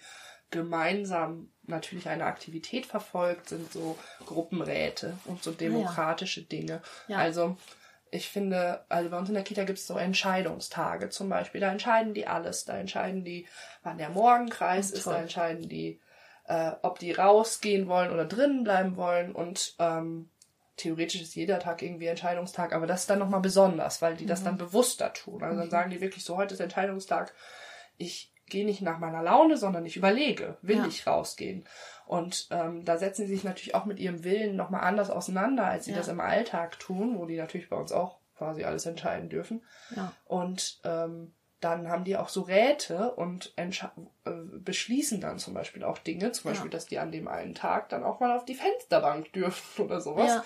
gemeinsam 0.51 1.51
natürlich 1.69 2.10
eine 2.10 2.25
Aktivität 2.25 2.86
verfolgt, 2.86 3.49
sind 3.49 3.71
so 3.71 3.97
Gruppenräte 4.25 5.17
und 5.25 5.43
so 5.43 5.51
demokratische 5.51 6.41
Dinge. 6.41 6.82
Ja. 7.08 7.17
Also 7.17 7.58
ich 8.12 8.29
finde, 8.29 8.84
also 8.89 9.10
bei 9.10 9.17
uns 9.17 9.29
in 9.29 9.36
der 9.36 9.43
Kita 9.43 9.63
gibt 9.65 9.77
es 9.77 9.88
so 9.88 9.97
Entscheidungstage 9.97 11.10
zum 11.10 11.29
Beispiel. 11.29 11.62
Da 11.62 11.71
entscheiden 11.71 12.13
die 12.13 12.27
alles. 12.27 12.65
Da 12.65 12.77
entscheiden 12.77 13.23
die, 13.23 13.47
wann 13.84 13.97
der 13.97 14.10
Morgenkreis 14.10 14.91
ist. 14.91 15.05
Da 15.05 15.19
entscheiden 15.21 15.69
die, 15.69 15.99
äh, 16.45 16.71
ob 16.82 16.97
die 16.99 17.12
rausgehen 17.12 17.88
wollen 17.88 18.12
oder 18.12 18.25
drinnen 18.25 18.63
bleiben 18.63 18.95
wollen. 18.97 19.32
Und 19.34 19.75
ähm, 19.77 20.29
theoretisch 20.77 21.21
ist 21.21 21.36
jeder 21.36 21.60
Tag 21.60 21.84
irgendwie 21.84 22.08
Entscheidungstag, 22.08 22.73
aber 22.73 22.88
das 22.88 23.01
ist 23.01 23.10
dann 23.10 23.19
nochmal 23.19 23.41
besonders, 23.41 24.01
weil 24.01 24.15
die 24.15 24.25
das 24.25 24.41
Mhm. 24.41 24.45
dann 24.45 24.58
bewusster 24.58 25.13
tun. 25.13 25.43
Also 25.43 25.60
dann 25.60 25.69
sagen 25.69 25.91
die 25.91 26.01
wirklich 26.01 26.23
so, 26.23 26.36
heute 26.38 26.55
ist 26.55 26.62
Entscheidungstag, 26.62 27.34
ich 27.97 28.32
gehe 28.49 28.65
nicht 28.65 28.81
nach 28.81 28.99
meiner 28.99 29.21
Laune, 29.23 29.57
sondern 29.57 29.85
ich 29.85 29.95
überlege, 29.97 30.57
will 30.62 30.77
Ja. 30.77 30.85
ich 30.88 31.05
rausgehen. 31.07 31.65
Und 32.05 32.47
ähm, 32.51 32.83
da 32.85 32.97
setzen 32.97 33.27
sie 33.27 33.33
sich 33.35 33.43
natürlich 33.43 33.75
auch 33.75 33.85
mit 33.85 33.99
ihrem 33.99 34.23
Willen 34.23 34.55
nochmal 34.55 34.81
anders 34.81 35.09
auseinander, 35.09 35.65
als 35.65 35.85
sie 35.85 35.91
Ja. 35.91 35.97
das 35.97 36.07
im 36.07 36.19
Alltag 36.19 36.79
tun, 36.79 37.17
wo 37.19 37.25
die 37.25 37.38
natürlich 37.38 37.69
bei 37.69 37.75
uns 37.77 37.91
auch 37.91 38.17
quasi 38.38 38.63
alles 38.63 38.85
entscheiden 38.85 39.29
dürfen. 39.29 39.63
Ja. 39.95 40.12
Und 40.25 40.79
ähm, 40.85 41.33
dann 41.59 41.89
haben 41.89 42.05
die 42.05 42.15
auch 42.15 42.29
so 42.29 42.41
Räte 42.41 43.12
und 43.15 43.53
äh, 43.57 44.31
beschließen 44.59 45.19
dann 45.19 45.39
zum 45.39 45.53
Beispiel 45.53 45.83
auch 45.83 45.97
Dinge, 45.97 46.31
zum. 46.31 46.51
Beispiel, 46.51 46.69
dass 46.71 46.85
die 46.85 46.99
an 46.99 47.12
dem 47.12 47.27
einen 47.27 47.53
Tag 47.53 47.89
dann 47.89 48.03
auch 48.05 48.21
mal 48.21 48.35
auf 48.35 48.45
die 48.45 48.55
Fensterbank 48.55 49.33
dürfen 49.33 49.83
oder 49.85 49.99
sowas. 49.99 50.41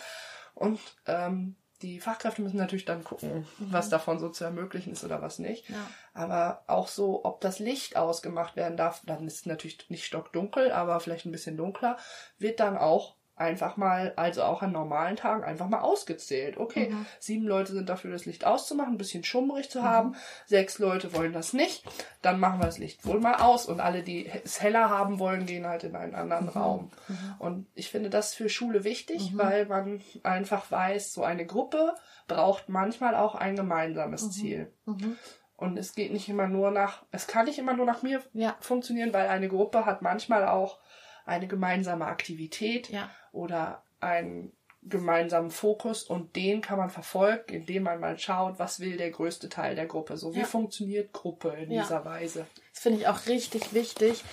Und 0.56 0.80
ähm, 1.06 1.56
die 1.84 2.00
Fachkräfte 2.00 2.42
müssen 2.42 2.58
natürlich 2.58 2.86
dann 2.86 3.04
gucken, 3.04 3.46
was 3.60 3.90
davon 3.90 4.18
so 4.18 4.30
zu 4.30 4.46
ermöglichen 4.46 4.94
ist 4.94 5.04
oder 5.04 5.22
was 5.22 5.38
nicht. 5.38 5.70
Ja. 5.70 5.76
Aber 6.14 6.64
auch 6.68 6.88
so, 6.88 7.26
ob 7.26 7.42
das 7.42 7.60
Licht 7.60 7.98
ausgemacht 7.98 8.56
werden 8.56 8.78
darf, 8.78 9.02
dann 9.06 9.28
ist 9.28 9.42
es 9.42 9.46
natürlich 9.46 9.90
nicht 9.90 10.06
stockdunkel, 10.06 10.72
aber 10.72 11.00
vielleicht 11.02 11.26
ein 11.26 11.32
bisschen 11.32 11.58
dunkler, 11.58 11.98
wird 12.40 12.62
dann 12.62 12.78
auch 12.78 13.16
einfach 13.36 13.78
mal, 13.78 14.14
also 14.16 14.44
auch 14.44 14.62
an 14.62 14.72
normalen 14.72 15.16
Tagen, 15.16 15.44
einfach 15.44 15.68
mal 15.68 15.80
ausgezählt. 15.82 16.58
Okay, 16.58 16.90
Mhm. 16.92 17.06
sieben 17.20 17.46
Leute 17.48 17.74
sind 17.74 17.90
dafür, 17.90 18.12
das 18.12 18.26
Licht 18.26 18.46
auszumachen, 18.46 18.94
ein 18.94 18.98
bisschen 18.98 19.24
schummrig 19.24 19.70
zu 19.72 19.82
haben. 19.84 20.16
Sechs 20.46 20.78
Leute 20.80 21.14
wollen 21.14 21.34
das 21.34 21.52
nicht. 21.54 21.84
Dann 22.22 22.40
machen 22.40 22.60
wir 22.60 22.66
das 22.68 22.78
Licht 22.78 23.06
wohl 23.06 23.20
mal 23.20 23.36
aus. 23.42 23.66
Und 23.66 23.80
alle, 23.80 24.04
die 24.04 24.30
es 24.44 24.62
heller 24.62 24.90
haben 24.90 25.18
wollen, 25.20 25.46
gehen 25.46 25.66
halt 25.66 25.84
in 25.84 25.96
einen 25.96 26.16
anderen 26.16 26.48
Raum. 26.50 26.92
Und 27.40 27.66
ich 27.74 27.90
finde 27.90 28.10
das 28.10 28.34
für 28.36 28.50
Schule 28.50 28.84
wichtig, 28.84 29.32
weil 29.36 29.66
man 29.66 30.02
einfach 30.24 30.70
weiß, 30.72 31.14
so 31.14 31.24
eine 31.24 31.46
Gruppe 31.46 31.96
braucht 32.28 32.70
manchmal 32.70 33.16
auch 33.16 33.36
ein 33.36 33.56
gemeinsames 33.56 34.30
Ziel. 34.32 34.72
Mhm. 34.86 35.18
Und 35.56 35.78
es 35.78 35.96
geht 35.96 36.12
nicht 36.12 36.28
immer 36.30 36.48
nur 36.48 36.72
nach, 36.72 37.04
es 37.12 37.26
kann 37.28 37.46
nicht 37.46 37.58
immer 37.60 37.74
nur 37.74 37.86
nach 37.86 38.02
mir 38.04 38.22
Ja. 38.34 38.56
funktionieren, 38.60 39.14
weil 39.14 39.28
eine 39.28 39.48
Gruppe 39.48 39.86
hat 39.86 40.02
manchmal 40.02 40.46
auch 40.48 40.80
eine 41.26 41.48
gemeinsame 41.48 42.06
Aktivität 42.06 42.90
Ja. 42.90 43.10
oder 43.32 43.84
einen 44.00 44.52
gemeinsamen 44.82 45.50
Fokus 45.50 46.04
und 46.04 46.36
den 46.36 46.62
kann 46.62 46.78
man 46.78 46.90
verfolgen, 46.90 47.54
indem 47.54 47.84
man 47.84 48.00
mal 48.02 48.20
schaut, 48.20 48.60
was 48.60 48.80
will 48.82 48.98
der 48.98 49.12
größte 49.12 49.48
Teil 49.48 49.76
der 49.76 49.86
Gruppe. 49.86 50.18
So, 50.18 50.34
wie 50.36 50.40
Ja. 50.40 50.46
funktioniert 50.46 51.14
Gruppe 51.14 51.50
in 51.52 51.72
Ja. 51.72 51.82
dieser 51.84 52.04
Weise? 52.04 52.46
Das 52.74 52.84
finde 52.84 53.00
ich 53.00 53.08
auch 53.08 53.26
richtig 53.28 53.74
wichtig, 53.74 54.24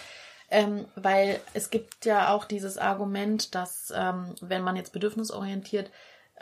ähm, 0.51 0.87
weil 0.97 1.41
es 1.55 1.71
gibt 1.71 2.05
ja 2.05 2.35
auch 2.35 2.45
dieses 2.45 2.79
Argument, 2.79 3.55
dass 3.55 3.93
ähm, 3.97 4.35
wenn 4.41 4.63
man 4.63 4.75
jetzt 4.75 4.93
bedürfnisorientiert 4.93 5.91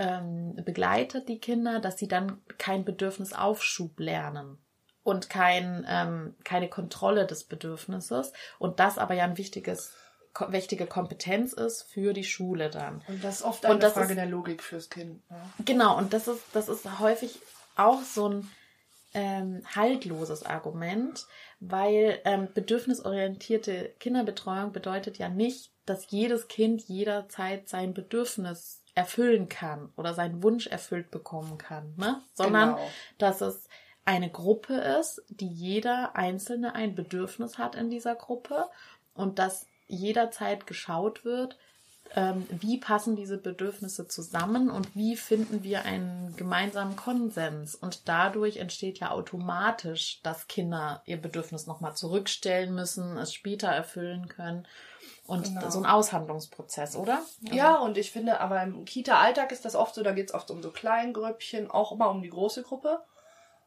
ähm, 0.01 0.55
begleitet 0.65 1.29
die 1.29 1.41
Kinder, 1.41 1.81
dass 1.81 1.99
sie 1.99 2.09
dann 2.09 2.41
kein 2.57 2.85
Bedürfnisaufschub 2.85 3.99
lernen 3.99 4.59
und 5.03 5.29
kein, 5.29 5.85
ähm, 5.89 6.37
keine 6.45 6.69
Kontrolle 6.69 7.27
des 7.27 7.45
Bedürfnisses 7.45 8.33
und 8.59 8.79
das 8.81 8.97
aber 8.97 9.15
ja 9.15 9.25
ein 9.25 9.37
wichtiges 9.39 9.93
wichtige 10.49 10.87
Kompetenz 10.87 11.53
ist 11.53 11.83
für 11.83 12.13
die 12.13 12.25
Schule 12.25 12.71
dann. 12.71 13.03
Und 13.09 13.23
das 13.23 13.37
ist 13.37 13.43
oft 13.43 13.65
eine 13.67 13.81
Frage 13.91 14.13
ist, 14.13 14.17
der 14.17 14.27
Logik 14.27 14.63
fürs 14.63 14.91
Kind. 14.91 15.29
Ne? 15.31 15.41
Genau, 15.65 15.97
und 15.97 16.13
das 16.13 16.29
ist, 16.29 16.43
das 16.53 16.69
ist 16.69 17.01
häufig 17.01 17.41
auch 17.77 18.03
so 18.03 18.29
ein 18.29 18.51
ähm, 19.15 19.63
haltloses 19.75 20.45
Argument, 20.45 21.27
weil 21.61 22.21
ähm, 22.25 22.49
bedürfnisorientierte 22.53 23.95
Kinderbetreuung 23.99 24.73
bedeutet 24.73 25.19
ja 25.19 25.29
nicht, 25.29 25.73
dass 25.87 26.11
jedes 26.11 26.49
Kind 26.49 26.83
jederzeit 26.89 27.69
sein 27.69 27.95
Bedürfnis 27.95 28.83
erfüllen 28.95 29.49
kann 29.49 29.93
oder 29.97 30.13
seinen 30.13 30.43
Wunsch 30.43 30.67
erfüllt 30.67 31.11
bekommen 31.11 31.57
kann, 31.57 31.95
ne? 31.97 32.21
sondern 32.35 32.75
genau. 32.75 32.91
dass 33.19 33.41
es 33.41 33.69
eine 34.05 34.31
Gruppe 34.31 34.75
ist, 34.75 35.23
die 35.29 35.49
jeder 35.49 36.17
Einzelne 36.17 36.75
ein 36.75 36.95
Bedürfnis 36.95 37.59
hat 37.59 37.75
in 37.75 37.91
dieser 37.91 38.15
Gruppe 38.15 38.67
und 39.15 39.39
dass 39.39 39.68
jederzeit 39.89 40.67
geschaut 40.67 41.25
wird, 41.25 41.57
ähm, 42.15 42.47
wie 42.51 42.79
passen 42.79 43.17
diese 43.17 43.37
Bedürfnisse 43.37 44.09
zusammen 44.09 44.71
und 44.71 44.95
wie 44.97 45.17
finden 45.17 45.63
wir 45.63 45.85
einen 45.85 46.35
gemeinsamen 46.37 46.97
Konsens. 46.97 47.75
Und 47.75 48.09
dadurch 48.09 48.57
entsteht 48.59 48.99
ja 48.99 49.11
automatisch, 49.11 50.21
dass 50.23 50.49
Kinder 50.49 51.03
ihr 51.05 51.21
Bedürfnis 51.21 51.67
nochmal 51.67 51.95
zurückstellen 51.95 52.75
müssen, 52.75 53.19
es 53.19 53.35
später 53.35 53.69
erfüllen 53.69 54.29
können. 54.29 54.67
Und 55.27 55.45
genau. 55.45 55.69
so 55.69 55.79
ein 55.79 55.85
Aushandlungsprozess, 55.85 56.97
oder? 56.97 57.21
Also 57.45 57.55
ja, 57.55 57.77
und 57.77 57.99
ich 57.99 58.11
finde, 58.11 58.41
aber 58.41 58.63
im 58.63 58.87
Kita-Alltag 58.87 59.53
ist 59.53 59.67
das 59.67 59.75
oft 59.75 59.95
so, 59.95 60.03
da 60.03 60.13
geht 60.13 60.29
es 60.29 60.35
oft 60.35 60.51
um 60.51 60.63
so 60.63 60.71
Kleingrüppchen, 60.71 61.71
auch 61.71 61.93
immer 61.93 62.09
um 62.09 62.23
die 62.23 62.31
große 62.31 62.63
Gruppe. 62.63 63.01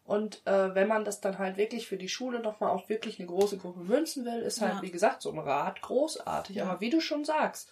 Und 0.04 0.46
äh, 0.46 0.74
wenn 0.76 0.88
man 0.88 1.06
das 1.06 1.22
dann 1.22 1.38
halt 1.38 1.58
wirklich 1.58 1.88
für 1.88 1.98
die 1.98 2.10
Schule 2.10 2.40
nochmal 2.40 2.72
auf 2.72 2.90
wirklich 2.90 3.20
eine 3.20 3.28
große 3.28 3.58
Gruppe 3.58 3.82
münzen 3.82 4.26
will, 4.26 4.42
ist 4.42 4.62
halt, 4.62 4.76
ja. 4.76 4.82
wie 4.82 4.92
gesagt, 4.92 5.22
so 5.22 5.32
ein 5.32 5.40
Rat 5.40 5.82
großartig. 5.82 6.58
Ja. 6.58 6.66
Aber 6.66 6.82
wie 6.82 6.90
du 6.90 7.00
schon 7.00 7.24
sagst, 7.24 7.70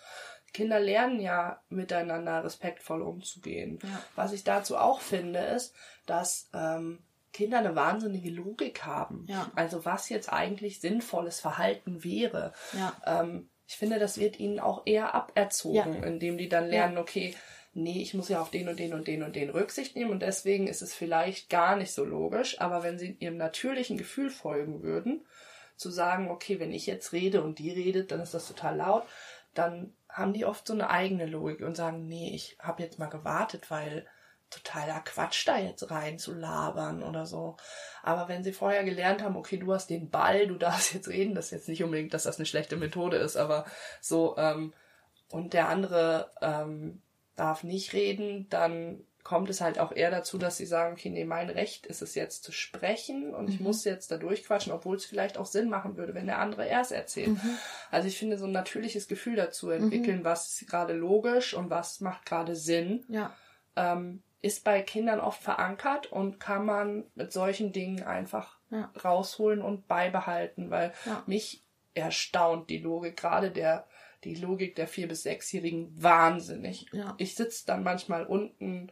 Kinder 0.53 0.79
lernen 0.79 1.19
ja 1.19 1.61
miteinander 1.69 2.43
respektvoll 2.43 3.01
umzugehen. 3.01 3.79
Ja. 3.83 4.01
Was 4.15 4.33
ich 4.33 4.43
dazu 4.43 4.77
auch 4.77 5.01
finde, 5.01 5.39
ist, 5.39 5.73
dass 6.05 6.49
ähm, 6.53 6.99
Kinder 7.33 7.59
eine 7.59 7.75
wahnsinnige 7.75 8.31
Logik 8.31 8.85
haben. 8.85 9.27
Also 9.55 9.85
was 9.85 10.09
jetzt 10.09 10.31
eigentlich 10.31 10.81
sinnvolles 10.81 11.39
Verhalten 11.39 12.03
wäre. 12.03 12.53
Ähm, 13.05 13.49
ich 13.67 13.77
finde, 13.77 13.99
das 13.99 14.17
wird 14.17 14.39
ihnen 14.39 14.59
auch 14.59 14.81
eher 14.85 15.13
aberzogen, 15.13 16.03
indem 16.03 16.39
die 16.39 16.49
dann 16.49 16.67
lernen, 16.67 16.97
okay, 16.97 17.35
nee, 17.81 18.01
ich 18.01 18.13
muss 18.13 18.29
ja 18.29 18.41
auf 18.41 18.51
den 18.51 18.69
und 18.69 18.79
den 18.79 18.93
und 18.93 19.07
den 19.07 19.23
und 19.23 19.35
den 19.35 19.49
Rücksicht 19.49 19.95
nehmen 19.95 20.11
und 20.11 20.21
deswegen 20.21 20.67
ist 20.67 20.81
es 20.81 20.93
vielleicht 20.93 21.49
gar 21.49 21.75
nicht 21.75 21.91
so 21.91 22.05
logisch, 22.05 22.59
aber 22.61 22.83
wenn 22.83 22.99
sie 22.99 23.17
ihrem 23.19 23.37
natürlichen 23.37 23.97
Gefühl 23.97 24.29
folgen 24.29 24.83
würden, 24.83 25.25
zu 25.75 25.89
sagen, 25.89 26.29
okay, 26.29 26.59
wenn 26.59 26.71
ich 26.71 26.85
jetzt 26.85 27.13
rede 27.13 27.41
und 27.41 27.59
die 27.59 27.71
redet, 27.71 28.11
dann 28.11 28.19
ist 28.19 28.33
das 28.33 28.47
total 28.47 28.77
laut, 28.77 29.03
dann 29.53 29.93
haben 30.09 30.33
die 30.33 30.45
oft 30.45 30.67
so 30.67 30.73
eine 30.73 30.89
eigene 30.89 31.25
Logik 31.25 31.61
und 31.61 31.75
sagen, 31.75 32.07
nee, 32.07 32.31
ich 32.33 32.57
habe 32.59 32.83
jetzt 32.83 32.99
mal 32.99 33.07
gewartet, 33.07 33.71
weil 33.71 34.05
totaler 34.49 34.99
Quatsch 35.01 35.47
da 35.47 35.57
jetzt 35.57 35.91
rein 35.91 36.17
zu 36.17 36.33
labern 36.33 37.03
oder 37.03 37.25
so. 37.25 37.55
Aber 38.01 38.27
wenn 38.27 38.43
sie 38.43 38.51
vorher 38.51 38.83
gelernt 38.83 39.21
haben, 39.21 39.35
okay, 39.35 39.57
du 39.57 39.73
hast 39.73 39.89
den 39.89 40.09
Ball, 40.09 40.47
du 40.47 40.55
darfst 40.55 40.93
jetzt 40.93 41.07
reden, 41.07 41.35
das 41.35 41.45
ist 41.45 41.51
jetzt 41.51 41.69
nicht 41.69 41.83
unbedingt, 41.83 42.13
dass 42.13 42.23
das 42.23 42.37
eine 42.37 42.45
schlechte 42.45 42.75
Methode 42.75 43.17
ist, 43.17 43.37
aber 43.37 43.65
so, 44.01 44.35
ähm, 44.37 44.73
und 45.31 45.53
der 45.53 45.69
andere 45.69 46.31
ähm, 46.41 47.01
darf 47.39 47.63
nicht 47.63 47.93
reden, 47.93 48.47
dann 48.49 49.03
kommt 49.23 49.49
es 49.49 49.61
halt 49.61 49.79
auch 49.79 49.91
eher 49.91 50.11
dazu, 50.11 50.37
dass 50.37 50.57
sie 50.57 50.65
sagen, 50.65 50.93
okay, 50.93 51.09
nee, 51.09 51.25
mein 51.25 51.49
Recht 51.49 51.85
ist 51.85 52.01
es 52.01 52.15
jetzt 52.15 52.43
zu 52.43 52.51
sprechen 52.51 53.33
und 53.35 53.45
mhm. 53.45 53.49
ich 53.51 53.59
muss 53.59 53.83
jetzt 53.83 54.11
da 54.11 54.17
durchquatschen, 54.17 54.71
obwohl 54.71 54.95
es 54.95 55.05
vielleicht 55.05 55.37
auch 55.37 55.45
Sinn 55.45 55.69
machen 55.69 55.97
würde, 55.97 56.15
wenn 56.15 56.25
der 56.25 56.39
andere 56.39 56.65
erst 56.65 56.91
erzählt. 56.91 57.29
Mhm. 57.43 57.57
Also 57.91 58.07
ich 58.07 58.17
finde, 58.17 58.37
so 58.37 58.45
ein 58.45 58.51
natürliches 58.51 59.07
Gefühl 59.07 59.35
dazu 59.35 59.69
entwickeln, 59.69 60.19
mhm. 60.19 60.23
was 60.23 60.61
ist 60.61 60.69
gerade 60.69 60.93
logisch 60.93 61.53
und 61.53 61.69
was 61.69 61.99
macht 61.99 62.25
gerade 62.25 62.55
Sinn, 62.55 63.05
ja. 63.09 63.33
ähm, 63.75 64.23
ist 64.41 64.63
bei 64.63 64.81
Kindern 64.81 65.19
oft 65.19 65.43
verankert 65.43 66.11
und 66.11 66.39
kann 66.39 66.65
man 66.65 67.03
mit 67.15 67.33
solchen 67.33 67.73
Dingen 67.73 68.03
einfach 68.03 68.57
ja. 68.71 68.89
rausholen 69.03 69.61
und 69.61 69.87
beibehalten, 69.87 70.71
weil 70.71 70.93
ja. 71.05 71.23
mich 71.27 71.61
erstaunt 71.93 72.69
die 72.69 72.77
Logik 72.77 73.17
gerade 73.17 73.51
der 73.51 73.85
die 74.23 74.35
Logik 74.35 74.75
der 74.75 74.87
vier 74.87 75.07
bis 75.07 75.23
sechsjährigen 75.23 75.91
wahnsinnig. 76.01 76.87
Ja. 76.91 77.15
Ich 77.17 77.35
sitze 77.35 77.65
dann 77.65 77.83
manchmal 77.83 78.25
unten 78.25 78.91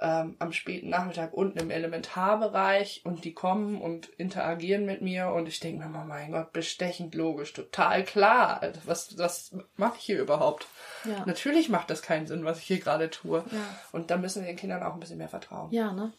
ähm, 0.00 0.36
am 0.38 0.52
späten 0.52 0.88
Nachmittag 0.88 1.34
unten 1.34 1.58
im 1.58 1.70
Elementarbereich 1.70 3.02
und 3.04 3.24
die 3.24 3.34
kommen 3.34 3.80
und 3.80 4.08
interagieren 4.08 4.86
mit 4.86 5.02
mir 5.02 5.28
und 5.28 5.46
ich 5.46 5.60
denke 5.60 5.86
mir, 5.86 6.00
oh 6.00 6.06
mein 6.06 6.32
Gott, 6.32 6.52
bestechend 6.52 7.14
logisch, 7.14 7.52
total 7.52 8.04
klar. 8.04 8.62
Was, 8.86 9.18
was 9.18 9.54
mache 9.76 9.98
ich 9.98 10.04
hier 10.04 10.20
überhaupt? 10.20 10.66
Ja. 11.04 11.24
Natürlich 11.26 11.68
macht 11.68 11.90
das 11.90 12.00
keinen 12.00 12.26
Sinn, 12.26 12.44
was 12.44 12.58
ich 12.58 12.64
hier 12.64 12.80
gerade 12.80 13.10
tue. 13.10 13.44
Ja. 13.50 13.76
Und 13.92 14.10
da 14.10 14.16
müssen 14.16 14.42
wir 14.42 14.48
den 14.48 14.56
Kindern 14.56 14.82
auch 14.82 14.94
ein 14.94 15.00
bisschen 15.00 15.18
mehr 15.18 15.28
vertrauen. 15.28 15.70
Ja, 15.70 15.92
ne? 15.92 16.12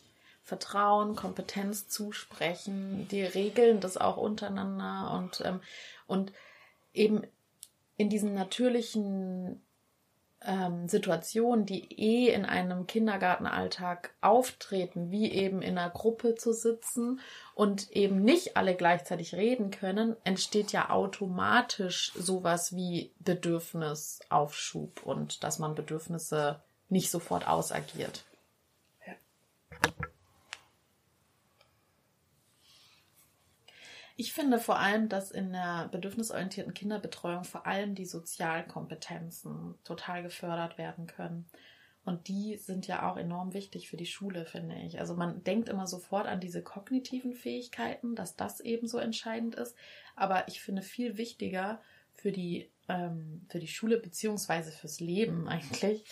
Vertrauen, 0.43 1.16
Kompetenz 1.16 1.88
zusprechen, 1.88 3.08
die 3.10 3.24
regeln 3.24 3.80
das 3.80 3.97
auch 3.97 4.18
untereinander 4.18 5.12
und, 5.18 5.41
ähm, 5.45 5.62
und 6.08 6.34
eben 6.93 7.24
in 7.98 8.10
diesen 8.10 8.34
natürlichen 8.34 9.62
ähm, 10.44 10.88
Situationen, 10.88 11.66
die 11.66 11.84
eh 12.00 12.34
in 12.34 12.46
einem 12.46 12.88
Kindergartenalltag 12.88 14.12
auftreten, 14.22 15.12
wie 15.12 15.32
eben 15.32 15.62
in 15.62 15.78
einer 15.78 15.92
Gruppe 15.92 16.36
zu 16.36 16.54
sitzen 16.54 17.20
und 17.54 17.92
eben 17.92 18.24
nicht 18.24 18.58
alle 18.58 18.76
gleichzeitig 18.76 19.36
reden 19.36 19.72
können, 19.72 20.16
entsteht 20.24 20.72
ja 20.72 20.89
automatisch 20.89 22.12
sowas 22.16 22.76
wie 22.76 23.12
Bedürfnisaufschub 23.20 25.04
und 25.06 25.44
dass 25.44 25.60
man 25.60 25.76
Bedürfnisse 25.76 26.60
nicht 26.89 27.12
sofort 27.12 27.48
ausagiert. 27.48 28.24
Ich 34.22 34.34
finde 34.34 34.60
vor 34.60 34.78
allem, 34.78 35.10
dass 35.10 35.32
in 35.32 35.52
der 35.52 35.90
bedürfnisorientierten 35.92 36.76
Kinderbetreuung 36.76 37.44
vor 37.44 37.66
allem 37.66 37.96
die 37.96 38.06
Sozialkompetenzen 38.06 39.74
total 39.84 40.22
gefördert 40.22 40.78
werden 40.78 41.08
können. 41.08 41.48
Und 42.06 42.28
die 42.28 42.58
sind 42.58 42.86
ja 42.86 43.10
auch 43.10 43.18
enorm 43.18 43.56
wichtig 43.56 43.90
für 43.90 43.98
die 43.98 44.06
Schule, 44.06 44.46
finde 44.46 44.76
ich. 44.76 45.00
Also 45.00 45.16
man 45.16 45.44
denkt 45.44 45.70
immer 45.70 45.88
sofort 45.88 46.28
an 46.28 46.40
diese 46.40 46.62
kognitiven 46.62 47.34
Fähigkeiten, 47.34 48.14
dass 48.14 48.36
das 48.36 48.60
eben 48.60 48.88
so 48.88 49.00
entscheidend 49.00 49.56
ist. 49.56 49.76
Aber 50.16 50.48
ich 50.48 50.62
finde 50.62 50.84
viel 50.84 51.18
wichtiger 51.18 51.82
für 52.14 52.32
die, 52.32 52.70
ähm, 52.90 53.48
für 53.50 53.58
die 53.58 53.68
Schule 53.68 53.98
beziehungsweise 53.98 54.72
fürs 54.72 55.00
Leben 55.00 55.48
eigentlich, 55.48 56.06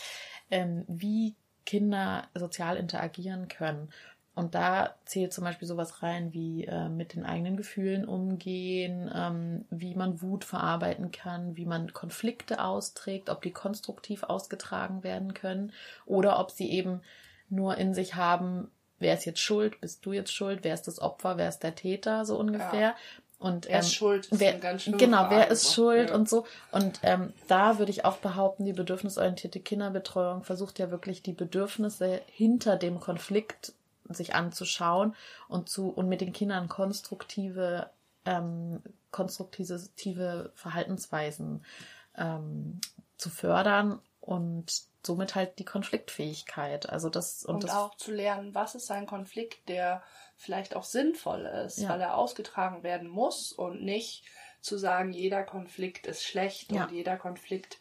ähm, 0.49 0.84
wie 0.88 1.36
Kinder 1.64 2.28
sozial 2.34 2.76
interagieren 2.76 3.49
können. 3.49 3.91
Und 4.39 4.55
da 4.55 4.95
zählt 5.03 5.33
zum 5.33 5.43
Beispiel 5.43 5.67
sowas 5.67 6.01
rein 6.01 6.31
wie 6.31 6.63
äh, 6.63 6.87
mit 6.87 7.13
den 7.13 7.25
eigenen 7.25 7.57
Gefühlen 7.57 8.05
umgehen, 8.05 9.11
ähm, 9.13 9.65
wie 9.69 9.95
man 9.95 10.21
Wut 10.21 10.45
verarbeiten 10.45 11.11
kann, 11.11 11.57
wie 11.57 11.65
man 11.65 11.91
Konflikte 11.91 12.63
austrägt, 12.63 13.29
ob 13.29 13.41
die 13.41 13.51
konstruktiv 13.51 14.23
ausgetragen 14.23 15.03
werden 15.03 15.33
können 15.33 15.73
oder 16.05 16.39
ob 16.39 16.51
sie 16.51 16.71
eben 16.71 17.01
nur 17.49 17.77
in 17.77 17.93
sich 17.93 18.15
haben, 18.15 18.71
wer 18.97 19.13
ist 19.13 19.25
jetzt 19.25 19.41
schuld, 19.41 19.81
bist 19.81 20.05
du 20.05 20.13
jetzt 20.13 20.31
schuld, 20.31 20.59
wer 20.63 20.73
ist 20.73 20.87
das 20.87 21.01
Opfer, 21.01 21.35
wer 21.35 21.49
ist 21.49 21.59
der 21.59 21.75
Täter, 21.75 22.23
so 22.23 22.39
ungefähr. 22.39 22.79
Ja. 22.79 22.95
Und 23.39 23.67
wer 23.67 23.75
ähm, 23.75 23.79
ist 23.81 23.93
schuld? 23.93 24.25
Ist 24.27 24.39
wer, 24.39 24.53
genau, 24.53 25.17
Frage. 25.17 25.35
wer 25.35 25.51
ist 25.51 25.73
schuld 25.73 26.11
ja. 26.11 26.15
und 26.15 26.29
so. 26.29 26.45
Und 26.71 27.01
ähm, 27.03 27.33
da 27.49 27.77
würde 27.77 27.91
ich 27.91 28.05
auch 28.05 28.17
behaupten, 28.17 28.63
die 28.63 28.73
bedürfnisorientierte 28.73 29.59
Kinderbetreuung 29.59 30.43
versucht 30.43 30.79
ja 30.79 30.91
wirklich 30.91 31.23
die 31.23 31.33
Bedürfnisse 31.33 32.21
hinter 32.27 32.77
dem 32.77 33.01
Konflikt 33.01 33.73
sich 34.10 34.36
anzuschauen 34.36 35.16
und 35.47 35.70
zu 35.70 35.89
und 35.89 36.10
mit 36.10 36.22
den 36.22 36.34
Kindern 36.34 36.68
konstruktive 36.68 37.89
ähm, 38.26 38.82
konstruktive 39.12 40.51
Verhaltensweisen 40.55 41.66
ähm, 42.18 42.80
zu 43.18 43.30
fördern 43.30 43.99
und 44.20 44.84
somit 45.05 45.36
halt 45.36 45.60
die 45.60 45.66
Konfliktfähigkeit. 45.66 46.89
Also 46.89 47.10
das 47.10 47.43
und, 47.45 47.55
und 47.55 47.64
das, 47.64 47.72
auch 47.72 47.95
zu 47.95 48.12
lernen, 48.12 48.53
was 48.53 48.76
ist 48.76 48.91
ein 48.91 49.07
Konflikt, 49.07 49.68
der 49.70 50.03
vielleicht 50.38 50.76
auch 50.76 50.84
sinnvoll 50.84 51.45
ist, 51.45 51.80
ja. 51.80 51.89
weil 51.89 52.01
er 52.01 52.18
ausgetragen 52.18 52.84
werden 52.84 53.07
muss 53.07 53.51
und 53.51 53.84
nicht 53.84 54.24
zu 54.62 54.78
sagen, 54.78 55.12
jeder 55.12 55.43
Konflikt 55.43 56.05
ist 56.05 56.24
schlecht 56.24 56.72
ja. 56.72 56.84
und 56.84 56.91
jeder 56.91 57.18
Konflikt 57.18 57.78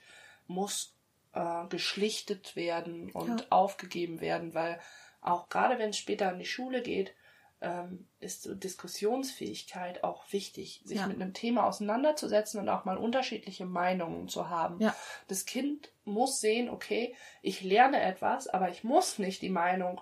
muss 0.47 0.95
äh, 1.33 1.67
geschlichtet 1.69 2.57
werden 2.57 3.11
und 3.11 3.41
ja. 3.41 3.47
aufgegeben 3.51 4.21
werden, 4.21 4.55
weil 4.55 4.81
auch 5.21 5.49
gerade 5.49 5.79
wenn 5.79 5.91
es 5.91 5.99
später 5.99 6.31
in 6.33 6.39
die 6.39 6.45
Schule 6.47 6.83
geht, 6.83 7.15
ähm, 7.61 8.07
ist 8.21 8.43
so 8.43 8.55
Diskussionsfähigkeit 8.55 10.05
auch 10.05 10.25
wichtig, 10.33 10.81
sich 10.85 10.99
Ja. 10.99 11.07
mit 11.09 11.21
einem 11.21 11.35
Thema 11.35 11.67
auseinanderzusetzen 11.67 12.61
und 12.61 12.69
auch 12.69 12.85
mal 12.85 12.97
unterschiedliche 12.97 13.67
Meinungen 13.67 14.29
zu 14.29 14.49
haben. 14.49 14.81
Ja. 14.81 14.95
Das 15.27 15.45
Kind 15.45 15.91
muss 16.05 16.41
sehen, 16.41 16.69
okay, 16.71 17.17
ich 17.43 17.63
lerne 17.63 18.01
etwas, 18.01 18.47
aber 18.47 18.69
ich 18.69 18.85
muss 18.85 19.19
nicht 19.19 19.43
die 19.43 19.49
Meinung 19.51 20.01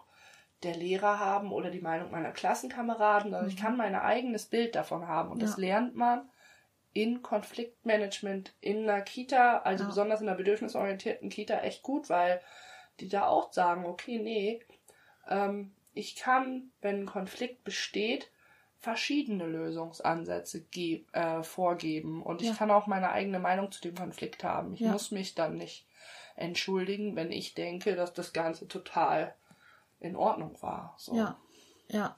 der 0.62 0.74
Lehrer 0.76 1.18
haben 1.18 1.50
oder 1.52 1.70
die 1.70 1.80
Meinung 1.80 2.10
meiner 2.10 2.32
Klassenkameraden, 2.32 3.30
sondern 3.30 3.48
ich 3.48 3.56
kann 3.56 3.76
mein 3.76 3.94
eigenes 3.94 4.46
Bild 4.46 4.74
davon 4.74 5.06
haben. 5.08 5.30
Und 5.30 5.42
das 5.42 5.56
Mhm. 5.56 5.62
Ja. 5.64 5.68
lernt 5.68 5.96
man 5.96 6.30
in 6.92 7.22
Konfliktmanagement 7.22 8.54
in 8.60 8.88
einer 8.88 9.02
Kita, 9.02 9.58
also 9.58 9.84
besonders 9.86 10.20
in 10.22 10.28
einer 10.28 10.36
bedürfnisorientierten 10.36 11.28
Kita, 11.28 11.58
echt 11.60 11.82
gut, 11.82 12.08
weil 12.08 12.40
die 13.00 13.08
da 13.08 13.26
auch 13.26 13.52
sagen, 13.52 13.84
okay, 13.84 14.18
nee, 14.18 14.64
ähm, 15.28 15.72
ich 15.94 16.16
kann, 16.16 16.70
wenn 16.82 17.02
ein 17.02 17.06
Konflikt 17.06 17.64
besteht, 17.64 18.30
verschiedene 18.78 19.46
Lösungsansätze 19.46 20.64
äh, 21.12 21.42
vorgeben 21.42 22.22
und 22.22 22.42
ich 22.42 22.48
Ja. 22.48 22.54
kann 22.54 22.70
auch 22.70 22.86
meine 22.86 23.10
eigene 23.10 23.38
Meinung 23.38 23.72
zu 23.72 23.80
dem 23.80 23.94
Konflikt 23.94 24.44
haben. 24.44 24.74
Ich 24.74 24.80
Ja. 24.80 24.92
muss 24.92 25.10
mich 25.10 25.34
dann 25.34 25.56
nicht 25.56 25.86
entschuldigen, 26.36 27.16
wenn 27.16 27.32
ich 27.32 27.54
denke, 27.54 27.96
dass 27.96 28.12
das 28.12 28.32
Ganze 28.32 28.68
total 28.68 29.34
in 30.00 30.14
Ordnung 30.16 30.60
war. 30.60 30.94
So. 30.98 31.16
Ja, 31.16 31.36
ja, 31.88 32.14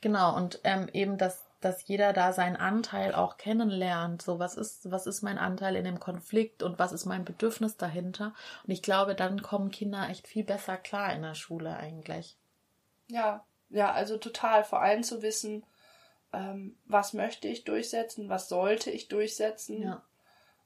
genau. 0.00 0.36
Und 0.36 0.60
ähm, 0.64 0.88
eben, 0.92 1.16
dass, 1.16 1.44
dass 1.60 1.86
jeder 1.86 2.12
da 2.12 2.32
seinen 2.32 2.56
Anteil 2.56 3.14
auch 3.14 3.38
kennenlernt. 3.38 4.20
So, 4.20 4.38
was 4.38 4.56
ist, 4.56 4.90
was 4.90 5.06
ist 5.06 5.22
mein 5.22 5.38
Anteil 5.38 5.76
in 5.76 5.84
dem 5.84 6.00
Konflikt 6.00 6.62
und 6.62 6.78
was 6.78 6.92
ist 6.92 7.06
mein 7.06 7.24
Bedürfnis 7.24 7.76
dahinter? 7.76 8.34
Und 8.64 8.70
ich 8.70 8.82
glaube, 8.82 9.14
dann 9.14 9.42
kommen 9.42 9.70
Kinder 9.70 10.08
echt 10.10 10.28
viel 10.28 10.44
besser 10.44 10.76
klar 10.76 11.12
in 11.14 11.22
der 11.22 11.34
Schule 11.34 11.76
eigentlich. 11.76 12.36
Ja, 13.12 13.44
ja, 13.70 13.92
also 13.92 14.16
total. 14.16 14.64
Vor 14.64 14.80
allem 14.80 15.02
zu 15.02 15.22
wissen, 15.22 15.64
ähm, 16.32 16.76
was 16.86 17.12
möchte 17.12 17.48
ich 17.48 17.64
durchsetzen, 17.64 18.28
was 18.28 18.48
sollte 18.48 18.90
ich 18.90 19.08
durchsetzen 19.08 19.82
Ja, 19.82 20.02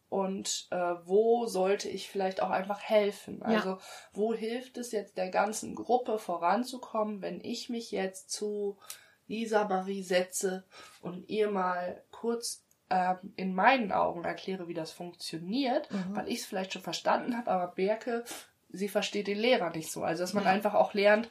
und 0.08 0.68
äh, 0.70 0.94
wo 1.04 1.46
sollte 1.46 1.88
ich 1.88 2.08
vielleicht 2.08 2.40
auch 2.40 2.50
einfach 2.50 2.80
helfen. 2.80 3.40
Ja. 3.40 3.46
Also 3.46 3.78
wo 4.12 4.32
hilft 4.34 4.78
es 4.78 4.92
jetzt 4.92 5.16
der 5.16 5.30
ganzen 5.30 5.74
Gruppe 5.74 6.18
voranzukommen, 6.18 7.20
wenn 7.22 7.40
ich 7.40 7.68
mich 7.68 7.90
jetzt 7.90 8.30
zu 8.30 8.78
Lisa 9.26 9.66
Marie 9.66 10.02
setze 10.04 10.64
und 11.02 11.28
ihr 11.28 11.50
mal 11.50 12.02
kurz 12.12 12.62
ähm, 12.88 13.32
in 13.34 13.52
meinen 13.56 13.90
Augen 13.90 14.22
erkläre, 14.24 14.68
wie 14.68 14.74
das 14.74 14.92
funktioniert, 14.92 15.90
Mhm. 15.90 16.14
weil 16.14 16.28
ich 16.28 16.40
es 16.40 16.46
vielleicht 16.46 16.72
schon 16.72 16.82
verstanden 16.82 17.36
habe, 17.36 17.50
aber 17.50 17.72
merke, 17.76 18.24
sie 18.68 18.88
versteht 18.88 19.26
den 19.26 19.38
Lehrer 19.38 19.70
nicht 19.70 19.90
so. 19.90 20.04
Also 20.04 20.22
dass 20.22 20.34
man 20.34 20.44
Ja. 20.44 20.50
einfach 20.50 20.74
auch 20.74 20.94
lernt, 20.94 21.28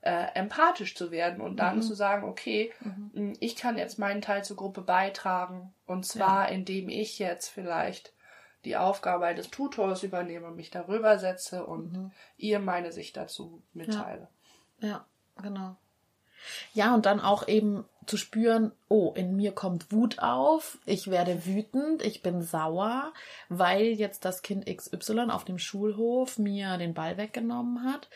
äh, 0.00 0.26
empathisch 0.34 0.94
zu 0.94 1.10
werden 1.10 1.40
und 1.40 1.56
dann 1.56 1.76
Mhm. 1.78 1.82
zu 1.82 1.94
sagen, 1.94 2.28
okay, 2.28 2.72
Mhm. 2.80 3.10
mh, 3.12 3.36
ich 3.40 3.56
kann 3.56 3.76
jetzt 3.78 3.98
meinen 3.98 4.22
Teil 4.22 4.44
zur 4.44 4.56
Gruppe 4.56 4.82
beitragen 4.82 5.72
und 5.86 6.06
zwar 6.06 6.48
indem 6.50 6.88
ich 6.88 7.18
jetzt 7.18 7.48
vielleicht 7.48 8.12
die 8.64 8.76
Aufgabe 8.76 9.26
eines 9.26 9.50
Tutors 9.50 10.02
übernehme, 10.02 10.50
mich 10.50 10.70
darüber 10.70 11.18
setze 11.18 11.64
und 11.66 11.92
Mhm. 11.92 12.10
ihr 12.36 12.58
meine 12.60 12.92
Sicht 12.92 13.16
dazu 13.16 13.62
mitteile. 13.72 14.28
ja, 14.80 15.04
genau. 15.42 15.76
Ja, 16.72 16.94
und 16.94 17.04
dann 17.04 17.20
auch 17.20 17.48
eben 17.48 17.84
zu 18.06 18.16
spüren, 18.16 18.70
oh, 18.88 19.12
in 19.16 19.34
mir 19.36 19.52
kommt 19.52 19.92
Wut 19.92 20.20
auf, 20.20 20.78
ich 20.86 21.10
werde 21.10 21.44
wütend, 21.46 22.02
ich 22.02 22.22
bin 22.22 22.42
sauer, 22.42 23.12
weil 23.48 23.86
jetzt 23.86 24.24
das 24.24 24.42
Kind 24.42 24.66
XY 24.66 25.30
auf 25.30 25.44
dem 25.44 25.58
Schulhof 25.58 26.38
mir 26.38 26.78
den 26.78 26.94
Ball 26.94 27.16
weggenommen 27.16 27.84
hat. 27.84 28.08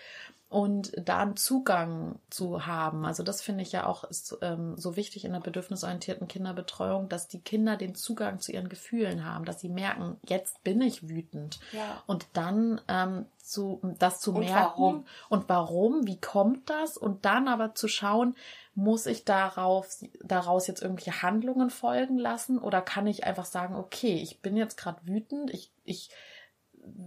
Und 0.53 0.93
da 0.97 1.21
einen 1.21 1.37
Zugang 1.37 2.19
zu 2.29 2.67
haben. 2.67 3.07
Also 3.07 3.23
das 3.23 3.41
finde 3.41 3.63
ich 3.63 3.73
ja 3.73 3.87
auch 3.87 4.05
ist, 4.05 4.37
ähm, 4.43 4.77
so 4.77 4.97
wichtig 4.97 5.25
in 5.25 5.33
der 5.33 5.41
bedürfnisorientierten 5.41 6.29
Kinderbetreuung, 6.29 7.09
dass 7.09 7.27
die 7.27 7.41
Kinder 7.41 7.79
den 7.79 7.95
Zugang 7.95 8.39
zu 8.39 8.53
ihren 8.53 8.69
Gefühlen 8.69 9.25
haben, 9.25 9.47
dass 9.47 9.61
sie 9.61 9.71
merken, 9.71 10.19
jetzt 10.27 10.63
bin 10.63 10.83
ich 10.83 11.09
wütend. 11.09 11.59
Ja. 11.73 12.03
Und 12.07 12.27
dann 12.35 12.83
ähm, 12.87 13.25
zu, 13.39 13.81
das 13.99 14.21
zu 14.21 14.35
Und 14.35 14.41
merken 14.41 14.83
warum? 14.83 15.07
und 15.31 15.49
warum, 15.49 16.07
wie 16.07 16.21
kommt 16.21 16.69
das 16.69 16.99
und 16.99 17.25
dann 17.25 17.49
aber 17.49 17.75
zu 17.75 17.89
schauen, 17.89 18.37
muss 18.75 19.07
ich 19.07 19.25
darauf, 19.25 19.89
daraus 20.23 20.67
jetzt 20.67 20.83
irgendwelche 20.83 21.23
Handlungen 21.23 21.71
folgen 21.71 22.19
lassen 22.19 22.59
oder 22.59 22.83
kann 22.83 23.07
ich 23.07 23.25
einfach 23.25 23.47
sagen, 23.47 23.75
okay, 23.75 24.15
ich 24.23 24.41
bin 24.41 24.57
jetzt 24.57 24.77
gerade 24.77 25.01
wütend, 25.07 25.51
ich, 25.51 25.71
ich, 25.85 26.11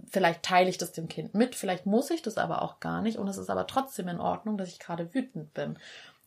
vielleicht 0.08 0.42
teile 0.42 0.68
ich 0.70 0.78
das 0.78 0.92
dem 0.92 1.08
Kind 1.08 1.34
mit, 1.34 1.54
vielleicht 1.54 1.86
muss 1.86 2.10
ich 2.10 2.22
das 2.22 2.38
aber 2.38 2.62
auch 2.62 2.80
gar 2.80 3.02
nicht 3.02 3.18
und 3.18 3.28
es 3.28 3.36
ist 3.36 3.50
aber 3.50 3.66
trotzdem 3.66 4.08
in 4.08 4.20
Ordnung, 4.20 4.56
dass 4.56 4.68
ich 4.68 4.78
gerade 4.78 5.12
wütend 5.14 5.52
bin. 5.54 5.78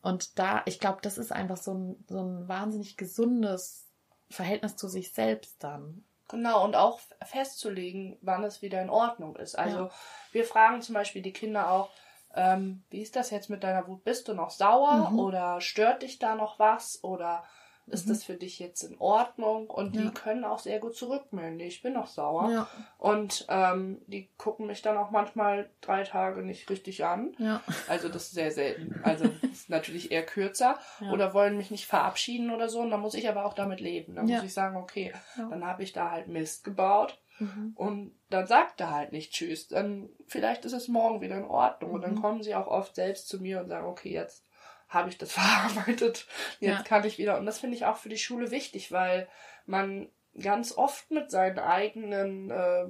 Und 0.01 0.39
da, 0.39 0.61
ich 0.65 0.79
glaube, 0.79 0.99
das 1.01 1.17
ist 1.17 1.31
einfach 1.31 1.57
so 1.57 1.73
ein, 1.73 2.05
so 2.07 2.21
ein 2.21 2.47
wahnsinnig 2.47 2.95
gesundes 2.95 3.85
Verhältnis 4.29 4.75
zu 4.77 4.87
sich 4.87 5.11
selbst 5.11 5.63
dann. 5.63 6.03
Genau, 6.29 6.63
und 6.63 6.75
auch 6.75 6.99
festzulegen, 7.25 8.17
wann 8.21 8.43
es 8.43 8.61
wieder 8.61 8.81
in 8.81 8.89
Ordnung 8.91 9.35
ist. 9.35 9.57
Also 9.57 9.85
Ja. 9.85 9.89
wir 10.31 10.45
fragen 10.45 10.81
zum 10.81 10.93
Beispiel 10.93 11.23
die 11.23 11.33
Kinder 11.33 11.71
auch, 11.71 11.89
ähm, 12.35 12.83
wie 12.91 13.01
ist 13.01 13.15
das 13.15 13.31
jetzt 13.31 13.49
mit 13.49 13.63
deiner 13.63 13.87
Wut? 13.87 14.03
Bist 14.03 14.27
du 14.27 14.35
noch 14.35 14.51
sauer 14.51 15.09
Mhm. 15.11 15.19
oder 15.19 15.61
stört 15.61 16.03
dich 16.03 16.19
da 16.19 16.35
noch 16.35 16.59
was? 16.59 17.03
Oder 17.03 17.43
ist 17.89 18.05
Mhm. 18.05 18.09
das 18.09 18.23
für 18.23 18.35
dich 18.35 18.59
jetzt 18.59 18.83
in 18.83 18.97
Ordnung? 18.99 19.69
Und 19.69 19.95
Ja. 19.95 20.01
die 20.03 20.11
können 20.11 20.43
auch 20.43 20.59
sehr 20.59 20.79
gut 20.79 20.95
zurückmelden. 20.95 21.57
Nee, 21.57 21.67
ich 21.67 21.81
bin 21.81 21.93
noch 21.93 22.07
sauer. 22.07 22.49
Ja, 22.51 22.67
Und 22.97 23.45
ähm, 23.49 24.01
die 24.07 24.29
gucken 24.37 24.67
mich 24.67 24.81
dann 24.81 24.97
auch 24.97 25.11
manchmal 25.11 25.69
drei 25.81 26.03
Tage 26.03 26.41
nicht 26.43 26.69
richtig 26.69 27.03
an. 27.05 27.35
ja, 27.39 27.61
Also 27.87 28.09
das 28.09 28.23
ist 28.27 28.31
sehr 28.33 28.51
selten. 28.51 28.99
Also 29.03 29.25
das 29.41 29.51
ist 29.51 29.69
natürlich 29.69 30.11
eher 30.11 30.25
kürzer. 30.25 30.77
Oder 31.11 31.33
wollen 31.33 31.57
mich 31.57 31.71
nicht 31.71 31.85
verabschieden 31.87 32.51
oder 32.51 32.69
so. 32.69 32.79
Und 32.81 32.91
dann 32.91 33.01
muss 33.01 33.13
ich 33.15 33.27
aber 33.29 33.45
auch 33.45 33.53
damit 33.53 33.79
leben. 33.79 34.15
Dann 34.15 34.25
muss 34.25 34.43
ich 34.43 34.53
sagen, 34.53 34.77
okay, 34.77 35.13
dann 35.49 35.65
habe 35.65 35.83
ich 35.83 35.93
da 35.93 36.11
halt 36.11 36.27
Mist 36.27 36.63
gebaut. 36.63 37.19
mhm. 37.39 37.71
Und 37.75 38.15
dann 38.29 38.47
sagt 38.47 38.81
er 38.81 38.91
halt 38.91 39.11
nicht 39.13 39.31
Tschüss. 39.33 39.67
Dann 39.69 40.09
vielleicht 40.27 40.65
ist 40.65 40.73
es 40.73 40.87
morgen 40.89 41.21
wieder 41.21 41.37
in 41.37 41.45
Ordnung. 41.45 41.91
Und 41.91 42.01
dann 42.01 42.15
Mhm. 42.15 42.21
kommen 42.21 42.43
sie 42.43 42.53
auch 42.55 42.67
oft 42.67 42.95
selbst 42.95 43.29
zu 43.29 43.39
mir 43.39 43.61
und 43.61 43.69
sagen, 43.69 43.87
okay, 43.87 44.11
jetzt 44.11 44.43
habe 44.89 45.09
ich 45.09 45.17
das 45.17 45.31
verarbeitet. 45.33 46.27
Jetzt 46.59 46.77
Ja. 46.77 46.83
kann 46.83 47.05
ich 47.05 47.17
wieder. 47.17 47.37
Und 47.37 47.45
das 47.45 47.59
finde 47.59 47.75
ich 47.77 47.85
auch 47.85 47.97
für 47.97 48.09
die 48.09 48.17
Schule 48.17 48.51
wichtig, 48.51 48.91
weil 48.91 49.27
man 49.65 50.09
ganz 50.39 50.77
oft 50.77 51.09
mit 51.11 51.31
seinen 51.31 51.59
eigenen 51.59 52.49
äh, 52.51 52.85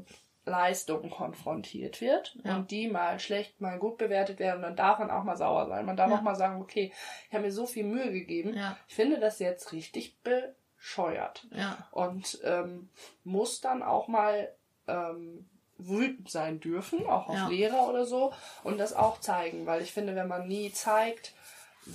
Leistungen 0.45 1.09
konfrontiert 1.09 2.01
wird 2.01 2.35
Ja. 2.43 2.55
und 2.55 2.71
die 2.71 2.87
mal 2.87 3.19
schlecht, 3.19 3.59
mal 3.61 3.77
gut 3.77 3.97
bewertet 3.97 4.39
werden. 4.39 4.57
Und 4.57 4.63
dann 4.63 4.75
darf 4.75 4.99
man 4.99 5.11
auch 5.11 5.23
mal 5.23 5.35
sauer 5.37 5.67
sein. 5.67 5.85
Man 5.85 5.97
darf 5.97 6.09
Ja. 6.09 6.17
auch 6.17 6.21
mal 6.21 6.35
sagen, 6.35 6.61
okay, 6.61 6.91
ich 7.27 7.33
habe 7.33 7.43
mir 7.45 7.51
so 7.51 7.65
viel 7.67 7.83
Mühe 7.83 8.11
gegeben. 8.11 8.55
ja, 8.55 8.75
Ich 8.87 8.95
finde 8.95 9.19
das 9.19 9.39
jetzt 9.39 9.71
richtig 9.73 10.17
bescheuert 10.23 11.47
und 11.91 12.39
ähm, 12.43 12.89
muss 13.23 13.61
dann 13.61 13.83
auch 13.83 14.07
mal 14.07 14.51
ähm, 14.87 15.47
wütend 15.77 16.29
sein 16.29 16.59
dürfen, 16.59 17.05
auch 17.05 17.27
auf. 17.29 17.49
Lehrer 17.49 17.87
oder 17.87 18.05
so, 18.05 18.33
und 18.63 18.77
das 18.79 18.93
auch 18.93 19.19
zeigen, 19.21 19.65
weil 19.65 19.81
ich 19.81 19.93
finde, 19.93 20.15
wenn 20.15 20.27
man 20.27 20.47
nie 20.47 20.71
zeigt, 20.73 21.33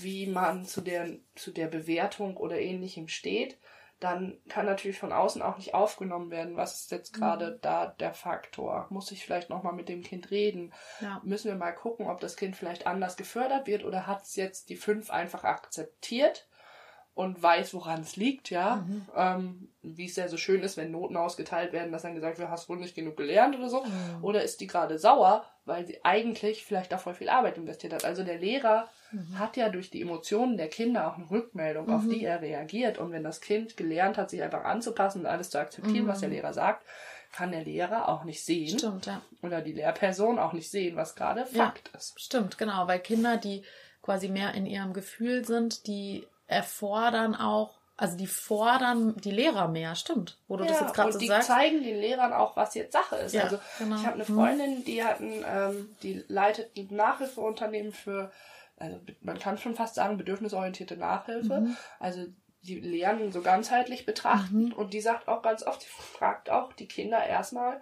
wie 0.02 0.26
man 0.26 0.64
zu 0.64 0.80
der, 0.80 1.08
zu 1.34 1.50
der 1.50 1.66
Bewertung 1.66 2.36
oder 2.36 2.58
ähnlichem 2.58 3.08
steht, 3.08 3.58
dann 4.00 4.38
kann 4.48 4.66
natürlich 4.66 4.98
von 4.98 5.12
außen 5.12 5.40
auch 5.40 5.56
nicht 5.56 5.74
aufgenommen 5.74 6.30
werden, 6.30 6.56
was 6.56 6.80
ist 6.80 6.90
jetzt 6.90 7.14
gerade 7.14 7.58
da 7.62 7.86
der 7.86 8.12
Faktor. 8.12 8.86
Muss 8.90 9.10
ich 9.12 9.24
vielleicht 9.24 9.50
nochmal 9.50 9.72
mit 9.72 9.88
dem 9.88 10.02
Kind 10.02 10.30
reden? 10.30 10.72
ja, 11.00 11.20
Müssen 11.24 11.48
wir 11.48 11.56
mal 11.56 11.72
gucken, 11.72 12.08
ob 12.08 12.20
das 12.20 12.36
Kind 12.36 12.56
vielleicht 12.56 12.86
anders 12.86 13.16
gefördert 13.16 13.66
wird 13.66 13.84
oder 13.84 14.06
hat 14.06 14.22
es 14.22 14.36
jetzt 14.36 14.68
die 14.68 14.76
fünf 14.76 15.10
einfach 15.10 15.44
akzeptiert 15.44 16.48
und 17.14 17.40
weiß, 17.42 17.72
woran 17.74 18.00
es 18.00 18.16
liegt, 18.16 18.50
ja. 18.50 18.76
Mhm. 18.76 19.06
Ähm, 19.16 19.68
wie 19.82 20.06
es 20.06 20.16
ja 20.16 20.28
so 20.28 20.36
schön 20.36 20.62
ist, 20.62 20.76
wenn 20.76 20.90
Noten 20.90 21.16
ausgeteilt 21.16 21.72
werden, 21.72 21.92
dass 21.92 22.02
dann 22.02 22.16
gesagt 22.16 22.38
wird, 22.38 22.50
hast 22.50 22.68
wohl 22.68 22.78
nicht 22.78 22.96
genug 22.96 23.16
gelernt 23.16 23.56
oder 23.56 23.68
so. 23.68 23.84
Mhm. 23.84 24.22
Oder 24.24 24.42
ist 24.42 24.60
die 24.60 24.66
gerade 24.66 24.98
sauer, 24.98 25.46
weil 25.66 25.86
sie 25.86 26.04
eigentlich 26.04 26.64
vielleicht 26.64 26.92
da 26.92 26.98
voll 26.98 27.14
viel 27.14 27.28
Arbeit 27.28 27.56
investiert 27.56 27.92
hat. 27.92 28.04
Also 28.04 28.22
der 28.24 28.38
Lehrer 28.38 28.88
Mhm. 29.12 29.38
hat 29.38 29.56
ja 29.56 29.68
durch 29.68 29.90
die 29.90 30.02
Emotionen 30.02 30.56
der 30.56 30.68
Kinder 30.68 31.08
auch 31.08 31.16
eine 31.16 31.30
Rückmeldung, 31.30 31.88
auf 31.90 32.02
Mhm. 32.02 32.10
die 32.10 32.24
er 32.24 32.40
reagiert. 32.42 32.98
Und 32.98 33.12
wenn 33.12 33.22
das 33.22 33.40
Kind 33.40 33.76
gelernt 33.76 34.18
hat, 34.18 34.30
sich 34.30 34.42
einfach 34.42 34.64
anzupassen 34.64 35.20
und 35.20 35.26
alles 35.26 35.50
zu 35.50 35.58
akzeptieren, 35.58 36.04
Mhm. 36.04 36.08
was 36.08 36.20
der 36.20 36.28
Lehrer 36.30 36.52
sagt, 36.52 36.84
kann 37.32 37.50
der 37.52 37.62
Lehrer 37.64 38.08
auch 38.08 38.24
nicht 38.24 38.44
sehen 38.44 38.78
stimmt, 38.78 39.06
ja. 39.06 39.20
oder 39.42 39.60
die 39.60 39.72
Lehrperson 39.72 40.38
auch 40.38 40.52
nicht 40.52 40.70
sehen, 40.70 40.96
was 40.96 41.14
gerade 41.14 41.40
Ja. 41.52 41.64
Fakt 41.66 41.90
ist. 41.96 42.20
Stimmt, 42.20 42.58
genau, 42.58 42.86
weil 42.86 42.98
Kinder, 43.00 43.36
die 43.36 43.64
quasi 44.02 44.28
mehr 44.28 44.54
in 44.54 44.66
ihrem 44.66 44.92
Gefühl 44.92 45.44
sind, 45.44 45.86
die 45.86 46.26
erfordern 46.46 47.34
auch, 47.34 47.78
also 47.96 48.16
die 48.16 48.26
fordern 48.26 49.14
die 49.20 49.30
Lehrer 49.30 49.68
mehr, 49.68 49.94
stimmt, 49.94 50.38
wo 50.48 50.56
du 50.56 50.64
das 50.64 50.80
jetzt 50.80 50.94
gerade 50.94 51.06
und 51.08 51.12
so 51.12 51.18
die 51.20 51.28
sagst. 51.28 51.48
zeigen 51.48 51.82
den 51.82 52.00
Lehrern 52.00 52.32
auch, 52.32 52.56
was 52.56 52.74
jetzt 52.74 52.92
Sache 52.92 53.16
ist. 53.16 53.32
Ja, 53.34 53.44
also 53.44 53.58
genau. 53.78 53.96
ich 53.96 54.02
habe 54.06 54.14
eine 54.14 54.24
Mhm. 54.24 54.34
Freundin, 54.34 54.84
die 54.84 55.04
hat 55.04 55.20
ein, 55.20 55.44
ähm, 55.46 55.96
die 56.02 56.24
leitet 56.28 56.76
ein 56.76 56.88
Nachhilfeunternehmen 56.90 57.92
für, 57.92 58.32
also 58.76 58.98
man 59.20 59.38
kann 59.38 59.58
schon 59.58 59.74
fast 59.76 59.94
sagen, 59.94 60.16
bedürfnisorientierte 60.16 60.96
Nachhilfe. 60.96 61.60
Mhm. 61.60 61.76
Also 62.00 62.26
die 62.62 62.80
lernen 62.80 63.30
so 63.30 63.42
ganzheitlich 63.42 64.06
betrachten 64.06 64.66
Mhm. 64.66 64.72
und 64.72 64.92
die 64.94 65.00
sagt 65.00 65.28
auch 65.28 65.42
ganz 65.42 65.62
oft, 65.62 65.82
die 65.82 65.88
fragt 65.88 66.50
auch 66.50 66.72
die 66.72 66.88
Kinder 66.88 67.24
erstmal, 67.24 67.80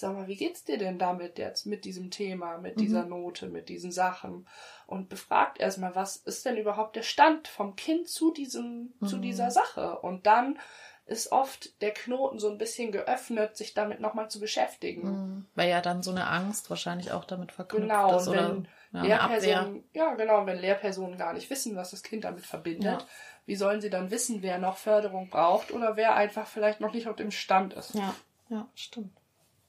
sag 0.00 0.14
mal, 0.14 0.26
wie 0.26 0.36
geht's 0.36 0.64
dir 0.64 0.78
denn 0.78 0.98
damit 0.98 1.38
jetzt, 1.38 1.66
mit 1.66 1.84
diesem 1.84 2.10
Thema, 2.10 2.58
mit 2.58 2.80
dieser 2.80 3.04
Note, 3.04 3.48
mit 3.48 3.68
diesen 3.68 3.92
Sachen? 3.92 4.46
Und 4.86 5.08
befragt 5.08 5.60
erstmal, 5.60 5.94
was 5.94 6.16
ist 6.16 6.44
denn 6.44 6.56
überhaupt 6.56 6.96
der 6.96 7.02
Stand 7.02 7.48
vom 7.48 7.76
Kind 7.76 8.08
zu 8.08 8.32
diesem, 8.32 8.92
zu 9.06 9.18
dieser 9.18 9.50
Sache? 9.50 9.98
Und 10.00 10.26
dann 10.26 10.58
ist 11.06 11.32
oft 11.32 11.80
der 11.82 11.92
Knoten 11.92 12.38
so 12.38 12.48
ein 12.50 12.56
bisschen 12.56 12.90
geöffnet, 12.90 13.56
sich 13.56 13.74
damit 13.74 14.00
nochmal 14.00 14.30
zu 14.30 14.40
beschäftigen. 14.40 15.10
Mhm. 15.10 15.46
Weil 15.54 15.68
ja 15.68 15.80
dann 15.82 16.02
so 16.02 16.10
eine 16.10 16.26
Angst 16.26 16.70
wahrscheinlich 16.70 17.12
auch 17.12 17.24
damit 17.24 17.52
verknüpft 17.52 17.82
Genau, 17.82 18.16
ist 18.16 18.28
und 18.28 18.34
oder 18.34 18.48
wenn 18.54 18.68
ja. 18.92 19.02
Lehrpersonen, 19.02 19.84
ja 19.92 20.14
genau, 20.14 20.46
wenn 20.46 20.58
Lehrpersonen 20.58 21.18
gar 21.18 21.34
nicht 21.34 21.50
wissen, 21.50 21.76
was 21.76 21.90
das 21.90 22.02
Kind 22.02 22.24
damit 22.24 22.46
verbindet, 22.46 23.02
Ja. 23.02 23.06
wie 23.44 23.56
sollen 23.56 23.80
sie 23.80 23.90
dann 23.90 24.10
wissen, 24.10 24.42
wer 24.42 24.58
noch 24.58 24.78
Förderung 24.78 25.28
braucht 25.28 25.72
oder 25.72 25.96
wer 25.96 26.14
einfach 26.14 26.46
vielleicht 26.46 26.80
noch 26.80 26.94
nicht 26.94 27.06
auf 27.06 27.16
dem 27.16 27.30
Stand 27.30 27.74
ist? 27.74 27.94
Ja, 27.94 28.14
ja, 28.48 28.66
stimmt. 28.74 29.12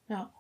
Ja. 0.08 0.32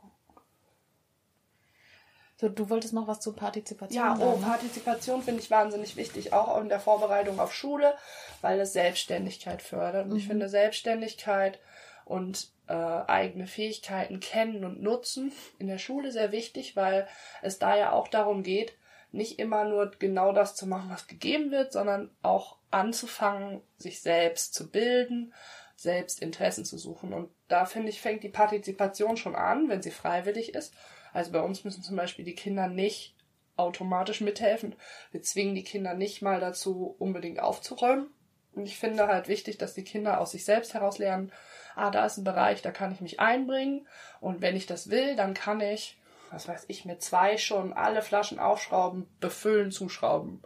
So, 2.38 2.50
du 2.50 2.70
wolltest 2.70 2.94
noch 2.94 3.08
was 3.08 3.22
zur 3.22 3.36
Partizipation 3.36 4.04
Ja, 4.04 4.16
oh, 4.16 4.32
sagen. 4.32 4.42
ne? 4.42 4.48
Partizipation 4.48 5.22
finde 5.24 5.42
ich 5.42 5.50
wahnsinnig 5.50 5.96
wichtig, 5.96 6.34
auch 6.34 6.60
in 6.60 6.68
der 6.68 6.82
Vorbereitung 6.82 7.40
auf 7.40 7.54
Schule, 7.54 7.96
weil 8.42 8.60
es 8.60 8.74
Selbstständigkeit 8.74 9.62
fördert. 9.62 10.08
Mhm. 10.08 10.12
Und 10.12 10.18
ich 10.18 10.28
finde 10.28 10.50
Selbstständigkeit 10.50 11.60
und 12.04 12.52
äh, 12.68 12.74
eigene 12.74 13.48
Fähigkeiten 13.48 14.20
kennen 14.20 14.66
und 14.66 14.82
nutzen 14.82 15.32
in 15.60 15.68
der 15.68 15.78
Schule 15.78 16.12
sehr 16.12 16.32
wichtig, 16.32 16.76
weil 16.76 17.08
es 17.42 17.58
da 17.58 17.78
ja 17.78 17.92
auch 17.94 18.10
darum 18.10 18.44
geht, 18.44 18.78
nicht 19.12 19.40
immer 19.40 19.64
nur 19.64 19.92
genau 19.92 20.34
das 20.34 20.56
zu 20.56 20.68
machen, 20.68 20.90
was 20.90 21.08
gegeben 21.08 21.52
wird, 21.52 21.72
sondern 21.72 22.16
auch 22.22 22.58
anzufangen, 22.70 23.62
sich 23.78 24.02
selbst 24.02 24.54
zu 24.54 24.70
bilden, 24.70 25.34
selbst 25.78 26.22
Interessen 26.22 26.66
zu 26.66 26.78
suchen. 26.78 27.14
Und 27.14 27.30
da 27.48 27.66
finde 27.66 27.90
ich, 27.90 28.02
fängt 28.02 28.24
die 28.24 28.30
Partizipation 28.30 29.18
schon 29.18 29.36
an, 29.36 29.70
wenn 29.70 29.82
sie 29.82 29.92
freiwillig 29.92 30.56
ist. 30.56 30.74
Also 31.14 31.32
bei 31.32 31.42
uns 31.42 31.64
müssen 31.64 31.84
zum 31.84 31.96
Beispiel 31.96 32.26
die 32.26 32.36
Kinder 32.36 32.68
nicht 32.68 33.16
automatisch 33.56 34.22
mithelfen. 34.22 34.76
Wir 35.12 35.22
zwingen 35.22 35.56
die 35.56 35.64
Kinder 35.64 35.94
nicht 35.94 36.22
mal 36.22 36.40
dazu, 36.40 36.96
unbedingt 37.00 37.40
aufzuräumen. 37.40 38.08
Und 38.54 38.66
ich 38.66 38.78
finde 38.78 39.08
halt 39.08 39.28
wichtig, 39.28 39.58
dass 39.58 39.74
die 39.74 39.84
Kinder 39.84 40.20
aus 40.20 40.32
sich 40.32 40.46
selbst 40.46 40.74
heraus 40.74 40.98
lernen, 40.98 41.32
ah, 41.76 41.92
da 41.92 42.06
ist 42.06 42.18
ein 42.18 42.24
Bereich, 42.24 42.62
da 42.62 42.72
kann 42.72 42.92
ich 42.92 43.02
mich 43.02 43.20
einbringen. 43.20 43.88
Und 44.22 44.42
wenn 44.42 44.56
ich 44.56 44.66
das 44.66 44.90
will, 44.90 45.16
dann 45.16 45.34
kann 45.34 45.62
ich, 45.62 45.98
was 46.32 46.48
weiß 46.48 46.66
ich, 46.70 46.86
mit 46.86 47.02
zwei 47.02 47.38
schon 47.38 47.74
alle 47.74 48.02
Flaschen 48.02 48.40
aufschrauben, 48.40 49.08
befüllen, 49.20 49.72
zuschrauben. 49.72 50.42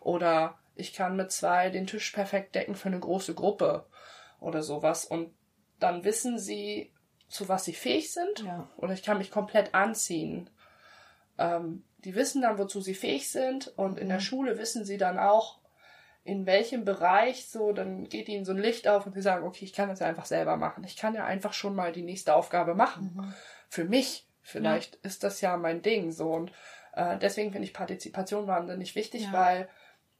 Oder 0.00 0.56
ich 0.76 0.92
kann 0.92 1.16
mit 1.16 1.32
zwei 1.32 1.70
den 1.70 1.86
Tisch 1.86 2.10
perfekt 2.12 2.54
decken 2.54 2.76
für 2.76 2.88
eine 2.88 3.00
große 3.00 3.34
Gruppe 3.34 3.86
oder 4.40 4.62
sowas. 4.62 5.04
Und 5.04 5.34
dann 5.78 6.04
wissen 6.04 6.38
sie, 6.38 6.92
zu 7.28 7.48
was 7.48 7.64
sie 7.64 7.74
fähig 7.74 8.12
sind. 8.12 8.40
Ja. 8.44 8.68
Oder 8.76 8.94
ich 8.94 9.02
kann 9.02 9.18
mich 9.18 9.30
komplett 9.30 9.74
anziehen. 9.74 10.50
Ähm, 11.38 11.84
die 11.98 12.14
wissen 12.14 12.42
dann, 12.42 12.58
wozu 12.58 12.80
sie 12.80 12.94
fähig 12.94 13.30
sind. 13.30 13.68
Und 13.76 13.98
in 13.98 14.08
der 14.08 14.20
Schule 14.20 14.58
wissen 14.58 14.84
sie 14.84 14.96
dann 14.96 15.18
auch, 15.18 15.58
in 16.24 16.46
welchem 16.46 16.84
Bereich 16.84 17.48
so, 17.48 17.72
dann 17.72 18.08
geht 18.08 18.28
ihnen 18.28 18.44
so 18.44 18.52
ein 18.52 18.58
Licht 18.58 18.86
auf 18.86 19.06
und 19.06 19.14
sie 19.14 19.22
sagen, 19.22 19.46
okay, 19.46 19.64
ich 19.64 19.72
kann 19.72 19.88
das 19.88 20.00
ja 20.00 20.06
einfach 20.06 20.26
selber 20.26 20.56
machen. 20.56 20.84
Ich 20.84 20.96
kann 20.96 21.14
ja 21.14 21.24
einfach 21.24 21.54
schon 21.54 21.74
mal 21.74 21.90
die 21.92 22.02
nächste 22.02 22.34
Aufgabe 22.34 22.74
machen. 22.74 23.34
Für 23.68 23.84
mich, 23.84 24.26
vielleicht 24.42 24.96
ist 24.96 25.24
das 25.24 25.40
ja 25.40 25.56
mein 25.56 25.80
Ding 25.80 26.12
so. 26.12 26.30
Und 26.32 26.52
äh, 26.92 27.18
deswegen 27.18 27.52
finde 27.52 27.66
ich 27.66 27.72
Partizipation 27.72 28.46
wahnsinnig 28.46 28.94
wichtig, 28.94 29.22
Ja. 29.22 29.32
weil 29.32 29.68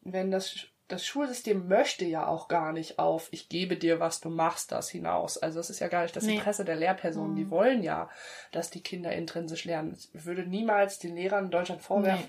wenn 0.01 0.31
das, 0.31 0.57
das 0.89 1.07
Schulsystem 1.07 1.69
möchte 1.69 2.05
ja 2.07 2.27
auch 2.27 2.49
gar 2.49 2.73
nicht 2.73 2.99
auf, 2.99 3.29
ich 3.31 3.49
gebe 3.49 3.77
dir 3.77 4.01
was, 4.01 4.21
du 4.21 4.31
machst 4.31 4.73
das 4.73 4.89
hinaus. 4.89 5.37
Also 5.39 5.59
das 5.59 5.69
ist 5.71 5.81
ja 5.81 5.89
gar 5.89 6.03
nicht 6.03 6.17
das 6.17 6.25
Nee. 6.25 6.37
Interesse 6.37 6.65
der 6.65 6.77
Lehrpersonen. 6.77 7.37
Die 7.37 7.51
wollen 7.51 7.83
ja, 7.83 8.09
dass 8.53 8.71
die 8.71 8.83
Kinder 8.83 9.13
intrinsisch 9.13 9.65
lernen. 9.67 9.95
Ich 9.97 10.25
würde 10.25 10.47
niemals 10.47 10.99
den 10.99 11.15
Lehrern 11.15 11.47
in 11.47 11.51
Deutschland 11.51 11.83
vorwerfen, 11.83 12.29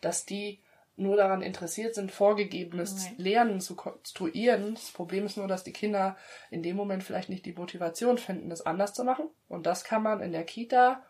dass 0.00 0.26
die 0.26 0.60
nur 0.96 1.16
daran 1.16 1.42
interessiert 1.42 1.94
sind, 1.94 2.12
vorgegebenes 2.12 3.10
Nee. 3.16 3.30
Lernen 3.30 3.60
zu 3.60 3.76
konstruieren. 3.76 4.74
Das 4.74 4.90
Problem 4.90 5.24
ist 5.24 5.36
nur, 5.36 5.48
dass 5.48 5.64
die 5.64 5.72
Kinder 5.72 6.16
in 6.50 6.62
dem 6.62 6.76
Moment 6.76 7.02
vielleicht 7.02 7.28
nicht 7.30 7.46
die 7.46 7.54
Motivation 7.54 8.18
finden, 8.18 8.50
das 8.50 8.66
anders 8.66 8.92
zu 8.94 9.04
machen. 9.04 9.26
Und 9.48 9.64
das 9.66 9.84
kann 9.84 10.02
man 10.02 10.20
in 10.20 10.32
der 10.32 10.44
Kita 10.44 11.02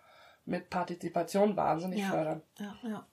mit 0.45 0.71
Partizipation 0.71 1.57
wahnsinnig 1.57 2.01
Ja. 2.01 2.11
fördern. 2.11 2.43
Ja, 2.59 2.77
ja. 2.83 3.07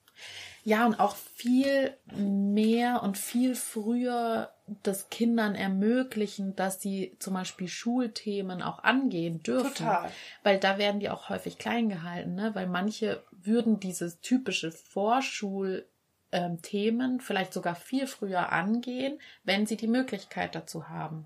Ja, 0.63 0.85
und 0.85 0.99
auch 0.99 1.15
viel 1.15 1.95
mehr 2.13 3.01
und 3.01 3.17
viel 3.17 3.55
früher 3.55 4.51
das 4.83 5.09
Kindern 5.09 5.55
ermöglichen, 5.55 6.55
dass 6.55 6.81
sie 6.81 7.15
zum 7.19 7.33
Beispiel 7.33 7.67
Schulthemen 7.67 8.61
auch 8.61 8.83
angehen 8.83 9.41
dürfen. 9.41 9.73
Total. 9.73 10.11
Weil 10.43 10.59
da 10.59 10.77
werden 10.77 10.99
die 10.99 11.09
auch 11.09 11.29
häufig 11.29 11.57
klein 11.57 11.89
gehalten, 11.89 12.35
ne? 12.35 12.53
Weil 12.53 12.67
manche 12.67 13.23
würden 13.31 13.79
dieses 13.79 14.19
typische 14.21 14.71
Vorschul 14.71 15.87
ähm, 16.31 16.61
Themen 16.61 17.19
vielleicht 17.21 17.53
sogar 17.53 17.75
viel 17.75 18.05
früher 18.05 18.51
angehen, 18.51 19.19
wenn 19.43 19.65
sie 19.65 19.77
die 19.77 19.87
Möglichkeit 19.87 20.55
dazu 20.55 20.89
haben. 20.89 21.25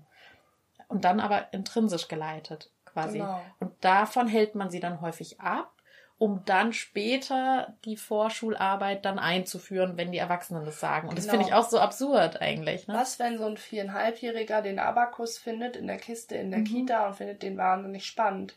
Und 0.88 1.04
dann 1.04 1.20
aber 1.20 1.52
intrinsisch 1.52 2.08
geleitet 2.08 2.70
quasi. 2.86 3.18
Genau. 3.18 3.40
Und 3.58 3.72
davon 3.84 4.28
hält 4.28 4.54
man 4.54 4.70
sie 4.70 4.80
dann 4.80 5.00
häufig 5.00 5.40
ab, 5.40 5.73
um 6.18 6.42
dann 6.46 6.72
später 6.72 7.74
die 7.84 7.96
Vorschularbeit 7.96 9.04
dann 9.04 9.18
einzuführen, 9.18 9.96
wenn 9.96 10.12
die 10.12 10.18
Erwachsenen 10.18 10.64
das 10.64 10.78
sagen. 10.80 11.08
Und 11.08 11.18
das 11.18 11.24
Genau. 11.26 11.38
finde 11.38 11.48
ich 11.48 11.54
auch 11.54 11.68
so 11.68 11.78
absurd 11.80 12.40
eigentlich. 12.40 12.86
Ne? 12.86 12.94
Was, 12.94 13.18
wenn 13.18 13.36
so 13.38 13.44
ein 13.46 13.56
viereinhalbjähriger 13.56 14.62
den 14.62 14.78
Abakus 14.78 15.38
findet 15.38 15.76
in 15.76 15.86
der 15.88 15.96
Kiste 15.98 16.36
in 16.36 16.50
der 16.50 16.60
Mhm. 16.60 16.64
Kita 16.64 17.06
und 17.08 17.14
findet 17.16 17.42
den 17.42 17.56
wahnsinnig 17.58 18.06
spannend? 18.06 18.56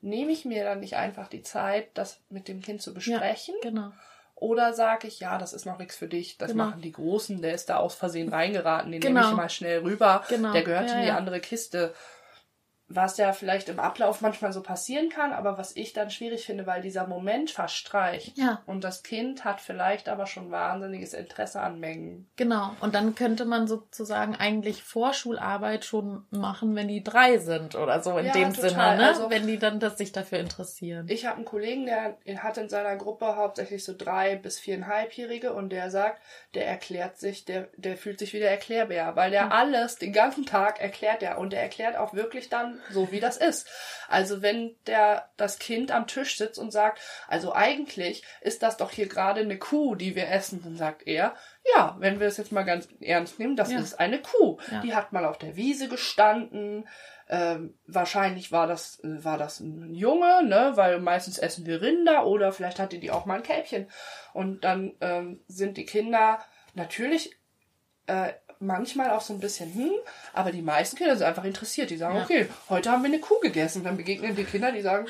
Nehme 0.00 0.32
ich 0.32 0.44
mir 0.44 0.64
dann 0.64 0.80
nicht 0.80 0.96
einfach 0.96 1.28
die 1.28 1.42
Zeit, 1.42 1.88
das 1.94 2.20
mit 2.28 2.48
dem 2.48 2.60
Kind 2.60 2.82
zu 2.82 2.92
besprechen? 2.92 3.54
Genau. 3.62 3.92
Oder 4.34 4.72
sage 4.74 5.06
ich, 5.06 5.20
ja, 5.20 5.38
das 5.38 5.52
ist 5.52 5.66
noch 5.66 5.78
nichts 5.78 5.96
für 5.96 6.08
dich, 6.08 6.36
das 6.36 6.50
Genau. 6.50 6.64
machen 6.64 6.82
die 6.82 6.90
Großen, 6.90 7.40
der 7.40 7.54
ist 7.54 7.70
da 7.70 7.76
aus 7.76 7.94
Versehen 7.94 8.28
reingeraten, 8.28 8.90
den 8.90 9.00
Genau. 9.00 9.20
nehme 9.20 9.30
ich 9.30 9.36
mal 9.36 9.48
schnell 9.48 9.78
rüber, 9.82 10.24
Genau. 10.28 10.50
der 10.52 10.62
gehört 10.64 10.88
Ja, 10.90 10.96
in 10.96 11.02
die 11.02 11.08
ja. 11.08 11.16
andere 11.16 11.38
Kiste. 11.38 11.94
Was 12.94 13.16
ja 13.16 13.32
vielleicht 13.32 13.68
im 13.68 13.78
Ablauf 13.80 14.20
manchmal 14.20 14.52
so 14.52 14.62
passieren 14.62 15.08
kann, 15.08 15.32
aber 15.32 15.56
was 15.56 15.74
ich 15.76 15.92
dann 15.92 16.10
schwierig 16.10 16.44
finde, 16.44 16.66
weil 16.66 16.82
dieser 16.82 17.06
Moment 17.06 17.50
verstreicht. 17.50 18.36
Ja. 18.36 18.62
Und 18.66 18.84
das 18.84 19.02
Kind 19.02 19.44
hat 19.44 19.60
vielleicht 19.60 20.08
aber 20.08 20.26
schon 20.26 20.50
wahnsinniges 20.50 21.14
Interesse 21.14 21.60
an 21.60 21.80
Mengen. 21.80 22.28
Genau. 22.36 22.70
Und 22.80 22.94
dann 22.94 23.14
könnte 23.14 23.44
man 23.44 23.66
sozusagen 23.66 24.36
eigentlich 24.36 24.82
Vorschularbeit 24.82 25.84
schon 25.84 26.26
machen, 26.30 26.74
wenn 26.74 26.88
die 26.88 27.02
drei 27.02 27.38
sind 27.38 27.74
oder 27.76 28.02
so 28.02 28.18
in 28.18 28.26
Ja, 28.26 28.32
dem 28.32 28.52
total. 28.52 28.70
Sinne, 28.70 28.96
ne? 28.96 29.08
Also- 29.08 29.30
wenn 29.30 29.46
die 29.46 29.58
dann 29.58 29.80
das 29.80 29.96
sich 29.98 30.12
dafür 30.12 30.38
interessieren. 30.40 31.06
Ich 31.08 31.24
habe 31.26 31.36
einen 31.36 31.44
Kollegen, 31.44 31.86
der 31.86 32.16
hat 32.42 32.58
in 32.58 32.68
seiner 32.68 32.96
Gruppe 32.96 33.36
hauptsächlich 33.36 33.84
so 33.84 33.94
drei 33.96 34.36
bis 34.36 34.58
viereinhalbjährige 34.58 35.52
und 35.52 35.70
der 35.70 35.90
sagt, 35.90 36.20
der 36.54 36.66
erklärt 36.66 37.18
sich, 37.18 37.44
der, 37.44 37.68
der 37.76 37.96
fühlt 37.96 38.18
sich 38.18 38.32
wie 38.34 38.38
der 38.40 38.50
Erklärbär, 38.50 39.16
weil 39.16 39.30
der 39.30 39.52
alles 39.52 39.96
den 39.96 40.12
ganzen 40.12 40.44
Tag 40.44 40.80
erklärt 40.80 41.22
er 41.22 41.38
und 41.38 41.52
der 41.52 41.62
erklärt 41.62 41.96
auch 41.96 42.12
wirklich 42.14 42.48
dann 42.48 42.80
so, 42.90 43.10
wie 43.12 43.20
das 43.20 43.36
ist. 43.36 43.68
Also 44.08 44.42
wenn 44.42 44.74
der 44.86 45.28
das 45.36 45.58
Kind 45.58 45.90
am 45.90 46.06
Tisch 46.06 46.36
sitzt 46.36 46.58
und 46.58 46.70
sagt, 46.70 47.00
also 47.28 47.54
eigentlich 47.54 48.24
ist 48.40 48.62
das 48.62 48.76
doch 48.76 48.90
hier 48.90 49.06
gerade 49.08 49.40
eine 49.40 49.58
Kuh, 49.58 49.94
die 49.94 50.14
wir 50.16 50.28
essen, 50.28 50.60
dann 50.62 50.76
sagt 50.76 51.06
er, 51.06 51.34
ja, 51.74 51.96
wenn 51.98 52.20
wir 52.20 52.26
es 52.26 52.36
jetzt 52.36 52.52
mal 52.52 52.64
ganz 52.64 52.88
ernst 53.00 53.38
nehmen, 53.38 53.56
das 53.56 53.70
Ja. 53.72 53.78
ist 53.78 54.00
eine 54.00 54.20
Kuh. 54.20 54.58
Ja. 54.70 54.80
Die 54.80 54.94
hat 54.94 55.12
mal 55.12 55.24
auf 55.24 55.38
der 55.38 55.56
Wiese 55.56 55.88
gestanden. 55.88 56.88
Ähm, 57.28 57.78
wahrscheinlich 57.86 58.52
war 58.52 58.66
das, 58.66 58.98
äh, 59.04 59.24
war 59.24 59.38
das 59.38 59.60
ein 59.60 59.94
Junge, 59.94 60.42
ne, 60.44 60.72
weil 60.74 60.98
meistens 61.00 61.38
essen 61.38 61.64
wir 61.64 61.80
Rinder 61.80 62.26
oder 62.26 62.52
vielleicht 62.52 62.78
hatte 62.78 62.98
die 62.98 63.10
auch 63.10 63.24
mal 63.26 63.36
ein 63.36 63.42
Kälbchen. 63.42 63.88
Und 64.34 64.64
dann 64.64 64.94
ähm, 65.00 65.40
sind 65.46 65.76
die 65.76 65.86
Kinder 65.86 66.40
natürlich 66.74 67.36
äh, 68.06 68.32
manchmal 68.62 69.10
auch 69.10 69.20
so 69.20 69.32
ein 69.34 69.40
bisschen, 69.40 69.72
hm, 69.74 69.90
aber 70.32 70.52
die 70.52 70.62
meisten 70.62 70.96
Kinder 70.96 71.16
sind 71.16 71.26
einfach 71.26 71.44
interessiert. 71.44 71.90
Die 71.90 71.96
sagen, 71.96 72.16
Ja. 72.16 72.22
okay, 72.24 72.48
heute 72.70 72.90
haben 72.90 73.02
wir 73.02 73.08
eine 73.08 73.18
Kuh 73.20 73.38
gegessen. 73.40 73.84
Dann 73.84 73.96
begegnen 73.96 74.34
die 74.36 74.44
Kinder, 74.44 74.72
die 74.72 74.80
sagen, 74.80 75.06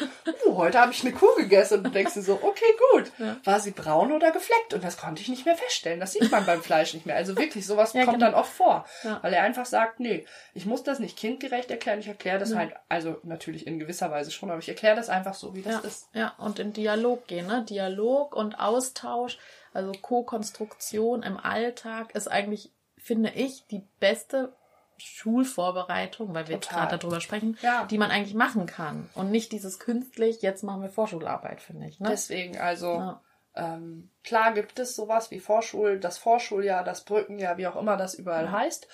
uh, 0.46 0.56
heute 0.56 0.80
habe 0.80 0.92
ich 0.92 1.02
eine 1.04 1.12
Kuh 1.12 1.34
gegessen. 1.36 1.78
Und 1.78 1.84
du 1.84 1.90
denkst 1.90 2.14
dir 2.14 2.22
so, 2.22 2.40
okay, 2.42 2.64
gut. 2.92 3.12
Ja. 3.18 3.36
War 3.44 3.60
sie 3.60 3.70
braun 3.72 4.12
oder 4.12 4.30
gefleckt? 4.32 4.74
Und 4.74 4.82
das 4.82 4.96
konnte 4.96 5.22
ich 5.22 5.28
nicht 5.28 5.44
mehr 5.46 5.56
feststellen. 5.56 6.00
Das 6.00 6.12
sieht 6.12 6.30
man 6.30 6.44
beim 6.46 6.62
Fleisch 6.62 6.94
nicht 6.94 7.06
mehr. 7.06 7.16
Also 7.16 7.36
wirklich, 7.36 7.66
sowas 7.66 7.92
Ja, 7.92 8.04
kommt 8.04 8.18
genau. 8.18 8.30
dann 8.32 8.34
oft 8.40 8.52
vor. 8.52 8.84
Weil 9.22 9.34
er 9.34 9.42
einfach 9.42 9.66
sagt, 9.66 10.00
nee, 10.00 10.24
ich 10.54 10.66
muss 10.66 10.82
das 10.82 10.98
nicht 10.98 11.16
kindgerecht 11.18 11.70
erklären. 11.70 11.98
Ich 12.00 12.08
erkläre 12.08 12.38
das 12.38 12.54
halt, 12.54 12.74
also 12.88 13.18
natürlich 13.22 13.66
in 13.66 13.78
gewisser 13.78 14.10
Weise 14.10 14.30
schon, 14.30 14.50
aber 14.50 14.58
ich 14.60 14.68
erkläre 14.68 14.96
das 14.96 15.08
einfach 15.08 15.34
so, 15.34 15.54
wie 15.54 15.62
das 15.62 15.74
Ja, 15.74 15.80
ist. 15.80 16.08
ja, 16.14 16.34
und 16.38 16.58
in 16.58 16.72
Dialog 16.72 17.26
gehen, 17.26 17.46
ne? 17.46 17.64
Dialog 17.68 18.34
und 18.34 18.58
Austausch, 18.58 19.38
also 19.74 19.92
Co-Konstruktion 19.92 21.22
im 21.22 21.36
Alltag 21.38 22.14
ist 22.14 22.28
eigentlich, 22.28 22.70
finde 23.02 23.30
ich, 23.30 23.66
die 23.66 23.82
beste 24.00 24.54
Schulvorbereitung, 24.98 26.32
weil 26.34 26.46
wir 26.48 26.54
jetzt 26.56 26.68
Total. 26.68 26.86
gerade 26.86 26.98
darüber 26.98 27.20
sprechen, 27.20 27.58
Ja. 27.62 27.84
die 27.86 27.98
man 27.98 28.10
eigentlich 28.10 28.34
machen 28.34 28.66
kann. 28.66 29.08
Und 29.14 29.30
nicht 29.30 29.52
dieses 29.52 29.78
künstlich, 29.78 30.42
jetzt 30.42 30.62
machen 30.62 30.82
wir 30.82 30.90
Vorschularbeit, 30.90 31.60
finde 31.60 31.88
ich. 31.88 31.98
Ne? 32.00 32.08
Deswegen, 32.10 32.58
also 32.58 32.92
Ja. 32.94 33.20
ähm, 33.54 34.10
klar 34.22 34.52
gibt 34.52 34.78
es 34.78 34.94
sowas 34.94 35.30
wie 35.30 35.40
Vorschul, 35.40 35.98
das 35.98 36.18
Vorschuljahr, 36.18 36.84
das 36.84 37.04
Brückenjahr, 37.04 37.56
wie 37.56 37.66
auch 37.66 37.76
immer 37.76 37.96
das 37.96 38.14
überall 38.14 38.50
heißt. 38.52 38.86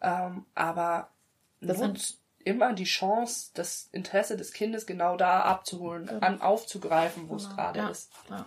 Ähm, 0.00 0.46
aber 0.54 1.08
Das 1.60 1.78
nutzt, 1.78 2.18
immer 2.44 2.72
die 2.72 2.84
Chance, 2.84 3.50
das 3.54 3.88
Interesse 3.92 4.36
des 4.36 4.52
Kindes 4.52 4.86
genau 4.86 5.16
da 5.16 5.42
abzuholen, 5.42 6.06
Genau. 6.06 6.26
an 6.26 6.40
aufzugreifen, 6.40 7.28
wo 7.28 7.36
es 7.36 7.44
Genau, 7.44 7.56
gerade 7.56 7.78
ja, 7.80 7.88
ist. 7.88 8.10
Ja. 8.30 8.46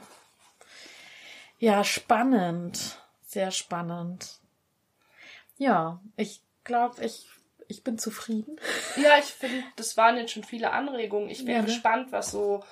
ja, 1.60 1.84
spannend. 1.84 3.00
Sehr 3.22 3.52
spannend. 3.52 4.40
Ja, 5.58 6.02
ich 6.18 6.42
glaube, 6.64 7.04
ich, 7.04 7.28
ich 7.68 7.84
bin 7.84 7.98
zufrieden. 7.98 8.58
Ja, 8.98 9.18
ich 9.20 9.26
finde, 9.26 9.64
das 9.76 9.98
waren 9.98 10.18
jetzt 10.18 10.32
schon 10.32 10.44
viele 10.44 10.72
Anregungen. 10.72 11.30
Ich 11.30 11.44
bin 11.46 11.54
Ja, 11.56 11.60
ne? 11.62 11.66
gespannt, 11.66 12.12
was 12.12 12.32
so, 12.32 12.64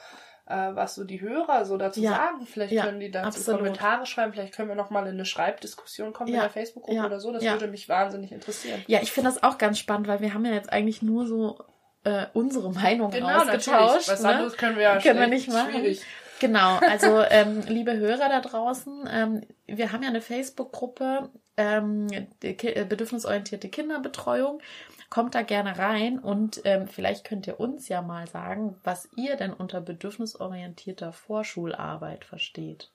äh, 0.46 0.56
was 0.74 0.96
so 0.96 1.04
die 1.04 1.20
Hörer 1.22 1.66
so 1.66 1.78
dazu 1.78 2.00
Ja. 2.02 2.12
sagen. 2.12 2.46
Vielleicht 2.46 2.74
Ja, 2.74 2.84
können 2.86 3.00
die 3.00 3.12
dazu 3.12 3.28
absolut. 3.28 3.60
Kommentare 3.60 4.06
schreiben. 4.06 4.32
Vielleicht 4.34 4.54
können 4.56 4.70
wir 4.70 4.76
noch 4.76 4.90
mal 4.90 5.04
in 5.08 5.14
eine 5.16 5.26
Schreibdiskussion 5.26 6.14
kommen 6.14 6.30
in 6.30 6.36
Ja, 6.36 6.42
der 6.42 6.50
Facebook-Gruppe 6.50 7.06
oder 7.06 7.20
so. 7.20 7.32
Das 7.32 7.44
würde 7.44 7.68
mich 7.68 7.90
wahnsinnig 7.90 8.32
interessieren. 8.32 8.84
Ja, 8.88 9.02
ich 9.02 9.12
finde 9.12 9.30
das 9.32 9.44
auch 9.44 9.58
ganz 9.58 9.80
spannend, 9.80 10.08
weil 10.08 10.22
wir 10.22 10.34
haben 10.34 10.46
ja 10.46 10.54
jetzt 10.54 10.72
eigentlich 10.72 11.02
nur 11.02 11.28
so 11.28 11.60
äh, 12.06 12.28
unsere 12.34 12.72
Meinung 12.72 13.12
Genau, 13.12 13.38
ausgetauscht. 13.38 14.10
Was 14.10 14.22
ne? 14.22 14.30
anderes 14.30 14.58
können 14.58 14.76
wir 14.76 14.84
ja 14.84 15.00
Können 15.00 15.20
wir 15.20 15.28
nicht 15.28 15.50
machen. 15.50 15.72
Schwierig. 15.72 16.02
Genau, 16.40 16.78
also 16.78 17.22
ähm, 17.22 17.62
liebe 17.68 17.96
Hörer 17.96 18.28
da 18.28 18.42
draußen, 18.42 19.08
ähm, 19.10 19.42
wir 19.66 19.92
haben 19.94 20.04
ja 20.04 20.10
eine 20.10 20.20
Facebook-Gruppe 20.20 21.30
ähm, 21.58 22.08
äh, 22.42 22.86
bedürfnisorientierte 22.86 23.70
Kinderbetreuung. 23.70 24.62
Kommt 25.10 25.36
da 25.36 25.44
gerne 25.44 25.78
rein 25.78 26.18
und 26.18 26.62
ähm, 26.64 26.88
vielleicht 26.88 27.24
könnt 27.24 27.46
ihr 27.46 27.60
uns 27.60 27.88
ja 27.88 28.02
mal 28.02 28.28
sagen, 28.28 28.76
was 28.84 29.10
ihr 29.16 29.36
denn 29.36 29.54
unter 29.54 29.80
bedürfnisorientierter 29.80 31.14
Vorschularbeit 31.14 32.26
versteht. 32.26 32.90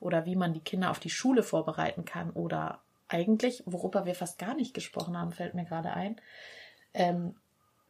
Oder 0.00 0.26
wie 0.26 0.36
man 0.36 0.52
die 0.52 0.60
Kinder 0.60 0.90
auf 0.90 1.00
die 1.00 1.10
Schule 1.10 1.42
vorbereiten 1.42 2.04
kann. 2.04 2.30
Oder 2.30 2.80
eigentlich, 3.08 3.62
worüber 3.64 4.04
wir 4.04 4.14
fast 4.14 4.38
gar 4.38 4.54
nicht 4.54 4.74
gesprochen 4.74 5.18
haben, 5.18 5.32
fällt 5.32 5.54
mir 5.54 5.64
gerade 5.64 5.94
ein. 5.94 6.20
Ähm, 6.92 7.34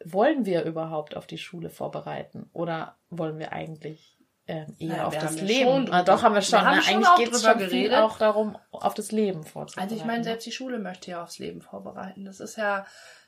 wollen 0.04 0.46
wir 0.46 0.62
überhaupt 0.62 1.16
auf 1.16 1.26
die 1.26 1.38
Schule 1.38 1.70
vorbereiten? 1.70 2.48
Oder 2.52 2.96
wollen 3.10 3.38
wir 3.38 3.52
eigentlich 3.52 4.16
ähm, 4.47 4.76
eher 4.78 4.88
Naja, 4.88 5.07
auf 5.07 5.16
das 5.18 5.36
ja 5.36 5.45
Leben? 5.45 5.90
ah, 5.92 6.03
doch, 6.03 6.22
haben 6.22 6.34
wir 6.34 6.42
schon. 6.42 6.61
wir 6.61 6.64
haben 6.66 6.76
ne? 6.76 6.82
schon 6.82 6.95
Eigentlich 7.05 7.14
geht 7.16 7.32
es 7.32 7.42
schon 7.45 7.59
geredet. 7.59 7.99
auch 7.99 8.18
darum, 8.18 8.59
auf 8.70 8.95
das 8.95 9.11
Leben 9.12 9.45
vorzubereiten. 9.45 9.90
Also 9.92 10.01
ich 10.01 10.07
meine, 10.07 10.18
ne? 10.18 10.24
selbst 10.24 10.45
die 10.47 10.53
Schule 10.53 10.78
möchte 10.78 11.11
ja 11.12 11.22
aufs 11.22 11.38
Leben 11.38 11.61
vorbereiten. 11.62 12.24
Das 12.26 12.40
ist 12.40 12.57
ja, 12.57 12.84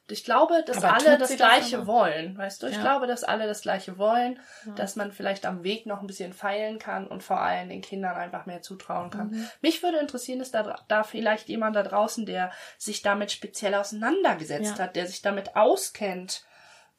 ich 0.09 0.25
glaube, 0.25 0.63
dass 0.65 0.77
Aber 0.85 0.93
alle 0.95 1.19
das 1.19 1.31
das 1.31 1.37
Gleiche 1.37 1.77
immer? 1.77 1.87
wollen. 1.87 2.37
Weißt 2.39 2.63
du, 2.63 2.67
ich 2.69 2.75
Ja. 2.77 2.81
glaube, 2.83 3.07
dass 3.09 3.25
alle 3.25 3.47
das 3.49 3.63
Gleiche 3.63 3.99
wollen, 3.99 4.39
Ja. 4.67 4.73
dass 4.75 4.95
man 4.95 5.11
vielleicht 5.11 5.47
am 5.47 5.65
Weg 5.65 5.87
noch 5.87 6.01
ein 6.01 6.07
bisschen 6.07 6.33
feilen 6.33 6.79
kann 6.79 7.07
und 7.09 7.23
vor 7.25 7.41
allem 7.41 7.71
den 7.71 7.81
Kindern 7.81 8.15
einfach 8.15 8.47
mehr 8.47 8.63
zutrauen 8.63 9.11
kann. 9.11 9.31
Mhm. 9.31 9.49
Mich 9.63 9.83
würde 9.83 9.99
interessieren, 9.99 10.41
ist 10.41 10.55
da, 10.55 10.77
da 10.87 11.03
vielleicht 11.03 11.49
jemand 11.49 11.75
da 11.77 11.83
draußen, 11.83 12.25
der 12.27 12.53
sich 12.79 13.03
damit 13.03 13.33
speziell 13.33 13.75
auseinandergesetzt 13.75 14.77
Ja. 14.79 14.85
hat, 14.85 14.97
der 14.97 15.07
sich 15.07 15.23
damit 15.23 15.57
auskennt, 15.57 16.45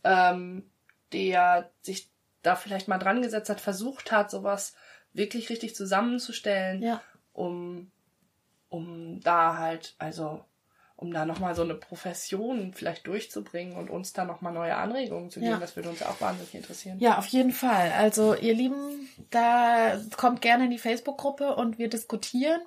ähm, 0.03 0.69
der 1.13 1.69
sich 1.81 2.09
da 2.47 2.55
vielleicht 2.55 2.87
mal 2.87 2.97
dran 2.97 3.21
gesetzt 3.21 3.49
hat, 3.49 3.61
versucht 3.61 4.11
hat, 4.11 4.31
sowas 4.31 4.73
wirklich 5.13 5.49
richtig 5.49 5.75
zusammenzustellen 5.75 6.81
Ja, 6.81 7.01
um, 7.33 7.91
um 8.69 9.19
da 9.21 9.57
halt, 9.57 9.95
also 9.99 10.43
um 10.95 11.13
da 11.13 11.25
nochmal 11.25 11.53
so 11.53 11.61
eine 11.61 11.75
Profession 11.75 12.73
vielleicht 12.73 13.05
durchzubringen 13.05 13.77
und 13.77 13.91
uns 13.91 14.13
da 14.13 14.25
nochmal 14.25 14.51
neue 14.51 14.75
Anregungen 14.75 15.29
zu 15.29 15.39
geben. 15.39 15.51
Ja. 15.51 15.59
Das 15.59 15.75
würde 15.75 15.89
uns 15.89 16.01
auch 16.01 16.19
wahnsinnig 16.19 16.55
interessieren. 16.55 16.99
Ja, 16.99 17.19
auf 17.19 17.27
jeden 17.27 17.51
Fall. 17.51 17.91
Also, 17.91 18.33
ihr 18.33 18.55
Lieben, 18.55 19.07
da 19.29 19.99
kommt 20.17 20.41
gerne 20.41 20.65
in 20.65 20.71
die 20.71 20.79
Facebook-Gruppe 20.79 21.55
und 21.55 21.77
wir 21.77 21.89
diskutieren. 21.89 22.59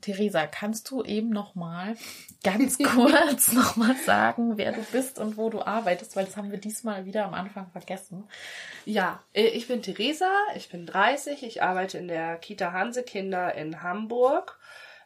Theresa, 0.00 0.48
kannst 0.48 0.90
du 0.90 1.04
eben 1.04 1.30
noch 1.30 1.54
mal 1.54 1.94
ganz 2.42 2.78
kurz 2.78 3.52
noch 3.52 3.76
mal 3.76 3.94
sagen, 3.94 4.58
wer 4.58 4.72
du 4.72 4.82
bist 4.90 5.20
und 5.20 5.36
wo 5.36 5.48
du 5.48 5.62
arbeitest, 5.62 6.16
weil 6.16 6.24
das 6.24 6.36
haben 6.36 6.50
wir 6.50 6.58
diesmal 6.58 7.06
wieder 7.06 7.26
am 7.26 7.34
Anfang 7.34 7.70
vergessen. 7.70 8.24
Ja, 8.86 9.22
äh, 9.34 9.46
ich 9.46 9.68
bin 9.68 9.82
Theresa, 9.82 10.32
ich 10.56 10.68
bin 10.68 10.84
30, 10.84 11.44
ich 11.44 11.62
arbeite 11.62 11.98
in 11.98 12.08
der 12.08 12.38
Kita 12.38 12.72
Hanse 12.72 13.04
Kinder 13.04 13.54
in 13.54 13.84
Hamburg, 13.84 14.58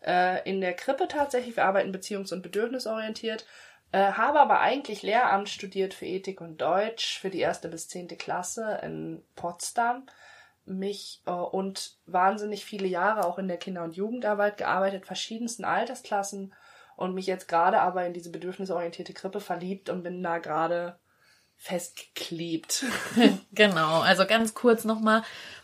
äh, 0.04 0.48
in 0.48 0.60
der 0.60 0.74
Krippe 0.74 1.08
tatsächlich, 1.08 1.56
wir 1.56 1.64
arbeiten 1.64 1.94
beziehungs- 1.94 2.32
und 2.32 2.42
bedürfnisorientiert, 2.42 3.46
äh, 3.92 4.12
habe 4.12 4.40
aber 4.40 4.60
eigentlich 4.60 5.02
Lehramt 5.02 5.48
studiert 5.48 5.94
für 5.94 6.06
Ethik 6.06 6.40
und 6.40 6.60
Deutsch 6.60 7.18
für 7.18 7.30
die 7.30 7.40
erste 7.40 7.68
bis 7.68 7.88
zehnte 7.88 8.16
Klasse 8.16 8.80
in 8.82 9.22
Potsdam. 9.34 10.06
Mich 10.64 11.22
äh, 11.26 11.30
und 11.32 11.96
wahnsinnig 12.06 12.64
viele 12.64 12.86
Jahre 12.86 13.24
auch 13.24 13.38
in 13.38 13.48
der 13.48 13.56
Kinder- 13.56 13.82
und 13.82 13.96
Jugendarbeit 13.96 14.56
gearbeitet, 14.56 15.06
verschiedensten 15.06 15.64
Altersklassen 15.64 16.54
und 16.96 17.14
mich 17.14 17.26
jetzt 17.26 17.48
gerade 17.48 17.80
aber 17.80 18.06
in 18.06 18.12
diese 18.12 18.30
bedürfnisorientierte 18.30 19.14
Krippe 19.14 19.40
verliebt 19.40 19.88
und 19.88 20.02
bin 20.02 20.22
da 20.22 20.38
gerade 20.38 20.98
festgeklebt. 21.56 22.84
Genau, 23.52 24.00
also 24.00 24.26
ganz 24.26 24.54
kurz 24.54 24.84
nochmal. 24.84 25.22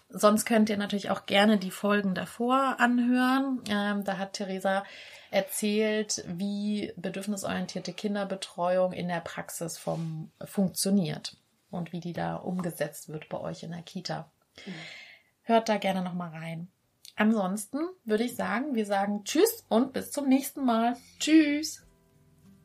Sonst 0.08 0.44
könnt 0.44 0.70
ihr 0.70 0.76
natürlich 0.76 1.10
auch 1.10 1.26
gerne 1.26 1.58
die 1.58 1.70
Folgen 1.70 2.14
davor 2.14 2.76
anhören. 2.78 3.60
Ähm, 3.68 4.04
da 4.04 4.18
hat 4.18 4.34
Theresa 4.34 4.84
erzählt, 5.30 6.24
wie 6.28 6.92
bedürfnisorientierte 6.96 7.92
Kinderbetreuung 7.92 8.92
in 8.92 9.08
der 9.08 9.20
Praxis 9.20 9.78
vom, 9.78 10.30
funktioniert 10.44 11.36
und 11.70 11.92
wie 11.92 12.00
die 12.00 12.12
da 12.12 12.36
umgesetzt 12.36 13.08
wird 13.08 13.28
bei 13.28 13.40
euch 13.40 13.64
in 13.64 13.72
der 13.72 13.82
Kita. 13.82 14.30
Hört 15.42 15.68
da 15.68 15.76
gerne 15.76 16.02
nochmal 16.02 16.30
rein. 16.30 16.68
Ansonsten 17.16 17.78
würde 18.04 18.24
ich 18.24 18.36
sagen, 18.36 18.74
wir 18.74 18.86
sagen 18.86 19.24
Tschüss 19.24 19.64
und 19.68 19.92
bis 19.92 20.10
zum 20.10 20.28
nächsten 20.28 20.64
Mal. 20.64 20.96
Tschüss! 21.18 21.82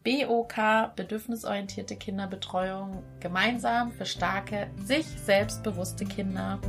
BOK, 0.03 0.95
bedürfnisorientierte 0.95 1.95
Kinderbetreuung, 1.95 3.03
gemeinsam 3.19 3.91
für 3.91 4.05
starke, 4.05 4.71
sich 4.83 5.05
selbstbewusste 5.05 6.05
Kinder. 6.05 6.59